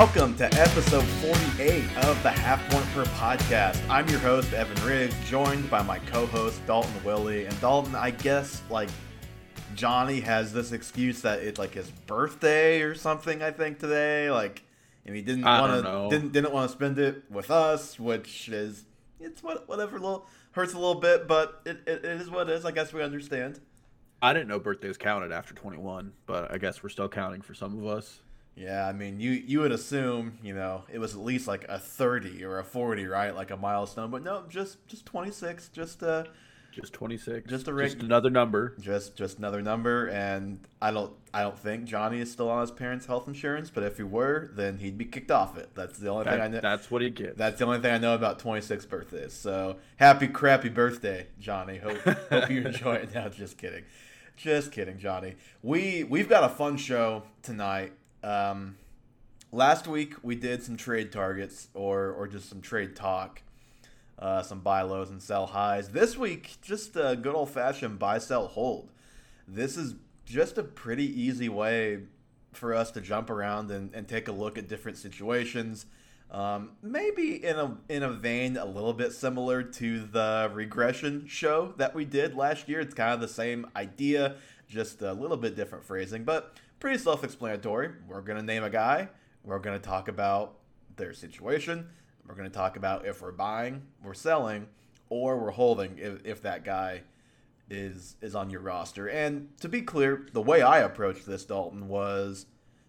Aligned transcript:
Welcome 0.00 0.34
to 0.36 0.46
episode 0.58 1.04
48 1.04 1.84
of 2.06 2.22
the 2.22 2.30
Half 2.30 2.66
Point 2.70 2.86
Per 2.94 3.04
podcast. 3.16 3.86
I'm 3.90 4.08
your 4.08 4.18
host, 4.20 4.50
Evan 4.54 4.82
Riggs, 4.82 5.14
joined 5.28 5.68
by 5.68 5.82
my 5.82 5.98
co 5.98 6.24
host, 6.24 6.64
Dalton 6.66 7.04
Willie. 7.04 7.44
And 7.44 7.60
Dalton, 7.60 7.94
I 7.94 8.12
guess, 8.12 8.62
like, 8.70 8.88
Johnny 9.74 10.20
has 10.20 10.54
this 10.54 10.72
excuse 10.72 11.20
that 11.20 11.40
it's 11.40 11.58
like 11.58 11.74
his 11.74 11.90
birthday 11.90 12.80
or 12.80 12.94
something, 12.94 13.42
I 13.42 13.50
think, 13.50 13.78
today. 13.78 14.30
Like, 14.30 14.62
and 15.04 15.14
he 15.14 15.20
didn't 15.20 15.44
want 15.44 15.84
to 15.84 16.08
didn't 16.08 16.32
didn't 16.32 16.54
want 16.54 16.70
to 16.70 16.74
spend 16.74 16.98
it 16.98 17.30
with 17.30 17.50
us, 17.50 18.00
which 18.00 18.48
is 18.48 18.86
it's 19.20 19.42
what 19.42 19.68
whatever 19.68 19.98
little 19.98 20.26
hurts 20.52 20.72
a 20.72 20.78
little 20.78 20.98
bit, 20.98 21.28
but 21.28 21.60
it, 21.66 21.82
it, 21.86 22.06
it 22.06 22.20
is 22.22 22.30
what 22.30 22.48
it 22.48 22.54
is. 22.54 22.64
I 22.64 22.70
guess 22.70 22.94
we 22.94 23.02
understand. 23.02 23.60
I 24.22 24.32
didn't 24.32 24.48
know 24.48 24.60
birthdays 24.60 24.96
counted 24.96 25.30
after 25.30 25.52
21, 25.52 26.14
but 26.24 26.50
I 26.50 26.56
guess 26.56 26.82
we're 26.82 26.88
still 26.88 27.10
counting 27.10 27.42
for 27.42 27.52
some 27.52 27.78
of 27.78 27.86
us. 27.86 28.20
Yeah, 28.56 28.86
I 28.86 28.92
mean, 28.92 29.20
you 29.20 29.30
you 29.30 29.60
would 29.60 29.72
assume, 29.72 30.38
you 30.42 30.54
know, 30.54 30.84
it 30.92 30.98
was 30.98 31.14
at 31.14 31.20
least 31.20 31.46
like 31.48 31.64
a 31.68 31.78
30 31.78 32.44
or 32.44 32.58
a 32.58 32.64
40, 32.64 33.06
right? 33.06 33.34
Like 33.34 33.50
a 33.50 33.56
milestone, 33.56 34.10
but 34.10 34.22
no, 34.22 34.44
just 34.48 34.86
just 34.86 35.06
26, 35.06 35.68
just 35.68 36.02
uh 36.02 36.24
Just 36.72 36.92
26. 36.92 37.48
Just 37.48 37.68
a 37.68 37.72
just 37.82 38.00
another 38.02 38.28
number. 38.30 38.74
just 38.80 39.16
just 39.16 39.38
another 39.38 39.62
number 39.62 40.06
and 40.08 40.58
I 40.82 40.90
don't 40.90 41.12
I 41.32 41.42
don't 41.42 41.58
think 41.58 41.84
Johnny 41.84 42.20
is 42.20 42.30
still 42.30 42.50
on 42.50 42.60
his 42.60 42.70
parents' 42.70 43.06
health 43.06 43.26
insurance, 43.28 43.70
but 43.70 43.82
if 43.82 43.96
he 43.96 44.02
were, 44.02 44.50
then 44.54 44.78
he'd 44.78 44.98
be 44.98 45.04
kicked 45.06 45.30
off 45.30 45.56
it. 45.56 45.70
That's 45.74 45.98
the 45.98 46.08
only 46.08 46.24
thing 46.26 46.40
I 46.40 46.48
know. 46.48 46.60
that's 46.60 46.90
what 46.90 47.02
he 47.02 47.10
gets. 47.10 47.38
That's 47.38 47.58
the 47.60 47.64
only 47.66 47.78
thing 47.80 47.94
I 47.94 47.98
know 47.98 48.14
about 48.14 48.38
26 48.40 48.84
birthdays. 48.86 49.32
So 49.32 49.76
happy 49.96 50.28
crappy 50.28 50.68
birthday, 50.68 51.28
Johnny. 51.40 51.78
Hope 51.78 51.98
hope 52.30 52.50
you 52.50 52.62
enjoy 52.66 52.96
it. 52.96 53.10
Now, 53.14 53.28
just 53.28 53.56
kidding, 53.58 53.84
just 54.36 54.70
kidding, 54.70 54.98
Johnny. 54.98 55.36
We 55.62 56.04
we've 56.04 56.28
got 56.28 56.44
a 56.44 56.48
fun 56.54 56.76
show 56.76 57.22
tonight. 57.42 57.92
Um, 58.22 58.76
last 59.52 59.86
week 59.86 60.14
we 60.22 60.34
did 60.34 60.62
some 60.62 60.76
trade 60.76 61.12
targets 61.12 61.68
or 61.74 62.12
or 62.12 62.28
just 62.28 62.48
some 62.48 62.60
trade 62.60 62.94
talk, 62.96 63.42
uh, 64.18 64.42
some 64.42 64.60
buy 64.60 64.82
lows 64.82 65.10
and 65.10 65.22
sell 65.22 65.46
highs. 65.46 65.88
This 65.88 66.16
week, 66.16 66.56
just 66.62 66.96
a 66.96 67.16
good 67.16 67.34
old 67.34 67.50
fashioned 67.50 67.98
buy 67.98 68.18
sell 68.18 68.46
hold. 68.46 68.90
This 69.48 69.76
is 69.76 69.94
just 70.24 70.58
a 70.58 70.62
pretty 70.62 71.06
easy 71.20 71.48
way 71.48 72.00
for 72.52 72.74
us 72.74 72.90
to 72.92 73.00
jump 73.00 73.30
around 73.30 73.70
and, 73.70 73.94
and 73.94 74.06
take 74.08 74.28
a 74.28 74.32
look 74.32 74.58
at 74.58 74.68
different 74.68 74.98
situations. 74.98 75.86
Um, 76.30 76.72
maybe 76.80 77.44
in 77.44 77.56
a 77.56 77.76
in 77.88 78.04
a 78.04 78.10
vein 78.10 78.56
a 78.56 78.64
little 78.64 78.92
bit 78.92 79.12
similar 79.12 79.64
to 79.64 80.06
the 80.06 80.50
regression 80.52 81.26
show 81.26 81.74
that 81.76 81.92
we 81.94 82.04
did 82.04 82.36
last 82.36 82.68
year. 82.68 82.80
It's 82.80 82.94
kind 82.94 83.12
of 83.12 83.20
the 83.20 83.28
same 83.28 83.66
idea, 83.74 84.36
just 84.68 85.02
a 85.02 85.12
little 85.12 85.36
bit 85.36 85.56
different 85.56 85.84
phrasing, 85.84 86.22
but 86.22 86.54
pretty 86.80 86.98
self-explanatory. 86.98 87.90
We're 88.08 88.22
gonna 88.22 88.42
name 88.42 88.64
a 88.64 88.70
guy. 88.70 89.08
We're 89.44 89.58
gonna 89.58 89.78
talk 89.78 90.08
about 90.08 90.56
their 90.96 91.12
situation. 91.12 91.88
We're 92.26 92.34
gonna 92.34 92.50
talk 92.50 92.76
about 92.76 93.06
if 93.06 93.22
we're 93.22 93.32
buying, 93.32 93.82
we're 94.02 94.14
selling, 94.14 94.66
or 95.10 95.38
we're 95.38 95.50
holding 95.50 95.98
if, 95.98 96.24
if 96.24 96.42
that 96.42 96.64
guy 96.64 97.02
is 97.68 98.16
is 98.20 98.34
on 98.34 98.50
your 98.50 98.60
roster. 98.60 99.08
And 99.08 99.56
to 99.60 99.68
be 99.68 99.82
clear, 99.82 100.26
the 100.32 100.42
way 100.42 100.62
I 100.62 100.80
approached 100.80 101.26
this, 101.26 101.44
Dalton, 101.44 101.86
was 101.86 102.46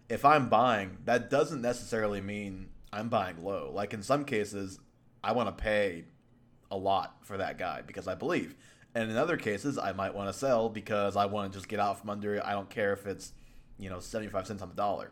if 0.08 0.24
I'm 0.24 0.48
buying, 0.48 0.98
that 1.04 1.30
doesn't 1.30 1.60
necessarily 1.60 2.20
mean 2.20 2.70
I'm 2.92 3.08
buying 3.08 3.44
low. 3.44 3.70
Like 3.72 3.94
in 3.94 4.02
some 4.02 4.24
cases, 4.24 4.80
I 5.22 5.32
want 5.32 5.56
to 5.56 5.62
pay 5.62 6.04
a 6.70 6.76
lot 6.76 7.16
for 7.22 7.36
that 7.36 7.58
guy 7.58 7.82
because 7.86 8.08
I 8.08 8.14
believe. 8.14 8.54
And 8.94 9.10
in 9.10 9.16
other 9.16 9.36
cases, 9.36 9.78
I 9.78 9.92
might 9.92 10.14
want 10.14 10.30
to 10.30 10.38
sell 10.38 10.68
because 10.68 11.16
I 11.16 11.26
want 11.26 11.52
to 11.52 11.58
just 11.58 11.68
get 11.68 11.80
out 11.80 12.00
from 12.00 12.10
under 12.10 12.34
it. 12.34 12.42
I 12.44 12.52
don't 12.52 12.68
care 12.68 12.92
if 12.92 13.06
it's, 13.06 13.32
you 13.78 13.88
know, 13.90 13.98
75 14.00 14.46
cents 14.46 14.62
on 14.62 14.68
the 14.68 14.74
dollar. 14.74 15.10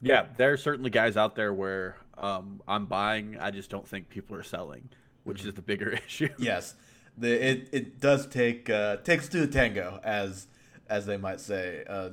yeah, 0.00 0.26
there 0.36 0.52
are 0.52 0.56
certainly 0.56 0.90
guys 0.90 1.16
out 1.16 1.34
there 1.36 1.52
where 1.52 1.96
um, 2.18 2.60
I'm 2.66 2.86
buying. 2.86 3.36
I 3.38 3.50
just 3.50 3.70
don't 3.70 3.86
think 3.86 4.08
people 4.08 4.36
are 4.36 4.42
selling, 4.42 4.88
which 5.24 5.44
is 5.44 5.54
the 5.54 5.62
bigger 5.62 5.90
issue. 6.06 6.28
Yes, 6.38 6.74
the 7.18 7.48
it, 7.50 7.68
it 7.72 8.00
does 8.00 8.26
take 8.26 8.70
uh, 8.70 8.96
takes 8.98 9.28
two 9.28 9.46
to 9.46 9.52
tango, 9.52 10.00
as 10.04 10.46
as 10.88 11.06
they 11.06 11.16
might 11.16 11.40
say 11.40 11.84
uh, 11.88 12.10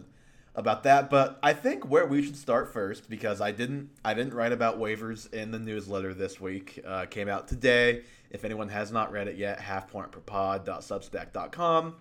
about 0.56 0.84
that. 0.84 1.10
But 1.10 1.40
I 1.42 1.54
think 1.54 1.90
where 1.90 2.06
we 2.06 2.22
should 2.24 2.36
start 2.38 2.72
first, 2.74 3.10
because 3.10 3.40
I 3.42 3.52
didn't 3.52 3.90
I 4.04 4.14
didn't 4.14 4.34
write 4.34 4.52
about 4.52 4.80
waivers 4.80 5.32
in 5.34 5.52
the 5.52 5.60
newsletter 5.60 6.14
this 6.14 6.40
week. 6.42 6.80
Uh, 6.86 7.06
came 7.06 7.30
out 7.30 7.48
today. 7.48 8.02
If 8.30 8.44
anyone 8.44 8.68
has 8.70 8.92
not 8.92 9.12
read 9.14 9.28
it 9.30 9.38
yet, 9.38 9.60
halfpointperpod.substack.com. 9.60 11.96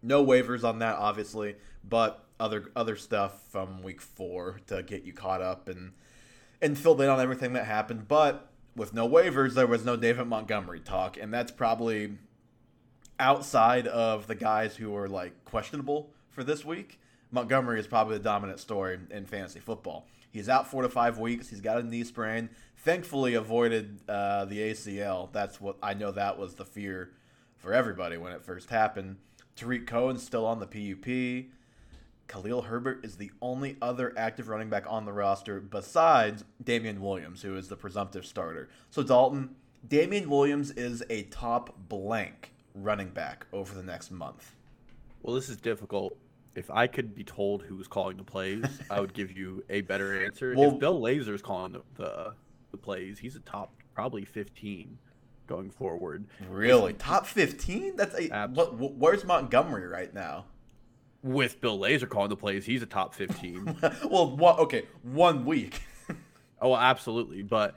No 0.00 0.24
waivers 0.24 0.64
on 0.64 0.78
that, 0.78 0.96
obviously, 0.96 1.56
but 1.86 2.24
other 2.40 2.70
other 2.76 2.96
stuff 2.96 3.42
from 3.50 3.82
week 3.82 4.00
four 4.00 4.60
to 4.66 4.82
get 4.82 5.04
you 5.04 5.12
caught 5.12 5.42
up 5.42 5.68
and 5.68 5.92
and 6.60 6.76
filled 6.76 7.00
in 7.00 7.08
on 7.08 7.20
everything 7.20 7.52
that 7.52 7.64
happened. 7.66 8.08
But 8.08 8.50
with 8.76 8.94
no 8.94 9.08
waivers, 9.08 9.54
there 9.54 9.66
was 9.66 9.84
no 9.84 9.96
David 9.96 10.26
Montgomery 10.26 10.80
talk, 10.80 11.16
and 11.16 11.32
that's 11.32 11.52
probably 11.52 12.18
outside 13.18 13.86
of 13.86 14.26
the 14.26 14.34
guys 14.34 14.76
who 14.76 14.94
are 14.96 15.08
like 15.08 15.44
questionable 15.44 16.10
for 16.30 16.44
this 16.44 16.64
week. 16.64 17.00
Montgomery 17.30 17.78
is 17.78 17.86
probably 17.86 18.16
the 18.16 18.24
dominant 18.24 18.58
story 18.58 18.98
in 19.10 19.26
fantasy 19.26 19.60
football. 19.60 20.06
He's 20.30 20.48
out 20.48 20.70
four 20.70 20.82
to 20.82 20.88
five 20.88 21.18
weeks. 21.18 21.48
He's 21.48 21.60
got 21.60 21.78
a 21.78 21.82
knee 21.82 22.04
sprain. 22.04 22.50
Thankfully, 22.78 23.34
avoided 23.34 23.98
uh, 24.08 24.44
the 24.44 24.58
ACL. 24.58 25.32
That's 25.32 25.60
what 25.60 25.76
I 25.82 25.94
know. 25.94 26.10
That 26.10 26.38
was 26.38 26.54
the 26.54 26.64
fear 26.64 27.12
for 27.56 27.74
everybody 27.74 28.16
when 28.16 28.32
it 28.32 28.44
first 28.44 28.70
happened. 28.70 29.16
Tarik 29.56 29.86
Cohen's 29.86 30.22
still 30.22 30.46
on 30.46 30.60
the 30.60 30.66
PUP. 30.66 31.50
Khalil 32.28 32.62
Herbert 32.62 33.04
is 33.04 33.16
the 33.16 33.30
only 33.40 33.76
other 33.80 34.12
active 34.16 34.48
running 34.48 34.68
back 34.68 34.84
on 34.86 35.04
the 35.04 35.12
roster 35.12 35.60
besides 35.60 36.44
Damien 36.62 37.00
Williams, 37.00 37.42
who 37.42 37.56
is 37.56 37.68
the 37.68 37.76
presumptive 37.76 38.26
starter. 38.26 38.68
So, 38.90 39.02
Dalton, 39.02 39.56
Damien 39.86 40.28
Williams 40.28 40.70
is 40.72 41.02
a 41.08 41.22
top 41.24 41.74
blank 41.88 42.52
running 42.74 43.08
back 43.08 43.46
over 43.52 43.74
the 43.74 43.82
next 43.82 44.10
month. 44.10 44.54
Well, 45.22 45.34
this 45.34 45.48
is 45.48 45.56
difficult. 45.56 46.16
If 46.54 46.70
I 46.70 46.86
could 46.86 47.14
be 47.14 47.24
told 47.24 47.62
who 47.62 47.76
was 47.76 47.88
calling 47.88 48.16
the 48.16 48.24
plays, 48.24 48.64
I 48.90 49.00
would 49.00 49.14
give 49.14 49.32
you 49.32 49.64
a 49.70 49.80
better 49.80 50.24
answer. 50.24 50.54
Well- 50.56 50.74
if 50.74 50.78
Bill 50.78 51.00
Lazor 51.00 51.34
is 51.34 51.42
calling 51.42 51.72
the, 51.72 51.82
the 51.96 52.34
the 52.70 52.76
plays, 52.76 53.18
he's 53.18 53.34
a 53.34 53.40
top 53.40 53.72
probably 53.94 54.24
15 54.26 54.98
going 55.46 55.70
forward. 55.70 56.26
Really? 56.50 56.92
Top 56.92 57.26
15? 57.26 57.96
That's 57.96 58.14
a. 58.18 58.48
What, 58.48 58.74
where's 58.76 59.24
Montgomery 59.24 59.86
right 59.86 60.12
now? 60.12 60.44
With 61.22 61.60
Bill 61.60 61.78
Lazor 61.78 62.08
calling 62.08 62.28
the 62.28 62.36
plays, 62.36 62.64
he's 62.64 62.82
a 62.82 62.86
top 62.86 63.14
15. 63.14 63.78
well, 64.10 64.56
okay, 64.60 64.84
one 65.02 65.44
week. 65.44 65.82
oh, 66.60 66.76
absolutely. 66.76 67.42
But 67.42 67.74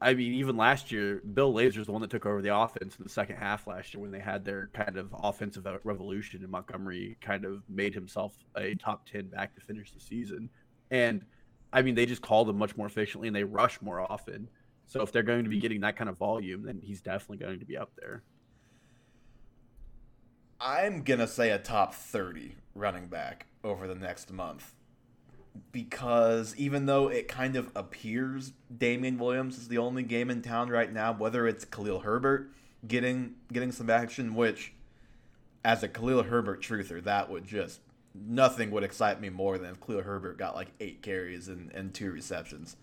I 0.00 0.14
mean, 0.14 0.34
even 0.34 0.56
last 0.56 0.92
year, 0.92 1.22
Bill 1.32 1.52
Lazor's 1.52 1.86
the 1.86 1.92
one 1.92 2.02
that 2.02 2.10
took 2.10 2.26
over 2.26 2.42
the 2.42 2.54
offense 2.54 2.96
in 2.96 3.04
the 3.04 3.10
second 3.10 3.36
half 3.36 3.66
last 3.66 3.94
year 3.94 4.02
when 4.02 4.10
they 4.10 4.20
had 4.20 4.44
their 4.44 4.68
kind 4.72 4.96
of 4.96 5.14
offensive 5.14 5.66
revolution, 5.82 6.42
and 6.42 6.50
Montgomery 6.50 7.16
kind 7.20 7.44
of 7.44 7.62
made 7.68 7.94
himself 7.94 8.36
a 8.56 8.74
top 8.74 9.08
10 9.08 9.28
back 9.28 9.54
to 9.54 9.60
finish 9.60 9.92
the 9.92 10.00
season. 10.00 10.50
And 10.90 11.24
I 11.72 11.82
mean, 11.82 11.94
they 11.94 12.06
just 12.06 12.22
called 12.22 12.48
him 12.48 12.58
much 12.58 12.76
more 12.76 12.86
efficiently 12.86 13.28
and 13.28 13.34
they 13.34 13.44
rush 13.44 13.80
more 13.82 14.00
often. 14.00 14.48
So 14.86 15.00
if 15.02 15.10
they're 15.10 15.22
going 15.22 15.44
to 15.44 15.50
be 15.50 15.58
getting 15.58 15.80
that 15.80 15.96
kind 15.96 16.10
of 16.10 16.16
volume, 16.16 16.62
then 16.62 16.80
he's 16.82 17.00
definitely 17.00 17.38
going 17.38 17.58
to 17.58 17.66
be 17.66 17.76
up 17.76 17.90
there. 17.98 18.22
I'm 20.60 21.02
going 21.02 21.20
to 21.20 21.26
say 21.26 21.50
a 21.50 21.58
top 21.58 21.94
30 21.94 22.54
running 22.74 23.06
back 23.06 23.46
over 23.62 23.86
the 23.86 23.94
next 23.94 24.32
month. 24.32 24.74
Because 25.70 26.54
even 26.56 26.86
though 26.86 27.08
it 27.08 27.28
kind 27.28 27.54
of 27.54 27.70
appears 27.76 28.52
Damien 28.76 29.18
Williams 29.18 29.56
is 29.56 29.68
the 29.68 29.78
only 29.78 30.02
game 30.02 30.30
in 30.30 30.42
town 30.42 30.68
right 30.68 30.92
now, 30.92 31.12
whether 31.12 31.46
it's 31.46 31.64
Khalil 31.64 32.00
Herbert 32.00 32.50
getting 32.86 33.36
getting 33.52 33.70
some 33.70 33.88
action, 33.88 34.34
which 34.34 34.72
as 35.64 35.82
a 35.82 35.88
Khalil 35.88 36.24
Herbert 36.24 36.60
truther, 36.60 37.02
that 37.04 37.30
would 37.30 37.44
just 37.44 37.80
nothing 38.14 38.70
would 38.70 38.84
excite 38.84 39.20
me 39.20 39.28
more 39.28 39.58
than 39.58 39.70
if 39.70 39.80
Khalil 39.80 40.02
Herbert 40.02 40.38
got 40.38 40.56
like 40.56 40.68
eight 40.80 41.02
carries 41.02 41.46
and, 41.48 41.70
and 41.72 41.94
two 41.94 42.10
receptions 42.10 42.76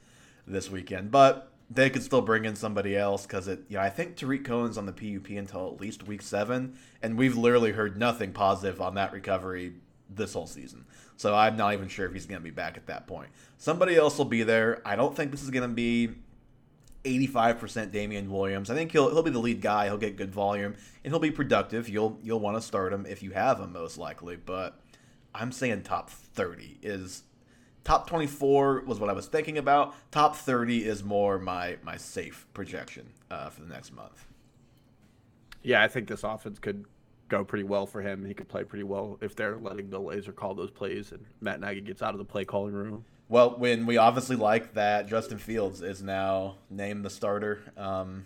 this 0.47 0.69
weekend. 0.69 1.11
But 1.11 1.50
they 1.73 1.89
could 1.89 2.03
still 2.03 2.21
bring 2.21 2.45
in 2.45 2.55
somebody 2.55 2.97
else 2.97 3.25
because 3.25 3.47
it. 3.47 3.63
You 3.69 3.77
know, 3.77 3.83
I 3.83 3.89
think 3.89 4.15
Tarik 4.17 4.43
Cohen's 4.43 4.77
on 4.77 4.85
the 4.85 4.91
PUP 4.91 5.29
until 5.29 5.67
at 5.67 5.79
least 5.79 6.05
week 6.05 6.21
seven, 6.21 6.77
and 7.01 7.17
we've 7.17 7.37
literally 7.37 7.71
heard 7.71 7.97
nothing 7.97 8.33
positive 8.33 8.81
on 8.81 8.95
that 8.95 9.13
recovery 9.13 9.73
this 10.09 10.33
whole 10.33 10.47
season. 10.47 10.85
So 11.15 11.33
I'm 11.33 11.55
not 11.55 11.73
even 11.73 11.87
sure 11.87 12.05
if 12.05 12.13
he's 12.13 12.25
going 12.25 12.41
to 12.41 12.43
be 12.43 12.51
back 12.51 12.77
at 12.77 12.87
that 12.87 13.07
point. 13.07 13.29
Somebody 13.57 13.95
else 13.95 14.17
will 14.17 14.25
be 14.25 14.43
there. 14.43 14.81
I 14.85 14.95
don't 14.95 15.15
think 15.15 15.31
this 15.31 15.43
is 15.43 15.49
going 15.49 15.69
to 15.69 15.73
be 15.73 16.09
85% 17.03 17.91
Damien 17.91 18.29
Williams. 18.29 18.69
I 18.69 18.75
think 18.75 18.91
he'll 18.91 19.09
he'll 19.09 19.23
be 19.23 19.31
the 19.31 19.39
lead 19.39 19.61
guy. 19.61 19.85
He'll 19.85 19.97
get 19.97 20.17
good 20.17 20.33
volume 20.33 20.75
and 21.03 21.13
he'll 21.13 21.19
be 21.19 21.31
productive. 21.31 21.87
You'll 21.87 22.19
you'll 22.21 22.39
want 22.39 22.57
to 22.57 22.61
start 22.61 22.91
him 22.91 23.05
if 23.05 23.23
you 23.23 23.31
have 23.31 23.59
him 23.59 23.71
most 23.73 23.97
likely, 23.97 24.35
but 24.35 24.79
I'm 25.33 25.51
saying 25.51 25.83
top 25.83 26.09
30 26.09 26.79
is 26.81 27.23
top 27.83 28.07
24 28.07 28.83
was 28.85 28.99
what 28.99 29.09
I 29.09 29.13
was 29.13 29.27
thinking 29.27 29.57
about. 29.57 29.93
Top 30.11 30.35
30 30.35 30.85
is 30.85 31.03
more 31.03 31.39
my 31.39 31.77
my 31.83 31.97
safe 31.97 32.47
projection 32.53 33.09
uh, 33.29 33.49
for 33.49 33.61
the 33.61 33.73
next 33.73 33.91
month. 33.93 34.25
Yeah, 35.63 35.83
I 35.83 35.87
think 35.87 36.07
this 36.07 36.23
offense 36.23 36.59
could 36.59 36.85
go 37.29 37.43
pretty 37.45 37.63
well 37.63 37.85
for 37.85 38.01
him. 38.01 38.25
He 38.25 38.33
could 38.33 38.49
play 38.49 38.63
pretty 38.63 38.83
well 38.83 39.17
if 39.21 39.35
they're 39.35 39.57
letting 39.57 39.89
the 39.89 39.99
Lazor 39.99 40.35
call 40.35 40.53
those 40.53 40.71
plays 40.71 41.11
and 41.11 41.25
Matt 41.39 41.61
Nagy 41.61 41.81
gets 41.81 42.01
out 42.01 42.13
of 42.13 42.17
the 42.17 42.25
play 42.25 42.45
calling 42.45 42.73
room. 42.73 43.05
Well, 43.29 43.55
when 43.57 43.85
we 43.85 43.97
obviously 43.97 44.35
like 44.35 44.73
that 44.73 45.07
Justin 45.07 45.37
Fields 45.37 45.81
is 45.81 46.03
now 46.03 46.57
named 46.69 47.05
the 47.05 47.09
starter. 47.09 47.61
Um, 47.77 48.25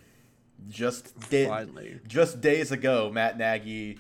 just 0.70 1.10
Finally. 1.20 2.00
just 2.08 2.42
days 2.42 2.72
ago, 2.72 3.12
Matt 3.12 3.38
Nagy 3.38 4.00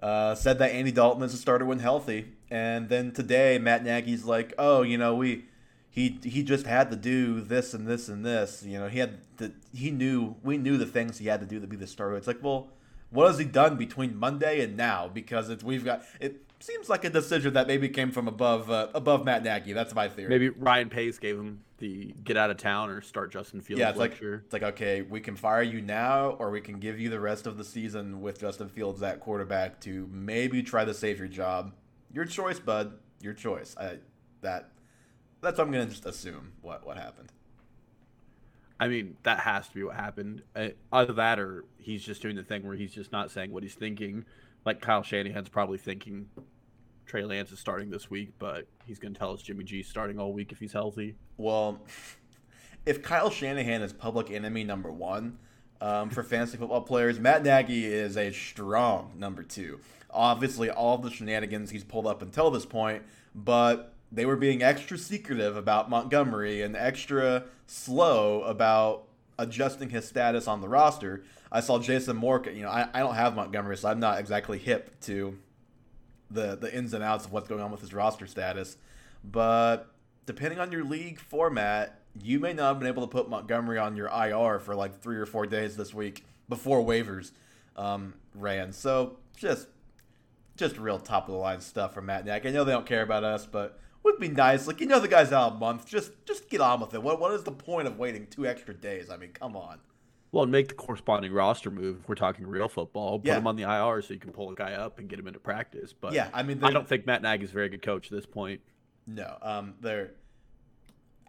uh, 0.00 0.34
said 0.34 0.58
that 0.58 0.70
Andy 0.72 0.92
Dalton 0.92 1.22
is 1.22 1.34
a 1.34 1.38
starter 1.38 1.64
when 1.64 1.78
healthy, 1.78 2.32
and 2.52 2.90
then 2.90 3.12
today 3.12 3.58
Matt 3.58 3.82
Nagy's 3.82 4.26
like, 4.26 4.52
"Oh, 4.58 4.82
you 4.82 4.98
know, 4.98 5.14
we 5.16 5.46
he 5.88 6.18
he 6.22 6.42
just 6.42 6.66
had 6.66 6.90
to 6.90 6.96
do 6.96 7.40
this 7.40 7.72
and 7.72 7.88
this 7.88 8.08
and 8.08 8.24
this. 8.24 8.62
You 8.62 8.78
know, 8.78 8.88
he 8.88 8.98
had 8.98 9.18
the 9.38 9.52
he 9.74 9.90
knew 9.90 10.36
we 10.42 10.58
knew 10.58 10.76
the 10.76 10.86
things 10.86 11.16
he 11.16 11.28
had 11.28 11.40
to 11.40 11.46
do 11.46 11.60
to 11.60 11.66
be 11.66 11.76
the 11.76 11.86
starter. 11.86 12.14
It's 12.16 12.26
like, 12.26 12.42
well, 12.42 12.68
what 13.08 13.26
has 13.26 13.38
he 13.38 13.46
done 13.46 13.76
between 13.76 14.16
Monday 14.16 14.62
and 14.62 14.76
now? 14.76 15.08
Because 15.08 15.48
it's 15.48 15.64
we've 15.64 15.82
got 15.82 16.04
it 16.20 16.42
seems 16.60 16.90
like 16.90 17.04
a 17.04 17.10
decision 17.10 17.54
that 17.54 17.66
maybe 17.66 17.88
came 17.88 18.10
from 18.10 18.28
above 18.28 18.70
uh, 18.70 18.88
above 18.94 19.24
Matt 19.24 19.42
Nagy. 19.42 19.72
That's 19.72 19.94
my 19.94 20.08
theory. 20.08 20.28
Maybe 20.28 20.50
Ryan 20.50 20.90
Pace 20.90 21.18
gave 21.18 21.38
him 21.38 21.60
the 21.78 22.14
get 22.22 22.36
out 22.36 22.50
of 22.50 22.58
town 22.58 22.90
or 22.90 23.00
start 23.00 23.32
Justin 23.32 23.60
Fields 23.60 23.80
yeah, 23.80 23.88
it's 23.88 23.98
like 23.98 24.20
it's 24.20 24.52
like 24.52 24.62
okay, 24.62 25.02
we 25.02 25.20
can 25.20 25.36
fire 25.36 25.62
you 25.62 25.80
now, 25.80 26.30
or 26.38 26.50
we 26.50 26.60
can 26.60 26.78
give 26.78 27.00
you 27.00 27.08
the 27.08 27.20
rest 27.20 27.46
of 27.46 27.56
the 27.56 27.64
season 27.64 28.20
with 28.20 28.38
Justin 28.38 28.68
Fields 28.68 29.02
at 29.02 29.20
quarterback 29.20 29.80
to 29.80 30.06
maybe 30.12 30.62
try 30.62 30.84
to 30.84 30.92
save 30.94 31.18
your 31.18 31.28
job. 31.28 31.72
Your 32.12 32.24
choice, 32.24 32.58
bud. 32.58 32.98
Your 33.20 33.32
choice. 33.32 33.74
I 33.78 33.98
that 34.42 34.70
that's 35.40 35.58
what 35.58 35.66
I'm 35.66 35.72
gonna 35.72 35.86
just 35.86 36.06
assume 36.06 36.52
what 36.60 36.86
what 36.86 36.96
happened. 36.96 37.32
I 38.78 38.88
mean, 38.88 39.16
that 39.22 39.40
has 39.40 39.68
to 39.68 39.74
be 39.74 39.84
what 39.84 39.94
happened. 39.94 40.42
Uh, 40.56 40.70
either 40.92 41.12
that 41.12 41.38
or 41.38 41.64
he's 41.78 42.02
just 42.02 42.20
doing 42.20 42.34
the 42.34 42.42
thing 42.42 42.66
where 42.66 42.74
he's 42.74 42.92
just 42.92 43.12
not 43.12 43.30
saying 43.30 43.52
what 43.52 43.62
he's 43.62 43.74
thinking. 43.74 44.24
Like 44.64 44.80
Kyle 44.80 45.04
Shanahan's 45.04 45.48
probably 45.48 45.78
thinking 45.78 46.28
Trey 47.06 47.24
Lance 47.24 47.52
is 47.52 47.60
starting 47.60 47.90
this 47.90 48.10
week, 48.10 48.32
but 48.38 48.66
he's 48.84 48.98
going 48.98 49.12
to 49.12 49.18
tell 49.18 49.32
us 49.32 49.42
Jimmy 49.42 49.64
G's 49.64 49.88
starting 49.88 50.18
all 50.18 50.32
week 50.32 50.50
if 50.50 50.58
he's 50.58 50.72
healthy. 50.72 51.14
Well, 51.36 51.80
if 52.86 53.02
Kyle 53.02 53.30
Shanahan 53.30 53.82
is 53.82 53.92
public 53.92 54.30
enemy 54.30 54.64
number 54.64 54.90
one 54.90 55.38
um, 55.80 56.10
for 56.10 56.22
fantasy 56.24 56.56
football 56.56 56.80
players, 56.80 57.20
Matt 57.20 57.44
Nagy 57.44 57.86
is 57.86 58.16
a 58.16 58.32
strong 58.32 59.12
number 59.16 59.42
two. 59.42 59.78
Obviously, 60.12 60.70
all 60.70 60.98
the 60.98 61.10
shenanigans 61.10 61.70
he's 61.70 61.84
pulled 61.84 62.06
up 62.06 62.22
until 62.22 62.50
this 62.50 62.66
point, 62.66 63.02
but 63.34 63.94
they 64.10 64.26
were 64.26 64.36
being 64.36 64.62
extra 64.62 64.98
secretive 64.98 65.56
about 65.56 65.88
Montgomery 65.88 66.60
and 66.62 66.76
extra 66.76 67.44
slow 67.66 68.42
about 68.42 69.04
adjusting 69.38 69.90
his 69.90 70.06
status 70.06 70.46
on 70.46 70.60
the 70.60 70.68
roster. 70.68 71.24
I 71.50 71.60
saw 71.60 71.78
Jason 71.78 72.16
Moore. 72.16 72.42
You 72.52 72.62
know, 72.62 72.68
I, 72.68 72.88
I 72.92 73.00
don't 73.00 73.14
have 73.14 73.34
Montgomery, 73.34 73.76
so 73.76 73.88
I'm 73.88 74.00
not 74.00 74.20
exactly 74.20 74.58
hip 74.58 75.00
to 75.02 75.38
the 76.30 76.56
the 76.56 76.74
ins 76.74 76.94
and 76.94 77.02
outs 77.02 77.26
of 77.26 77.32
what's 77.32 77.48
going 77.48 77.60
on 77.60 77.70
with 77.70 77.80
his 77.80 77.94
roster 77.94 78.26
status. 78.26 78.76
But 79.24 79.90
depending 80.26 80.58
on 80.58 80.72
your 80.72 80.84
league 80.84 81.18
format, 81.18 82.00
you 82.20 82.38
may 82.38 82.52
not 82.52 82.68
have 82.68 82.78
been 82.78 82.88
able 82.88 83.02
to 83.02 83.08
put 83.08 83.28
Montgomery 83.28 83.78
on 83.78 83.96
your 83.96 84.08
IR 84.08 84.58
for 84.58 84.74
like 84.74 85.00
three 85.00 85.16
or 85.16 85.26
four 85.26 85.46
days 85.46 85.76
this 85.76 85.94
week 85.94 86.24
before 86.48 86.84
waivers 86.84 87.32
um, 87.76 88.14
ran. 88.34 88.72
So 88.72 89.16
just 89.36 89.68
just 90.62 90.78
real 90.78 90.98
top 90.98 91.26
of 91.28 91.32
the 91.32 91.38
line 91.38 91.60
stuff 91.60 91.92
from 91.94 92.06
Matt 92.06 92.24
Nagy. 92.24 92.48
I 92.48 92.52
know 92.52 92.62
they 92.64 92.72
don't 92.72 92.86
care 92.86 93.02
about 93.02 93.24
us, 93.24 93.46
but 93.46 93.78
would 94.04 94.18
be 94.18 94.28
nice. 94.28 94.66
Like 94.66 94.80
you 94.80 94.86
know, 94.86 95.00
the 95.00 95.08
guy's 95.08 95.32
out 95.32 95.52
a 95.52 95.54
month. 95.56 95.86
Just 95.86 96.12
just 96.24 96.48
get 96.48 96.60
on 96.60 96.80
with 96.80 96.94
it. 96.94 97.02
What 97.02 97.18
what 97.20 97.32
is 97.32 97.42
the 97.42 97.52
point 97.52 97.88
of 97.88 97.98
waiting 97.98 98.26
two 98.28 98.46
extra 98.46 98.72
days? 98.74 99.10
I 99.10 99.16
mean, 99.16 99.30
come 99.32 99.56
on. 99.56 99.78
Well, 100.30 100.44
and 100.44 100.52
make 100.52 100.68
the 100.68 100.74
corresponding 100.74 101.30
roster 101.32 101.70
move 101.70 101.98
if 102.00 102.08
we're 102.08 102.14
talking 102.14 102.46
real 102.46 102.68
football. 102.68 103.18
Put 103.18 103.26
Yeah. 103.28 103.36
him 103.38 103.46
on 103.46 103.56
the 103.56 103.64
IR 103.64 104.00
so 104.00 104.14
you 104.14 104.20
can 104.20 104.30
pull 104.32 104.50
a 104.50 104.54
guy 104.54 104.72
up 104.72 104.98
and 104.98 105.08
get 105.08 105.18
him 105.18 105.26
into 105.26 105.40
practice. 105.40 105.92
But 105.92 106.12
yeah, 106.14 106.28
I 106.32 106.42
mean, 106.42 106.62
I 106.64 106.70
don't 106.70 106.88
think 106.88 107.04
Matt 107.06 107.20
Nagy's 107.22 107.50
a 107.50 107.54
very 107.54 107.68
good 107.68 107.82
coach 107.82 108.06
at 108.06 108.12
this 108.12 108.24
point. 108.26 108.60
No, 109.06 109.36
um, 109.42 109.74
they're. 109.80 110.12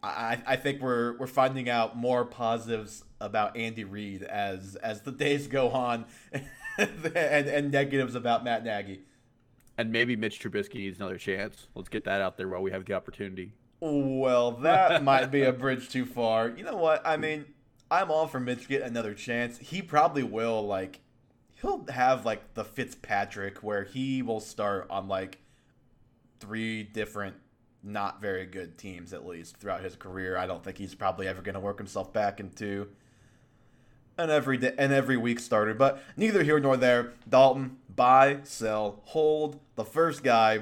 I, 0.02 0.42
I 0.46 0.56
think 0.58 0.82
we're 0.82 1.18
we're 1.18 1.28
finding 1.28 1.70
out 1.70 1.96
more 1.98 2.26
positives 2.26 3.04
about 3.22 3.56
Andy 3.56 3.84
Reid 3.86 4.22
as 4.24 4.76
as 4.76 5.02
the 5.02 5.12
days 5.12 5.48
go 5.48 5.70
on, 5.70 6.06
and 6.78 7.06
and 7.16 7.72
negatives 7.72 8.14
about 8.16 8.44
Matt 8.44 8.64
Nagy. 8.66 9.02
And 9.78 9.92
maybe 9.92 10.16
Mitch 10.16 10.40
Trubisky 10.40 10.76
needs 10.76 11.00
another 11.00 11.18
chance. 11.18 11.68
Let's 11.74 11.90
get 11.90 12.04
that 12.06 12.22
out 12.22 12.38
there 12.38 12.48
while 12.48 12.62
we 12.62 12.72
have 12.72 12.86
the 12.86 12.94
opportunity. 12.94 13.54
Well, 13.80 14.52
that 14.52 15.04
might 15.06 15.32
be 15.32 15.44
a 15.44 15.52
bridge 15.52 15.90
too 15.90 16.06
far. 16.06 16.50
You 16.50 16.64
know 16.64 16.78
what? 16.78 17.06
I 17.06 17.18
mean, 17.18 17.46
I'm 17.90 18.12
all 18.12 18.28
for 18.28 18.40
Mitch 18.40 18.68
getting 18.68 18.88
another 18.88 19.14
chance. 19.14 19.58
He 19.58 19.82
probably 19.82 20.24
will. 20.24 20.66
Like, 20.66 21.00
he'll 21.62 21.86
have 21.90 22.26
like 22.26 22.54
the 22.54 22.64
Fitzpatrick 22.64 23.64
where 23.64 23.84
he 23.84 24.22
will 24.22 24.40
start 24.40 24.88
on 24.90 25.08
like 25.08 25.40
three 26.40 26.84
different 26.84 27.36
not 27.84 28.22
very 28.22 28.46
good 28.46 28.78
teams 28.78 29.14
at 29.14 29.26
least 29.26 29.58
throughout 29.58 29.84
his 29.84 29.96
career. 29.96 30.38
I 30.38 30.48
don't 30.48 30.64
think 30.64 30.78
he's 30.78 30.96
probably 30.96 31.28
ever 31.28 31.42
going 31.42 31.56
to 31.56 31.60
work 31.60 31.78
himself 31.78 32.14
back 32.14 32.40
into 32.40 32.88
an 34.18 34.30
every 34.30 34.58
day 34.58 34.74
an 34.78 34.92
every 34.92 35.18
week 35.18 35.40
starter. 35.40 35.74
But 35.74 36.02
neither 36.16 36.44
here 36.44 36.60
nor 36.60 36.78
there. 36.78 37.14
Dalton, 37.28 37.78
buy, 37.96 38.40
sell, 38.44 39.02
hold. 39.06 39.60
The 39.76 39.86
first 39.86 40.24
guy, 40.24 40.62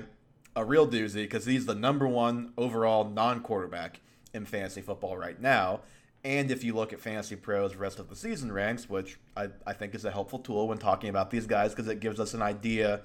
a 0.56 0.66
real 0.66 0.88
doozy 0.88 1.24
because 1.24 1.45
he's 1.45 1.66
the 1.66 1.75
number 1.75 2.07
one 2.07 2.54
overall 2.57 3.10
non-quarterback 3.10 4.01
in 4.33 4.45
fantasy 4.45 4.81
football 4.81 5.18
right 5.18 5.39
now. 5.39 5.81
And 6.24 6.51
if 6.51 6.63
you 6.63 6.75
look 6.75 6.94
at 6.94 7.00
Fantasy 7.00 7.36
Pros 7.36 7.75
rest 7.75 8.00
of 8.00 8.07
the 8.07 8.16
season 8.16 8.51
ranks, 8.51 8.88
which 8.88 9.18
I, 9.36 9.50
I 9.66 9.74
think 9.74 9.95
is 9.95 10.06
a 10.06 10.12
helpful 10.12 10.39
tool 10.39 10.68
when 10.68 10.78
talking 10.78 11.10
about 11.10 11.31
these 11.31 11.48
guys 11.48 11.72
because 11.72 11.88
it 11.88 12.00
gives 12.00 12.19
us 12.19 12.33
an 12.33 12.44
idea, 12.44 13.01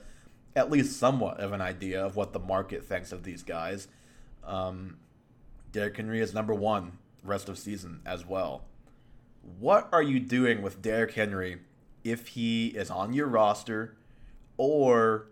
at 0.55 0.70
least 0.70 0.99
somewhat 0.99 1.40
of 1.40 1.52
an 1.52 1.62
idea 1.62 2.05
of 2.05 2.17
what 2.17 2.32
the 2.32 2.38
market 2.38 2.84
thinks 2.84 3.12
of 3.12 3.22
these 3.22 3.43
guys. 3.43 3.88
Um, 4.44 4.99
Derrick 5.72 5.96
Henry 5.96 6.20
is 6.20 6.34
number 6.34 6.55
one 6.55 6.99
rest 7.25 7.49
of 7.49 7.58
season 7.58 8.00
as 8.05 8.26
well. 8.26 8.64
What 9.58 9.88
are 9.93 10.02
you 10.02 10.20
doing 10.20 10.61
with 10.61 10.82
Derrick 10.82 11.14
Henry 11.14 11.58
if 12.05 12.29
he 12.29 12.69
is 12.69 12.91
on 12.91 13.12
your 13.15 13.27
roster 13.27 13.96
or 14.56 15.29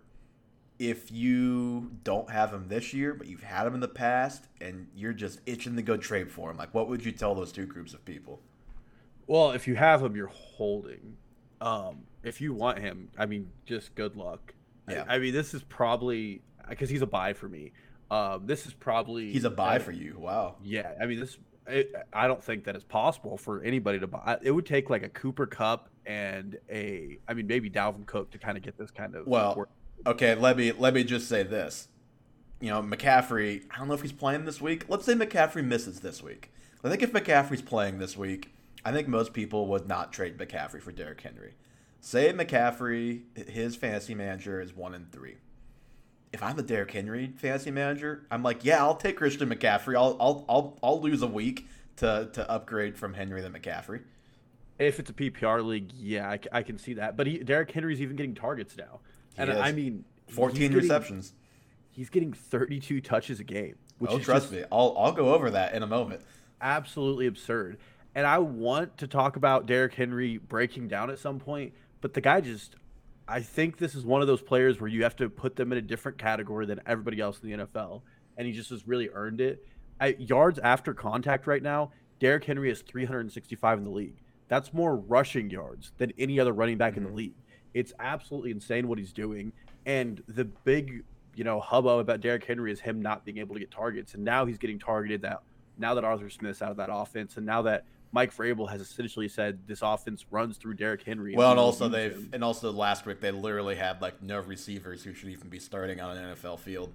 if 0.78 1.11
you 1.11 1.93
don't 2.02 2.31
have 2.31 2.52
him 2.52 2.69
this 2.69 2.93
year, 2.93 3.14
but 3.14 3.26
you've 3.26 3.43
had 3.43 3.66
him 3.66 3.75
in 3.75 3.81
the 3.81 3.88
past 3.88 4.49
and 4.61 4.88
you're 4.95 5.12
just 5.12 5.40
itching 5.47 5.76
to 5.76 5.83
go 5.83 5.97
trade 5.97 6.31
for 6.31 6.50
him? 6.50 6.57
Like, 6.57 6.75
what 6.75 6.88
would 6.88 7.04
you 7.04 7.12
tell 7.12 7.35
those 7.35 7.52
two 7.52 7.66
groups 7.66 7.95
of 7.95 8.04
people? 8.04 8.40
Well, 9.26 9.52
if 9.52 9.66
you 9.66 9.76
have 9.76 10.02
him, 10.02 10.16
you're 10.16 10.26
holding. 10.26 11.16
Um, 11.61 12.04
if 12.23 12.40
you 12.40 12.52
want 12.52 12.78
him, 12.78 13.11
I 13.16 13.26
mean, 13.26 13.50
just 13.64 13.95
good 13.95 14.16
luck. 14.16 14.54
Yeah. 14.88 15.04
I, 15.09 15.16
I 15.16 15.19
mean, 15.19 15.33
this 15.33 15.54
is 15.54 15.62
probably 15.62 16.43
because 16.69 16.90
he's 16.90 17.02
a 17.02 17.07
buy 17.07 17.33
for 17.33 17.49
me. 17.49 17.73
Um, 18.11 18.47
this 18.47 18.66
is 18.66 18.75
probably 18.75 19.33
He's 19.33 19.45
a 19.45 19.50
buy 19.50 19.76
uh, 19.76 19.81
for 19.81 19.93
you. 19.93 20.16
Wow. 20.19 20.57
Yeah, 20.62 20.93
I 21.00 21.07
mean, 21.07 21.21
this. 21.21 21.38
It, 21.66 21.94
I 22.12 22.26
don't 22.26 22.42
think 22.42 22.64
that 22.64 22.75
it's 22.75 22.85
possible 22.85 23.38
for 23.38 23.62
anybody 23.62 23.99
to 23.99 24.06
buy. 24.06 24.38
It 24.42 24.50
would 24.50 24.66
take 24.66 24.90
like 24.90 25.02
a 25.02 25.09
Cooper 25.09 25.47
Kupp 25.47 25.88
and 26.04 26.59
a, 26.71 27.18
I 27.26 27.35
mean, 27.35 27.47
maybe 27.47 27.71
Dalvin 27.71 28.04
Cook 28.06 28.30
to 28.33 28.38
kind 28.38 28.56
of 28.56 28.62
get 28.62 28.76
this 28.76 28.90
kind 28.90 29.14
of. 29.14 29.26
Well, 29.26 29.54
work. 29.56 29.71
okay, 30.06 30.35
let 30.35 30.56
me 30.56 30.73
let 30.73 30.92
me 30.94 31.04
just 31.04 31.28
say 31.28 31.42
this. 31.42 31.88
You 32.61 32.71
know, 32.71 32.83
McCaffrey, 32.83 33.62
I 33.71 33.78
don't 33.78 33.88
know 33.88 33.94
if 33.94 34.02
he's 34.02 34.12
playing 34.12 34.44
this 34.44 34.61
week. 34.61 34.85
Let's 34.88 35.04
say 35.04 35.14
McCaffrey 35.14 35.64
misses 35.64 36.00
this 36.00 36.23
week. 36.23 36.50
I 36.83 36.90
think 36.90 37.02
if 37.02 37.12
McCaffrey's 37.12 37.62
playing 37.62 37.99
this 37.99 38.16
week, 38.16 38.52
I 38.85 38.92
think 38.92 39.09
most 39.09 39.33
people 39.33 39.66
would 39.68 39.88
not 39.88 40.12
trade 40.12 40.37
McCaffrey 40.37 40.83
for 40.83 40.92
Derrick 40.92 41.21
Henry. 41.23 41.54
Say 42.00 42.30
McCaffrey, 42.33 43.23
his 43.49 43.76
fantasy 43.76 44.14
manager 44.14 44.61
is 44.61 44.76
one 44.76 44.94
and 44.94 45.11
three. 45.11 45.37
If 46.35 46.43
I'm 46.43 46.57
the 46.57 46.62
Derrick 46.64 46.91
Henry 46.91 47.33
fantasy 47.37 47.71
manager, 47.71 48.26
I'm 48.29 48.43
like, 48.43 48.64
yeah, 48.64 48.79
I'll 48.79 48.97
take 48.97 49.17
Christian 49.17 49.49
McCaffrey. 49.49 49.95
I'll 49.97 50.17
I'll 50.21 50.45
I'll, 50.49 50.79
I'll 50.83 51.00
lose 51.00 51.23
a 51.23 51.29
week 51.29 51.69
to 51.99 52.29
to 52.33 52.50
upgrade 52.50 52.99
from 52.99 53.14
Henry 53.14 53.41
to 53.41 53.49
McCaffrey. 53.49 54.03
if 54.81 54.99
it's 54.99 55.11
a 55.11 55.12
PPR 55.12 55.64
league, 55.64 55.93
yeah, 55.93 56.37
I 56.50 56.62
can 56.64 56.76
see 56.76 56.95
that. 56.95 57.17
But 57.17 57.29
he, 57.29 57.38
Derrick 57.38 57.71
Henry's 57.71 58.00
even 58.03 58.17
getting 58.17 58.35
targets 58.35 58.76
now, 58.76 58.99
and 59.38 59.49
is. 59.49 59.57
I 59.57 59.71
mean, 59.71 60.05
he's 60.26 60.35
14 60.35 60.61
getting- 60.61 60.76
receptions. 60.76 61.35
He's 61.93 62.11
getting 62.11 62.33
32 62.33 63.00
touches 63.00 63.38
a 63.38 63.45
game, 63.45 63.76
which 63.99 64.11
Oh, 64.11 64.19
trust 64.19 64.47
just 64.50 64.53
me, 64.53 64.64
I'll 64.73 64.97
I'll 64.99 65.12
go 65.12 65.33
over 65.33 65.49
that 65.53 65.73
in 65.75 65.85
a 65.85 65.87
moment. 65.87 66.23
absolutely 66.61 67.29
absurd. 67.29 67.79
And 68.17 68.26
I 68.26 68.38
want 68.38 68.99
to 68.99 69.07
talk 69.07 69.37
about 69.37 69.67
Derrick 69.67 69.95
Henry 69.95 70.38
breaking 70.38 70.88
down 70.88 71.11
at 71.11 71.21
some 71.21 71.38
point, 71.38 71.73
but 72.00 72.14
the 72.14 72.21
guy 72.21 72.41
just 72.41 72.75
I 73.26 73.40
think 73.40 73.78
this 73.78 73.95
is 73.95 74.04
one 74.04 74.21
of 74.21 74.26
those 74.26 74.43
players 74.43 74.81
where 74.81 74.88
you 74.88 75.02
have 75.02 75.16
to 75.16 75.31
put 75.31 75.57
them 75.57 75.73
in 75.73 75.78
a 75.78 75.83
different 75.83 76.19
category 76.19 76.66
than 76.66 76.81
everybody 76.87 77.21
else 77.21 77.40
in 77.43 77.50
the 77.50 77.64
NFL, 77.64 78.02
and 78.37 78.47
he 78.47 78.52
just 78.52 78.71
has 78.71 78.87
really 78.87 79.09
earned 79.12 79.40
it. 79.40 79.64
At 80.00 80.28
yards 80.28 80.59
after 80.59 80.93
contact 80.93 81.47
right 81.47 81.62
now, 81.62 81.90
Derrick 82.21 82.45
Henry 82.45 82.71
is 82.71 82.83
365 82.83 83.78
in 83.78 83.85
the 83.85 83.90
league. 83.90 84.21
That's 84.49 84.73
more 84.73 84.97
rushing 84.97 85.50
yards 85.50 85.93
than 85.99 86.12
any 86.19 86.38
other 86.38 86.52
running 86.52 86.76
back 86.76 86.97
in 86.97 87.02
the 87.02 87.09
mm-hmm. 87.09 87.19
league. 87.19 87.35
It's 87.73 87.93
absolutely 87.99 88.50
insane 88.50 88.88
what 88.88 88.99
he's 88.99 89.12
doing. 89.12 89.52
And 89.87 90.23
the 90.28 90.45
big, 90.45 91.02
you 91.35 91.45
know, 91.45 91.61
hubbub 91.61 92.00
about 92.00 92.21
Derrick 92.21 92.45
Henry 92.45 92.71
is 92.73 92.81
him 92.81 93.00
not 93.00 93.25
being 93.25 93.38
able 93.38 93.54
to 93.54 93.61
get 93.61 93.71
targets. 93.71 94.14
And 94.14 94.25
now 94.25 94.45
he's 94.45 94.59
getting 94.59 94.78
targeted 94.78 95.23
that 95.23 95.43
now 95.76 95.95
that 95.95 96.04
Arthur 96.04 96.31
Smith's 96.31 96.62
out 96.62 96.71
of 96.71 96.76
that 96.76 96.88
offense 96.93 97.37
and 97.37 97.45
now 97.45 97.62
that 97.62 97.85
Mike 98.14 98.35
Vrabel 98.35 98.71
has 98.71 98.80
essentially 98.80 99.28
said 99.28 99.66
this 99.66 99.80
offense 99.83 100.25
runs 100.30 100.56
through 100.56 100.75
Derrick 100.75 101.02
Henry. 101.02 101.35
Well, 101.35 101.50
and 101.50 101.59
also 101.59 101.88
they've 101.88 102.12
him. 102.12 102.30
and 102.33 102.44
also 102.44 102.71
last 102.71 103.06
week 103.06 103.21
they 103.21 103.33
literally 103.33 103.75
had 103.75 104.00
like 104.00 104.23
no 104.23 104.38
receivers 104.38 105.02
who 105.02 105.12
should 105.12 105.30
even 105.30 105.49
be 105.49 105.59
starting 105.59 106.00
on 106.00 106.16
an 106.16 106.37
NFL 106.37 106.61
field. 106.61 106.92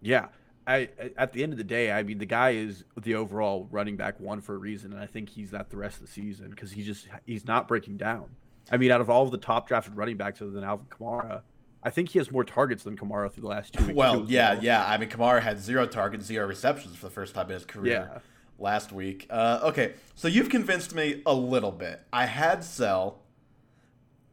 Yeah. 0.00 0.28
I 0.66 0.88
at 1.18 1.34
the 1.34 1.42
end 1.42 1.52
of 1.52 1.58
the 1.58 1.64
day, 1.64 1.92
I 1.92 2.02
mean, 2.02 2.16
the 2.16 2.24
guy 2.24 2.52
is 2.52 2.84
the 2.98 3.14
overall 3.14 3.68
running 3.70 3.98
back 3.98 4.18
one 4.18 4.40
for 4.40 4.54
a 4.54 4.58
reason, 4.58 4.94
and 4.94 5.00
I 5.02 5.04
think 5.04 5.28
he's 5.28 5.50
that 5.50 5.68
the 5.68 5.76
rest 5.76 5.96
of 5.96 6.06
the 6.06 6.12
season 6.12 6.48
because 6.48 6.72
he 6.72 6.82
just 6.82 7.06
he's 7.26 7.44
not 7.44 7.68
breaking 7.68 7.98
down. 7.98 8.30
I 8.72 8.78
mean, 8.78 8.90
out 8.90 9.02
of 9.02 9.10
all 9.10 9.24
of 9.24 9.30
the 9.30 9.36
top 9.36 9.68
drafted 9.68 9.94
running 9.94 10.16
backs 10.16 10.40
other 10.40 10.50
than 10.50 10.64
Alvin 10.64 10.86
Kamara, 10.86 11.42
I 11.82 11.90
think 11.90 12.08
he 12.08 12.18
has 12.18 12.30
more 12.30 12.44
targets 12.44 12.84
than 12.84 12.96
Kamara 12.96 13.30
through 13.30 13.42
the 13.42 13.48
last 13.48 13.74
two 13.74 13.84
weeks. 13.84 13.96
Well, 13.96 14.24
yeah, 14.26 14.58
yeah. 14.62 14.86
I 14.86 14.96
mean, 14.96 15.10
Kamara 15.10 15.42
had 15.42 15.60
zero 15.60 15.86
targets, 15.86 16.24
zero 16.24 16.46
receptions 16.46 16.96
for 16.96 17.04
the 17.04 17.12
first 17.12 17.34
time 17.34 17.48
in 17.48 17.52
his 17.52 17.66
career 17.66 18.08
yeah. 18.10 18.18
Last 18.58 18.92
week. 18.92 19.26
Uh, 19.30 19.60
okay, 19.64 19.94
so 20.14 20.28
you've 20.28 20.48
convinced 20.48 20.94
me 20.94 21.22
a 21.26 21.34
little 21.34 21.72
bit. 21.72 22.02
I 22.12 22.26
had 22.26 22.64
sell. 22.64 23.20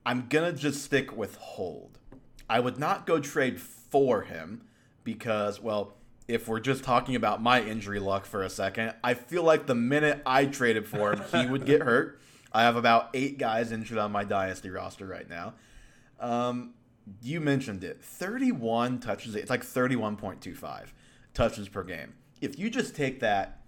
I'm 0.05 0.27
gonna 0.27 0.53
just 0.53 0.83
stick 0.83 1.15
with 1.15 1.35
hold. 1.37 1.99
I 2.49 2.59
would 2.59 2.77
not 2.77 3.05
go 3.05 3.19
trade 3.19 3.61
for 3.61 4.23
him 4.23 4.63
because, 5.03 5.61
well, 5.61 5.95
if 6.27 6.47
we're 6.47 6.59
just 6.59 6.83
talking 6.83 7.15
about 7.15 7.41
my 7.41 7.61
injury 7.61 7.99
luck 7.99 8.25
for 8.25 8.43
a 8.43 8.49
second, 8.49 8.93
I 9.03 9.13
feel 9.13 9.43
like 9.43 9.67
the 9.67 9.75
minute 9.75 10.21
I 10.25 10.45
traded 10.45 10.87
for 10.87 11.13
him, 11.13 11.23
he 11.31 11.45
would 11.49 11.65
get 11.65 11.81
hurt. 11.81 12.19
I 12.53 12.63
have 12.63 12.75
about 12.75 13.09
eight 13.13 13.37
guys 13.37 13.71
injured 13.71 13.97
on 13.97 14.11
my 14.11 14.23
dynasty 14.23 14.69
roster 14.69 15.05
right 15.05 15.29
now. 15.29 15.53
Um, 16.19 16.73
you 17.21 17.39
mentioned 17.39 17.83
it 17.83 18.01
31 18.01 18.99
touches 18.99 19.35
it's 19.35 19.49
like 19.49 19.63
31.25 19.63 20.87
touches 21.33 21.67
per 21.67 21.83
game 21.83 22.13
if 22.41 22.57
you 22.59 22.69
just 22.69 22.95
take 22.95 23.19
that 23.21 23.60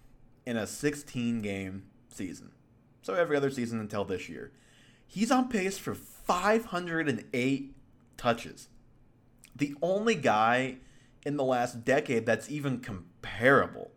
in 0.46 0.58
a 0.58 0.68
16 0.68 1.42
game 1.42 1.84
season. 2.10 2.52
So 3.02 3.14
every 3.14 3.36
other 3.36 3.52
season 3.52 3.80
until 3.80 4.06
this 4.06 4.30
year. 4.30 4.52
He's 5.06 5.32
on 5.32 5.50
pace 5.50 5.78
for 5.78 5.94
508 5.94 7.76
touches. 8.18 8.70
The 9.56 9.76
only 9.82 10.16
guy 10.16 10.78
in 11.26 11.38
the 11.38 11.44
last 11.44 11.86
decade 11.86 12.26
that's 12.26 12.50
even 12.50 12.80
comparable 12.80 13.92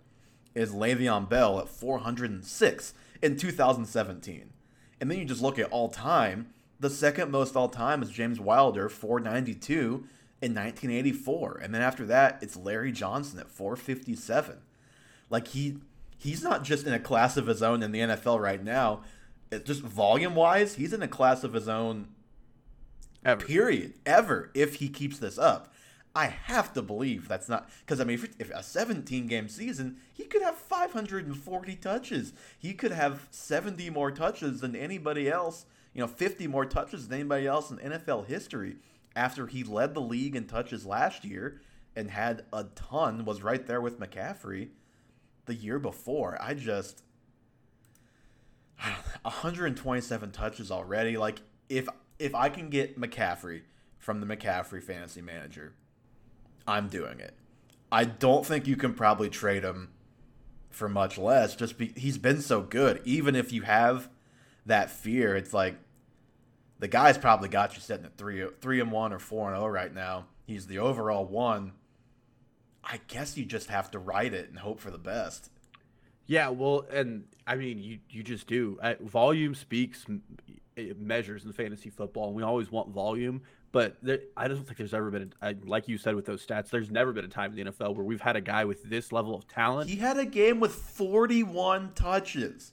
is 0.54 0.72
Le'Veon 0.72 1.28
Bell 1.28 1.58
at 1.58 1.68
406 1.68 2.94
in 3.22 3.36
2017 3.36 4.52
and 5.00 5.10
then 5.10 5.18
you 5.18 5.24
just 5.24 5.42
look 5.42 5.58
at 5.58 5.70
all 5.70 5.88
time. 5.88 6.48
The 6.80 6.90
second 6.90 7.30
most 7.30 7.56
all 7.56 7.68
time 7.68 8.02
is 8.02 8.10
James 8.10 8.40
Wilder, 8.40 8.88
492 8.88 10.06
in 10.42 10.54
1984. 10.54 11.60
And 11.62 11.74
then 11.74 11.82
after 11.82 12.06
that, 12.06 12.38
it's 12.42 12.56
Larry 12.56 12.92
Johnson 12.92 13.38
at 13.38 13.50
457. 13.50 14.58
Like 15.30 15.48
he 15.48 15.78
he's 16.16 16.42
not 16.42 16.64
just 16.64 16.86
in 16.86 16.92
a 16.92 16.98
class 16.98 17.36
of 17.36 17.46
his 17.46 17.62
own 17.62 17.82
in 17.82 17.92
the 17.92 18.00
NFL 18.00 18.40
right 18.40 18.62
now. 18.62 19.02
It 19.50 19.64
just 19.64 19.82
volume 19.82 20.34
wise, 20.34 20.74
he's 20.74 20.92
in 20.92 21.02
a 21.02 21.08
class 21.08 21.44
of 21.44 21.52
his 21.52 21.68
own 21.68 22.08
ever. 23.24 23.44
period 23.44 23.94
ever 24.04 24.50
if 24.54 24.76
he 24.76 24.88
keeps 24.88 25.18
this 25.18 25.38
up. 25.38 25.72
I 26.14 26.26
have 26.26 26.72
to 26.72 26.80
believe 26.80 27.28
that's 27.28 27.48
not 27.48 27.68
because 27.80 28.00
I 28.00 28.04
mean, 28.04 28.14
if, 28.14 28.40
if, 28.40 28.50
a 28.50 28.62
17 28.62 29.26
game 29.26 29.48
season, 29.48 29.98
he 30.14 30.24
could 30.24 30.42
have 30.42 30.56
540 30.56 31.76
touches. 31.76 32.32
He 32.58 32.72
could 32.72 32.92
have 32.92 33.26
70 33.30 33.90
more 33.90 34.10
touches 34.10 34.60
than 34.60 34.74
anybody 34.74 35.28
else 35.28 35.66
you 35.96 36.02
know, 36.02 36.08
50 36.08 36.46
more 36.46 36.66
touches 36.66 37.08
than 37.08 37.20
anybody 37.20 37.46
else 37.46 37.70
in 37.70 37.78
NFL 37.78 38.26
history 38.26 38.76
after 39.16 39.46
he 39.46 39.64
led 39.64 39.94
the 39.94 40.00
league 40.02 40.36
in 40.36 40.46
touches 40.46 40.84
last 40.84 41.24
year 41.24 41.62
and 41.96 42.10
had 42.10 42.44
a 42.52 42.64
ton, 42.74 43.24
was 43.24 43.42
right 43.42 43.66
there 43.66 43.80
with 43.80 43.98
McCaffrey 43.98 44.68
the 45.46 45.54
year 45.54 45.78
before. 45.78 46.36
I 46.40 46.54
just 46.54 47.02
127 49.22 50.30
touches 50.30 50.70
already. 50.70 51.16
Like 51.16 51.40
if 51.68 51.88
if 52.18 52.34
I 52.34 52.48
can 52.48 52.70
get 52.70 53.00
McCaffrey 53.00 53.62
from 53.98 54.20
the 54.20 54.26
McCaffrey 54.26 54.82
fantasy 54.82 55.22
manager, 55.22 55.74
I'm 56.66 56.88
doing 56.88 57.20
it. 57.20 57.34
I 57.90 58.04
don't 58.04 58.44
think 58.44 58.66
you 58.66 58.76
can 58.76 58.94
probably 58.94 59.30
trade 59.30 59.62
him 59.62 59.90
for 60.70 60.88
much 60.90 61.16
less 61.16 61.56
just 61.56 61.78
be 61.78 61.92
he's 61.96 62.18
been 62.18 62.40
so 62.42 62.60
good. 62.60 63.00
Even 63.04 63.34
if 63.34 63.52
you 63.52 63.62
have 63.62 64.08
that 64.66 64.90
fear, 64.90 65.34
it's 65.34 65.54
like 65.54 65.76
the 66.78 66.88
guy's 66.88 67.16
probably 67.16 67.48
got 67.48 67.74
you 67.74 67.80
sitting 67.80 68.04
at 68.04 68.16
three 68.16 68.46
three 68.60 68.80
and 68.80 68.92
one 68.92 69.12
or 69.12 69.18
four 69.18 69.48
and 69.48 69.56
zero 69.56 69.68
oh 69.68 69.72
right 69.72 69.94
now. 69.94 70.26
He's 70.44 70.66
the 70.66 70.78
overall 70.78 71.24
one. 71.24 71.72
I 72.86 73.00
guess 73.08 73.36
you 73.36 73.44
just 73.44 73.68
have 73.68 73.90
to 73.90 73.98
write 73.98 74.32
it 74.32 74.48
and 74.48 74.58
hope 74.58 74.80
for 74.80 74.90
the 74.90 74.98
best. 74.98 75.50
Yeah, 76.26 76.48
well, 76.50 76.86
and 76.90 77.24
I 77.46 77.56
mean, 77.56 77.78
you 77.78 77.98
you 78.08 78.22
just 78.22 78.46
do. 78.46 78.78
volume 79.00 79.54
speaks 79.54 80.06
measures 80.96 81.44
in 81.44 81.52
fantasy 81.52 81.90
football, 81.90 82.28
and 82.28 82.36
we 82.36 82.42
always 82.42 82.70
want 82.70 82.90
volume. 82.90 83.42
But 83.72 83.96
there, 84.02 84.20
I 84.36 84.48
don't 84.48 84.64
think 84.64 84.78
there's 84.78 84.94
ever 84.94 85.10
been, 85.10 85.32
a, 85.42 85.54
like 85.64 85.86
you 85.86 85.98
said 85.98 86.14
with 86.14 86.24
those 86.24 86.46
stats, 86.46 86.70
there's 86.70 86.90
never 86.90 87.12
been 87.12 87.24
a 87.24 87.28
time 87.28 87.56
in 87.56 87.64
the 87.64 87.70
NFL 87.72 87.94
where 87.94 88.04
we've 88.04 88.20
had 88.20 88.34
a 88.34 88.40
guy 88.40 88.64
with 88.64 88.82
this 88.84 89.12
level 89.12 89.34
of 89.34 89.46
talent. 89.48 89.90
He 89.90 89.96
had 89.96 90.16
a 90.16 90.24
game 90.24 90.60
with 90.60 90.72
41 90.72 91.92
touches 91.94 92.72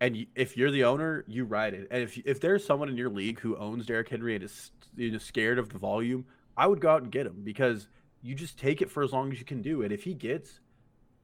and 0.00 0.26
if 0.34 0.56
you're 0.56 0.70
the 0.70 0.84
owner, 0.84 1.24
you 1.26 1.44
ride 1.44 1.74
it. 1.74 1.88
And 1.90 2.02
if 2.02 2.18
if 2.24 2.40
there's 2.40 2.64
someone 2.64 2.88
in 2.88 2.96
your 2.96 3.10
league 3.10 3.40
who 3.40 3.56
owns 3.56 3.86
Derrick 3.86 4.08
Henry 4.08 4.34
and 4.34 4.44
is 4.44 4.70
you 4.96 5.10
know, 5.10 5.18
scared 5.18 5.58
of 5.58 5.70
the 5.70 5.78
volume, 5.78 6.24
I 6.56 6.66
would 6.66 6.80
go 6.80 6.90
out 6.90 7.02
and 7.02 7.10
get 7.10 7.26
him 7.26 7.40
because 7.42 7.88
you 8.28 8.34
just 8.34 8.58
take 8.58 8.82
it 8.82 8.90
for 8.90 9.02
as 9.02 9.10
long 9.10 9.32
as 9.32 9.38
you 9.38 9.46
can 9.46 9.62
do. 9.62 9.80
And 9.82 9.90
if 9.90 10.04
he 10.04 10.12
gets 10.12 10.60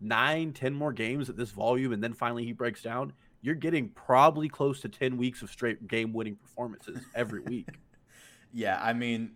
nine, 0.00 0.54
ten 0.54 0.72
more 0.72 0.90
games 0.90 1.28
at 1.28 1.36
this 1.36 1.50
volume, 1.50 1.92
and 1.92 2.02
then 2.02 2.14
finally 2.14 2.46
he 2.46 2.52
breaks 2.52 2.82
down, 2.82 3.12
you're 3.42 3.54
getting 3.54 3.90
probably 3.90 4.48
close 4.48 4.80
to 4.80 4.88
ten 4.88 5.18
weeks 5.18 5.42
of 5.42 5.50
straight 5.50 5.86
game-winning 5.86 6.36
performances 6.36 7.00
every 7.14 7.40
week. 7.46 7.68
yeah, 8.54 8.80
I 8.82 8.94
mean, 8.94 9.32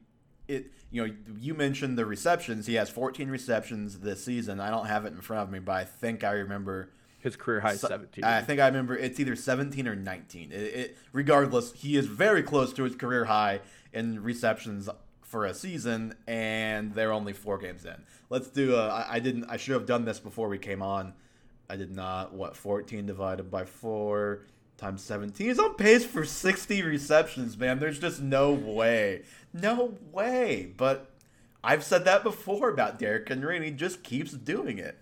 it. 0.49 0.73
You 0.91 1.07
know, 1.07 1.15
you 1.39 1.53
mentioned 1.53 1.99
the 1.99 2.07
receptions. 2.07 2.67
He 2.67 2.77
has 2.77 2.89
14 2.89 3.29
receptions 3.29 3.99
this 3.99 4.25
season. 4.25 4.59
I 4.59 4.71
don't 4.71 4.87
have 4.87 5.05
it 5.05 5.13
in 5.13 5.21
front 5.21 5.43
of 5.43 5.51
me, 5.51 5.59
but 5.59 5.73
I 5.73 5.85
think 5.85 6.25
I 6.25 6.31
remember 6.31 6.89
his 7.19 7.37
career 7.37 7.61
high 7.61 7.73
is 7.73 7.83
17. 7.83 8.25
I 8.25 8.41
think 8.41 8.59
I 8.59 8.67
remember 8.67 8.97
it's 8.97 9.21
either 9.21 9.37
17 9.37 9.87
or 9.87 9.95
19. 9.95 10.51
It, 10.51 10.55
it, 10.55 10.99
regardless, 11.13 11.75
he 11.75 11.99
is 11.99 12.07
very 12.07 12.43
close 12.43 12.73
to 12.73 12.85
his 12.85 12.97
career 12.97 13.27
high 13.27 13.61
in 13.93 14.23
receptions 14.23 14.89
for 15.29 15.45
a 15.45 15.55
season, 15.55 16.15
and 16.27 16.95
they're 16.95 17.13
only 17.13 17.33
four 17.33 17.59
games 17.59 17.85
in. 17.85 18.03
Let's 18.31 18.49
do. 18.49 18.75
A, 18.77 18.89
I, 18.89 19.15
I 19.15 19.19
didn't. 19.21 19.45
I 19.49 19.57
should 19.57 19.75
have 19.75 19.87
done 19.87 20.05
this 20.05 20.19
before 20.19 20.49
we 20.49 20.59
came 20.59 20.83
on. 20.83 21.13
I 21.69 21.77
did 21.77 21.95
not. 21.95 22.33
What 22.33 22.57
14 22.57 23.07
divided 23.07 23.51
by 23.51 23.65
four 23.65 24.41
times 24.79 25.03
17 25.03 25.51
is 25.51 25.59
on 25.59 25.75
pace 25.75 26.07
for 26.07 26.25
60 26.25 26.83
receptions, 26.83 27.59
man. 27.59 27.79
There's 27.79 27.99
just 27.99 28.23
no 28.23 28.53
way. 28.53 29.23
No 29.53 29.95
way. 30.13 30.73
But 30.77 31.11
I've 31.63 31.85
said 31.85 32.05
that 32.07 32.23
before 32.23 32.71
about 32.71 32.99
Derrick 32.99 33.29
Henry, 33.29 33.57
and 33.57 33.65
he 33.65 33.71
just 33.71 34.03
keeps 34.03 34.33
doing 34.33 34.79
it. 34.79 34.97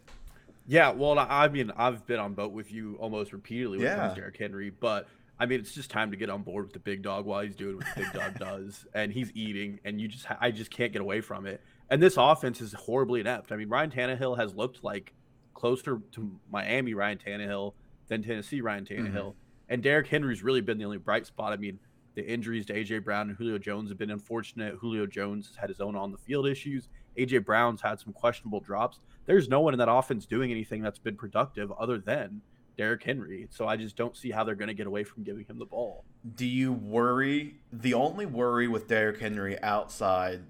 Yeah, 0.67 0.91
well, 0.91 1.17
I 1.17 1.47
mean, 1.47 1.71
I've 1.77 2.07
been 2.07 2.19
on 2.19 2.35
boat 2.35 2.51
with 2.51 2.73
you 2.73 2.97
almost 2.99 3.33
repeatedly 3.33 3.79
when 3.79 3.87
yeah. 3.87 3.95
it 3.95 3.99
comes 3.99 4.15
to 4.15 4.21
Derrick 4.21 4.37
Henry, 4.37 4.71
but 4.71 5.07
I 5.39 5.47
mean, 5.47 5.61
it's 5.61 5.73
just 5.73 5.91
time 5.91 6.11
to 6.11 6.17
get 6.17 6.31
on 6.31 6.43
board 6.43 6.65
with 6.65 6.73
the 6.73 6.79
big 6.79 7.03
dog 7.03 7.27
while 7.27 7.43
he's 7.43 7.57
doing 7.57 7.77
what 7.77 7.87
the 7.95 8.03
big 8.03 8.13
dog 8.13 8.39
does, 8.39 8.87
and 8.95 9.13
he's 9.13 9.31
eating, 9.35 9.81
and 9.85 10.01
you 10.01 10.09
just, 10.09 10.27
I 10.41 10.51
just 10.51 10.71
can't 10.71 10.93
get 10.93 11.03
away 11.03 11.21
from 11.21 11.47
it. 11.47 11.61
And 11.91 12.03
this 12.03 12.17
offense 12.17 12.61
is 12.61 12.73
horribly 12.73 13.21
inept. 13.21 13.53
I 13.53 13.57
mean, 13.57 13.69
Ryan 13.69 13.91
Tannehill 13.91 14.39
has 14.39 14.55
looked 14.55 14.83
like 14.83 15.13
closer 15.55 16.01
to 16.13 16.41
Miami 16.51 16.95
Ryan 16.95 17.19
Tannehill 17.19 17.75
than 18.09 18.23
Tennessee 18.23 18.61
Ryan 18.61 18.85
Tannehill, 18.85 19.13
mm-hmm. 19.13 19.69
and 19.69 19.83
Derrick 19.83 20.07
Henry's 20.07 20.43
really 20.43 20.61
been 20.61 20.79
the 20.79 20.85
only 20.85 20.99
bright 20.99 21.27
spot. 21.27 21.53
I 21.53 21.57
mean, 21.57 21.79
the 22.15 22.27
injuries 22.27 22.65
to 22.67 22.75
AJ 22.75 23.05
Brown 23.05 23.29
and 23.29 23.37
Julio 23.37 23.59
Jones 23.59 23.91
have 23.91 23.99
been 23.99 24.11
unfortunate. 24.11 24.77
Julio 24.77 25.07
Jones 25.07 25.49
has 25.49 25.57
had 25.57 25.69
his 25.69 25.81
own 25.81 25.95
on 25.95 26.13
the 26.13 26.19
field 26.19 26.47
issues. 26.47 26.89
AJ 27.19 27.45
Brown's 27.45 27.83
had 27.83 28.01
some 28.01 28.13
questionable 28.13 28.61
drops 28.61 29.01
there's 29.27 29.49
no 29.49 29.61
one 29.61 29.75
in 29.75 29.79
that 29.79 29.91
offense 29.91 30.25
doing 30.25 30.51
anything 30.51 30.81
that's 30.81 30.99
been 30.99 31.17
productive 31.17 31.71
other 31.73 31.99
than 31.99 32.41
Derrick 32.77 33.03
Henry. 33.03 33.49
So 33.51 33.67
I 33.67 33.77
just 33.77 33.97
don't 33.97 34.17
see 34.17 34.31
how 34.31 34.45
they're 34.45 34.55
going 34.55 34.69
to 34.69 34.75
get 34.75 34.87
away 34.87 35.05
from 35.05 35.23
giving 35.23 35.45
him 35.45 35.59
the 35.59 35.67
ball. 35.67 36.05
Do 36.35 36.47
you 36.47 36.73
worry? 36.73 37.57
The 37.73 37.95
only 37.95 38.27
worry 38.27 38.69
with 38.69 38.89
Derrick 38.89 39.21
Henry 39.21 39.61
outside 39.63 40.43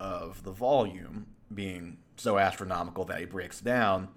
of 0.00 0.42
the 0.44 0.52
volume 0.52 1.26
being 1.52 1.98
so 2.16 2.38
astronomical 2.38 3.04
that 3.06 3.20
he 3.20 3.24
breaks 3.24 3.60
down 3.60 4.08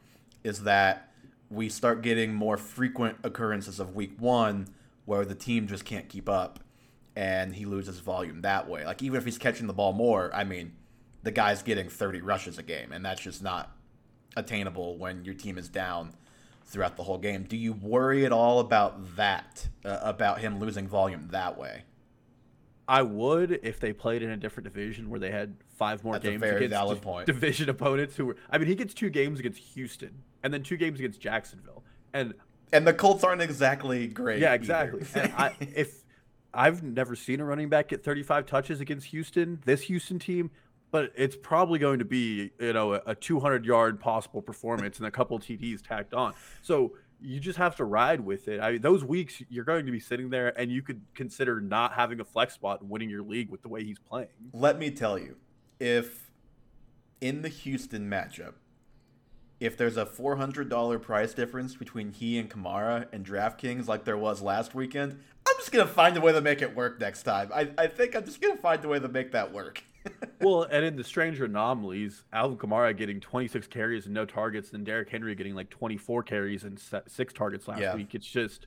is 0.43 0.63
that 0.63 1.11
we 1.49 1.69
start 1.69 2.01
getting 2.01 2.33
more 2.33 2.57
frequent 2.57 3.17
occurrences 3.23 3.79
of 3.79 3.95
week 3.95 4.13
one 4.19 4.67
where 5.05 5.25
the 5.25 5.35
team 5.35 5.67
just 5.67 5.85
can't 5.85 6.09
keep 6.09 6.29
up 6.29 6.59
and 7.15 7.55
he 7.55 7.65
loses 7.65 7.99
volume 7.99 8.41
that 8.41 8.69
way. 8.69 8.85
Like 8.85 9.01
even 9.01 9.17
if 9.17 9.25
he's 9.25 9.37
catching 9.37 9.67
the 9.67 9.73
ball 9.73 9.93
more, 9.93 10.33
I 10.33 10.43
mean, 10.43 10.73
the 11.23 11.31
guy's 11.31 11.61
getting 11.61 11.89
30 11.89 12.21
rushes 12.21 12.57
a 12.57 12.63
game 12.63 12.91
and 12.91 13.05
that's 13.05 13.21
just 13.21 13.43
not 13.43 13.75
attainable 14.35 14.97
when 14.97 15.25
your 15.25 15.35
team 15.35 15.57
is 15.57 15.67
down 15.67 16.13
throughout 16.71 16.97
the 16.97 17.03
whole 17.03 17.17
game. 17.17 17.43
Do 17.43 17.57
you 17.57 17.73
worry 17.73 18.25
at 18.25 18.31
all 18.31 18.59
about 18.59 19.15
that, 19.17 19.67
uh, 19.85 19.99
about 20.01 20.39
him 20.39 20.59
losing 20.59 20.87
volume 20.87 21.27
that 21.31 21.57
way? 21.57 21.83
I 22.87 23.03
would 23.03 23.59
if 23.63 23.79
they 23.79 23.93
played 23.93 24.21
in 24.21 24.31
a 24.31 24.37
different 24.37 24.65
division 24.65 25.09
where 25.09 25.19
they 25.19 25.31
had 25.31 25.55
five 25.77 26.03
more 26.03 26.13
That's 26.13 26.25
games 26.25 26.35
a 26.37 26.45
very 26.45 26.55
against 26.57 26.71
valid 26.73 27.01
point. 27.01 27.25
division 27.25 27.69
opponents 27.69 28.15
who 28.15 28.25
were. 28.27 28.35
I 28.49 28.57
mean, 28.57 28.67
he 28.67 28.75
gets 28.75 28.93
two 28.93 29.09
games 29.09 29.39
against 29.39 29.59
Houston 29.59 30.23
and 30.43 30.53
then 30.53 30.63
two 30.63 30.77
games 30.77 30.99
against 30.99 31.21
Jacksonville, 31.21 31.83
and 32.13 32.33
and 32.73 32.85
the 32.85 32.93
Colts 32.93 33.23
aren't 33.23 33.41
exactly 33.41 34.07
great. 34.07 34.39
Yeah, 34.39 34.53
exactly. 34.53 35.05
and 35.15 35.31
I, 35.33 35.55
if 35.59 36.03
I've 36.53 36.83
never 36.83 37.15
seen 37.15 37.39
a 37.39 37.45
running 37.45 37.69
back 37.69 37.89
get 37.89 38.03
35 38.03 38.45
touches 38.45 38.81
against 38.81 39.07
Houston, 39.07 39.61
this 39.65 39.83
Houston 39.83 40.19
team 40.19 40.51
but 40.91 41.11
it's 41.15 41.35
probably 41.35 41.79
going 41.79 41.99
to 41.99 42.05
be 42.05 42.51
you 42.59 42.73
know 42.73 42.93
a, 42.93 43.15
200 43.15 43.65
yard 43.65 43.99
possible 43.99 44.41
performance 44.41 44.97
and 44.97 45.07
a 45.07 45.11
couple 45.11 45.39
TDs 45.39 45.81
tacked 45.85 46.13
on. 46.13 46.33
So 46.61 46.93
you 47.21 47.39
just 47.39 47.57
have 47.57 47.75
to 47.77 47.85
ride 47.85 48.21
with 48.21 48.47
it. 48.47 48.59
I 48.59 48.73
mean, 48.73 48.81
those 48.81 49.03
weeks 49.03 49.41
you're 49.49 49.63
going 49.63 49.85
to 49.85 49.91
be 49.91 49.99
sitting 49.99 50.29
there, 50.29 50.57
and 50.59 50.71
you 50.71 50.81
could 50.81 51.01
consider 51.13 51.61
not 51.61 51.93
having 51.93 52.19
a 52.19 52.25
flex 52.25 52.53
spot 52.53 52.81
and 52.81 52.89
winning 52.89 53.09
your 53.09 53.23
league 53.23 53.49
with 53.49 53.61
the 53.61 53.69
way 53.69 53.83
he's 53.83 53.99
playing. 53.99 54.29
Let 54.53 54.77
me 54.77 54.91
tell 54.91 55.17
you, 55.17 55.37
if 55.79 56.31
in 57.21 57.43
the 57.43 57.49
Houston 57.49 58.09
matchup, 58.09 58.53
if 59.61 59.77
there's 59.77 59.95
a 59.95 60.05
$400 60.05 61.01
price 61.03 61.35
difference 61.35 61.75
between 61.75 62.11
he 62.11 62.39
and 62.39 62.49
Kamara 62.49 63.05
and 63.13 63.23
DraftKings 63.23 63.87
like 63.87 64.05
there 64.05 64.17
was 64.17 64.41
last 64.41 64.73
weekend, 64.73 65.19
I'm 65.47 65.55
just 65.57 65.71
going 65.71 65.87
to 65.87 65.93
find 65.93 66.17
a 66.17 66.21
way 66.21 66.33
to 66.33 66.41
make 66.41 66.63
it 66.63 66.75
work 66.75 66.99
next 66.99 67.23
time. 67.23 67.51
I, 67.53 67.69
I 67.77 67.85
think 67.85 68.15
I'm 68.15 68.25
just 68.25 68.41
going 68.41 68.55
to 68.55 68.61
find 68.61 68.83
a 68.83 68.87
way 68.87 68.99
to 68.99 69.07
make 69.07 69.31
that 69.33 69.53
work. 69.53 69.83
well, 70.41 70.63
and 70.63 70.83
in 70.83 70.95
the 70.95 71.03
stranger 71.03 71.45
anomalies, 71.45 72.23
Alvin 72.33 72.57
Kamara 72.57 72.97
getting 72.97 73.19
26 73.19 73.67
carries 73.67 74.05
and 74.05 74.15
no 74.15 74.25
targets, 74.25 74.73
and 74.73 74.83
Derrick 74.83 75.09
Henry 75.09 75.35
getting 75.35 75.53
like 75.53 75.69
24 75.69 76.23
carries 76.23 76.63
and 76.63 76.81
six 77.07 77.31
targets 77.31 77.67
last 77.67 77.81
yeah. 77.81 77.95
week. 77.95 78.15
It's 78.15 78.25
just 78.25 78.65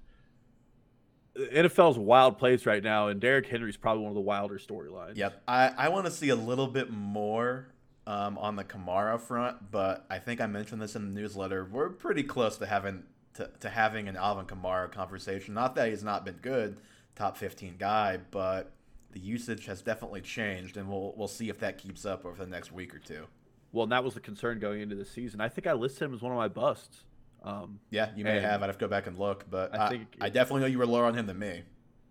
NFL's 1.36 1.96
a 1.96 2.00
wild 2.00 2.38
place 2.38 2.66
right 2.66 2.84
now, 2.84 3.08
and 3.08 3.20
Derrick 3.20 3.46
Henry's 3.46 3.76
probably 3.76 4.04
one 4.04 4.10
of 4.10 4.14
the 4.14 4.20
wilder 4.20 4.60
storylines. 4.60 5.16
Yep, 5.16 5.42
I, 5.48 5.72
I 5.76 5.88
want 5.88 6.06
to 6.06 6.12
see 6.12 6.28
a 6.28 6.36
little 6.36 6.68
bit 6.68 6.92
more 6.92 7.73
um, 8.06 8.37
on 8.38 8.56
the 8.56 8.64
Kamara 8.64 9.18
front, 9.20 9.70
but 9.70 10.04
I 10.11 10.18
think 10.18 10.40
I 10.40 10.46
mentioned 10.46 10.82
this 10.82 10.94
in 10.94 11.14
the 11.14 11.20
newsletter. 11.20 11.64
We're 11.64 11.88
pretty 11.88 12.23
close 12.23 12.58
to 12.58 12.66
having 12.66 13.04
to, 13.34 13.50
to 13.61 13.68
having 13.68 14.08
an 14.08 14.16
Alvin 14.16 14.46
Kamara 14.46 14.90
conversation. 14.90 15.54
Not 15.54 15.75
that 15.76 15.88
he's 15.88 16.04
not 16.04 16.25
been 16.25 16.37
good, 16.37 16.76
top 17.16 17.37
15 17.37 17.76
guy, 17.78 18.18
but 18.30 18.73
the 19.12 19.20
usage 19.20 19.66
has 19.66 19.80
definitely 19.80 20.20
changed, 20.20 20.76
and 20.76 20.88
we'll 20.88 21.14
we'll 21.16 21.28
see 21.28 21.49
if 21.49 21.58
that 21.61 21.78
keeps 21.78 22.04
up 22.04 22.26
over 22.26 22.44
the 22.44 22.50
next 22.50 22.73
week 22.73 22.94
or 22.94 22.99
two. 22.99 23.26
Well, 23.73 23.84
and 23.84 23.92
that 23.92 24.04
was 24.04 24.14
the 24.14 24.20
concern 24.20 24.61
going 24.61 24.80
into 24.80 24.94
the 24.94 25.04
season. 25.04 25.40
I 25.40 25.49
think 25.49 25.66
I 25.66 25.73
listed 25.73 26.02
him 26.02 26.14
as 26.14 26.23
one 26.23 26.30
of 26.30 26.38
my 26.38 26.49
busts. 26.49 27.04
Um, 27.42 27.80
yeah, 27.90 28.11
you 28.16 28.25
may 28.25 28.40
have. 28.40 28.62
I'd 28.62 28.66
have 28.66 28.78
to 28.78 28.84
go 28.84 28.88
back 28.88 29.06
and 29.06 29.18
look, 29.18 29.44
but 29.50 29.78
I, 29.78 29.87
I 29.87 29.88
think 29.88 30.16
I 30.20 30.28
definitely 30.28 30.62
know 30.62 30.66
you 30.66 30.78
were 30.78 30.87
lower 30.87 31.04
on 31.04 31.14
him 31.14 31.26
than 31.26 31.38
me. 31.38 31.62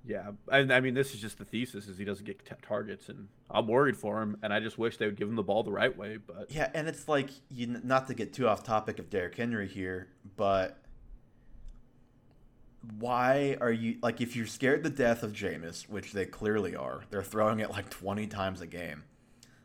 Yeah, 0.05 0.31
and 0.51 0.73
I 0.73 0.81
mean, 0.81 0.95
this 0.95 1.13
is 1.13 1.21
just 1.21 1.37
the 1.37 1.45
thesis: 1.45 1.87
is 1.87 1.97
he 1.97 2.03
doesn't 2.03 2.25
get 2.25 2.45
t- 2.45 2.55
targets, 2.61 3.07
and 3.07 3.29
I'm 3.49 3.67
worried 3.67 3.95
for 3.95 4.21
him, 4.21 4.37
and 4.43 4.53
I 4.53 4.59
just 4.59 4.77
wish 4.77 4.97
they 4.97 5.05
would 5.05 5.15
give 5.15 5.29
him 5.29 5.35
the 5.35 5.43
ball 5.43 5.63
the 5.63 5.71
right 5.71 5.95
way. 5.97 6.17
But 6.17 6.51
yeah, 6.51 6.69
and 6.73 6.89
it's 6.89 7.07
like 7.07 7.29
you 7.49 7.67
not 7.83 8.07
to 8.07 8.13
get 8.13 8.33
too 8.33 8.47
off 8.47 8.63
topic 8.63 8.99
of 8.99 9.09
Derrick 9.09 9.35
Henry 9.35 9.67
here, 9.67 10.09
but 10.35 10.83
why 12.99 13.57
are 13.61 13.71
you 13.71 13.97
like 14.01 14.19
if 14.19 14.35
you're 14.35 14.45
scared 14.45 14.83
to 14.83 14.89
death 14.89 15.23
of 15.23 15.31
Jameis, 15.31 15.87
which 15.87 16.11
they 16.11 16.25
clearly 16.25 16.75
are, 16.75 17.03
they're 17.09 17.23
throwing 17.23 17.59
it 17.59 17.71
like 17.71 17.89
20 17.89 18.27
times 18.27 18.61
a 18.61 18.67
game. 18.67 19.03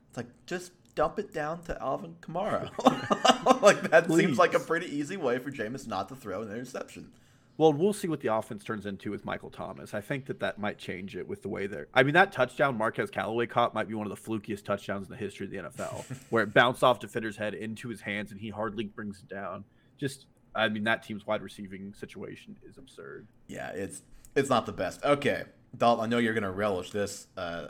It's 0.08 0.16
like 0.16 0.28
just 0.46 0.72
dump 0.94 1.18
it 1.18 1.32
down 1.32 1.62
to 1.62 1.80
Alvin 1.82 2.16
Kamara. 2.20 2.70
like 3.62 3.90
that 3.90 4.06
Please. 4.06 4.24
seems 4.24 4.38
like 4.38 4.54
a 4.54 4.60
pretty 4.60 4.86
easy 4.86 5.16
way 5.16 5.38
for 5.38 5.50
Jameis 5.50 5.86
not 5.86 6.08
to 6.10 6.14
throw 6.14 6.42
an 6.42 6.50
interception. 6.50 7.10
Well, 7.58 7.72
we'll 7.72 7.92
see 7.92 8.06
what 8.06 8.20
the 8.20 8.32
offense 8.32 8.62
turns 8.62 8.86
into 8.86 9.10
with 9.10 9.24
Michael 9.24 9.50
Thomas. 9.50 9.92
I 9.92 10.00
think 10.00 10.26
that 10.26 10.38
that 10.38 10.60
might 10.60 10.78
change 10.78 11.16
it 11.16 11.26
with 11.26 11.42
the 11.42 11.48
way 11.48 11.66
they're. 11.66 11.88
I 11.92 12.04
mean, 12.04 12.14
that 12.14 12.30
touchdown 12.30 12.78
Marquez 12.78 13.10
Callaway 13.10 13.46
caught 13.46 13.74
might 13.74 13.88
be 13.88 13.94
one 13.94 14.08
of 14.08 14.16
the 14.16 14.30
flukiest 14.30 14.64
touchdowns 14.64 15.08
in 15.08 15.10
the 15.10 15.18
history 15.18 15.46
of 15.46 15.50
the 15.50 15.58
NFL, 15.58 16.04
where 16.30 16.44
it 16.44 16.54
bounced 16.54 16.84
off 16.84 17.00
defender's 17.00 17.36
head 17.36 17.54
into 17.54 17.88
his 17.88 18.00
hands 18.00 18.30
and 18.30 18.40
he 18.40 18.48
hardly 18.48 18.84
brings 18.84 19.18
it 19.18 19.28
down. 19.28 19.64
Just, 19.98 20.26
I 20.54 20.68
mean, 20.68 20.84
that 20.84 21.02
team's 21.02 21.26
wide 21.26 21.42
receiving 21.42 21.92
situation 21.94 22.56
is 22.64 22.78
absurd. 22.78 23.26
Yeah, 23.48 23.70
it's 23.70 24.02
it's 24.36 24.48
not 24.48 24.64
the 24.64 24.72
best. 24.72 25.04
Okay, 25.04 25.42
Dalton, 25.76 26.04
I 26.04 26.06
know 26.06 26.18
you're 26.18 26.34
gonna 26.34 26.52
relish 26.52 26.92
this. 26.92 27.26
Uh, 27.36 27.68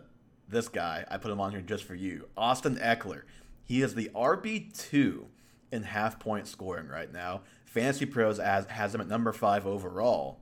this 0.50 0.68
guy, 0.68 1.06
I 1.10 1.16
put 1.16 1.30
him 1.30 1.40
on 1.40 1.50
here 1.50 1.62
just 1.62 1.84
for 1.84 1.94
you, 1.94 2.28
Austin 2.36 2.76
Ekeler. 2.76 3.22
He 3.64 3.80
is 3.80 3.94
the 3.94 4.10
RB 4.14 4.76
two 4.78 5.28
in 5.72 5.82
half 5.82 6.18
point 6.18 6.46
scoring 6.46 6.88
right 6.88 7.10
now. 7.10 7.42
Fantasy 7.68 8.06
Pros 8.06 8.38
has, 8.38 8.66
has 8.66 8.94
him 8.94 9.00
at 9.00 9.08
number 9.08 9.32
five 9.32 9.66
overall 9.66 10.40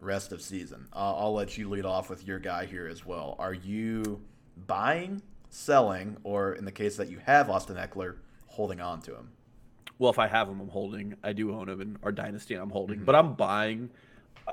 rest 0.00 0.32
of 0.32 0.42
season. 0.42 0.88
Uh, 0.92 1.16
I'll 1.16 1.32
let 1.32 1.56
you 1.56 1.68
lead 1.68 1.84
off 1.84 2.10
with 2.10 2.26
your 2.26 2.40
guy 2.40 2.66
here 2.66 2.88
as 2.88 3.06
well. 3.06 3.36
Are 3.38 3.54
you 3.54 4.20
buying, 4.66 5.22
selling, 5.50 6.16
or 6.24 6.54
in 6.54 6.64
the 6.64 6.72
case 6.72 6.96
that 6.96 7.08
you 7.10 7.18
have 7.24 7.48
Austin 7.48 7.76
Ekeler, 7.76 8.16
holding 8.46 8.80
on 8.80 9.00
to 9.02 9.14
him? 9.14 9.30
Well, 10.00 10.10
if 10.10 10.18
I 10.18 10.26
have 10.26 10.48
him, 10.48 10.60
I'm 10.60 10.68
holding. 10.68 11.16
I 11.22 11.32
do 11.32 11.54
own 11.54 11.68
him 11.68 11.80
in 11.80 11.98
our 12.02 12.12
dynasty, 12.12 12.54
I'm 12.54 12.70
holding, 12.70 12.96
mm-hmm. 12.96 13.04
but 13.04 13.14
I'm 13.14 13.34
buying. 13.34 13.90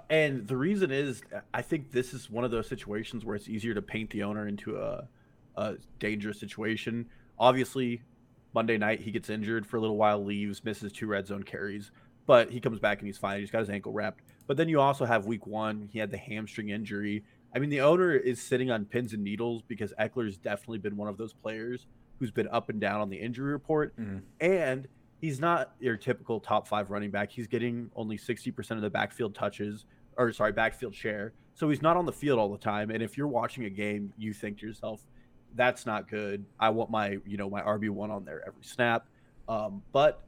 And 0.10 0.48
the 0.48 0.58
reason 0.58 0.91
is, 0.91 1.24
I 1.54 1.63
think 1.63 1.91
this 1.91 2.13
is 2.13 2.30
one 2.30 2.44
of 2.44 2.52
those 2.52 2.68
situations 2.68 3.26
where 3.26 3.36
it's 3.36 3.50
easier 3.50 3.74
to 3.74 3.82
paint 3.82 4.12
the 4.12 4.24
owner 4.24 4.48
into 4.48 4.78
a, 4.78 5.08
a 5.56 5.76
dangerous 6.00 6.39
situation. 6.39 7.08
Obviously, 7.39 8.02
Monday 8.56 8.78
night, 8.78 9.02
he 9.02 9.12
gets 9.12 9.30
injured 9.30 9.68
for 9.68 9.76
a 9.76 9.82
little 9.82 9.98
while, 9.98 10.24
leaves, 10.24 10.63
misses 10.63 10.94
two 10.94 11.08
red 11.08 11.28
zone 11.28 11.44
carries, 11.44 11.91
but 12.26 12.50
he 12.50 12.62
comes 12.62 12.80
back 12.80 13.00
and 13.00 13.08
he's 13.08 13.18
fine. 13.18 13.41
He's 13.41 13.52
got 13.52 13.60
his 13.60 13.70
ankle 13.70 13.91
wrapped. 13.91 14.24
But 14.48 14.56
then 14.56 14.70
you 14.70 14.80
also 14.80 15.04
have 15.04 15.26
week 15.26 15.46
one, 15.46 15.89
he 15.91 16.00
had 16.00 16.10
the 16.10 16.18
hamstring 16.18 16.70
injury. 16.70 17.26
I 17.54 17.60
mean, 17.60 17.70
the 17.70 17.82
owner 17.82 18.13
is 18.13 18.41
sitting 18.41 18.72
on 18.72 18.86
pins 18.86 19.12
and 19.12 19.24
needles 19.24 19.62
because 19.68 19.94
Ekeler's 20.00 20.38
definitely 20.38 20.78
been 20.78 20.96
one 20.96 21.10
of 21.10 21.18
those 21.18 21.34
players 21.34 21.86
who's 22.18 22.32
been 22.32 22.48
up 22.48 22.70
and 22.70 22.80
down 22.80 23.02
on 23.02 23.10
the 23.10 23.18
injury 23.18 23.52
report. 23.52 23.94
Mm-hmm. 24.00 24.20
And 24.39 24.88
he's 25.20 25.41
not 25.41 25.74
your 25.82 25.98
typical 25.98 26.39
top 26.39 26.65
five 26.65 26.91
running 26.91 27.12
back. 27.12 27.32
He's 27.32 27.48
getting 27.48 27.91
only 27.94 28.18
60% 28.18 28.72
of 28.72 28.82
the 28.82 28.89
backfield 28.89 29.36
touches, 29.36 29.86
or 30.18 30.32
sorry, 30.32 30.54
backfield 30.54 30.96
share. 30.96 31.34
So 31.56 31.70
he's 31.70 31.82
not 31.82 31.98
on 31.98 32.06
the 32.06 32.13
field 32.13 32.39
all 32.39 32.50
the 32.50 32.58
time. 32.58 32.89
And 32.89 33.04
if 33.04 33.18
you're 33.18 33.28
watching 33.28 33.65
a 33.65 33.70
game, 33.70 34.13
you 34.18 34.32
think 34.32 34.60
to 34.60 34.68
yourself, 34.68 35.02
that's 35.56 35.86
not 35.86 36.10
good. 36.10 36.46
I 36.60 36.70
want 36.70 36.89
my 36.89 37.18
you 37.26 37.38
know 37.38 37.50
my 37.50 37.62
RB 37.62 37.89
one 37.89 38.12
on 38.12 38.26
there 38.26 38.41
every 38.46 38.63
snap. 38.63 39.08
Um, 39.48 39.82
but 39.91 40.24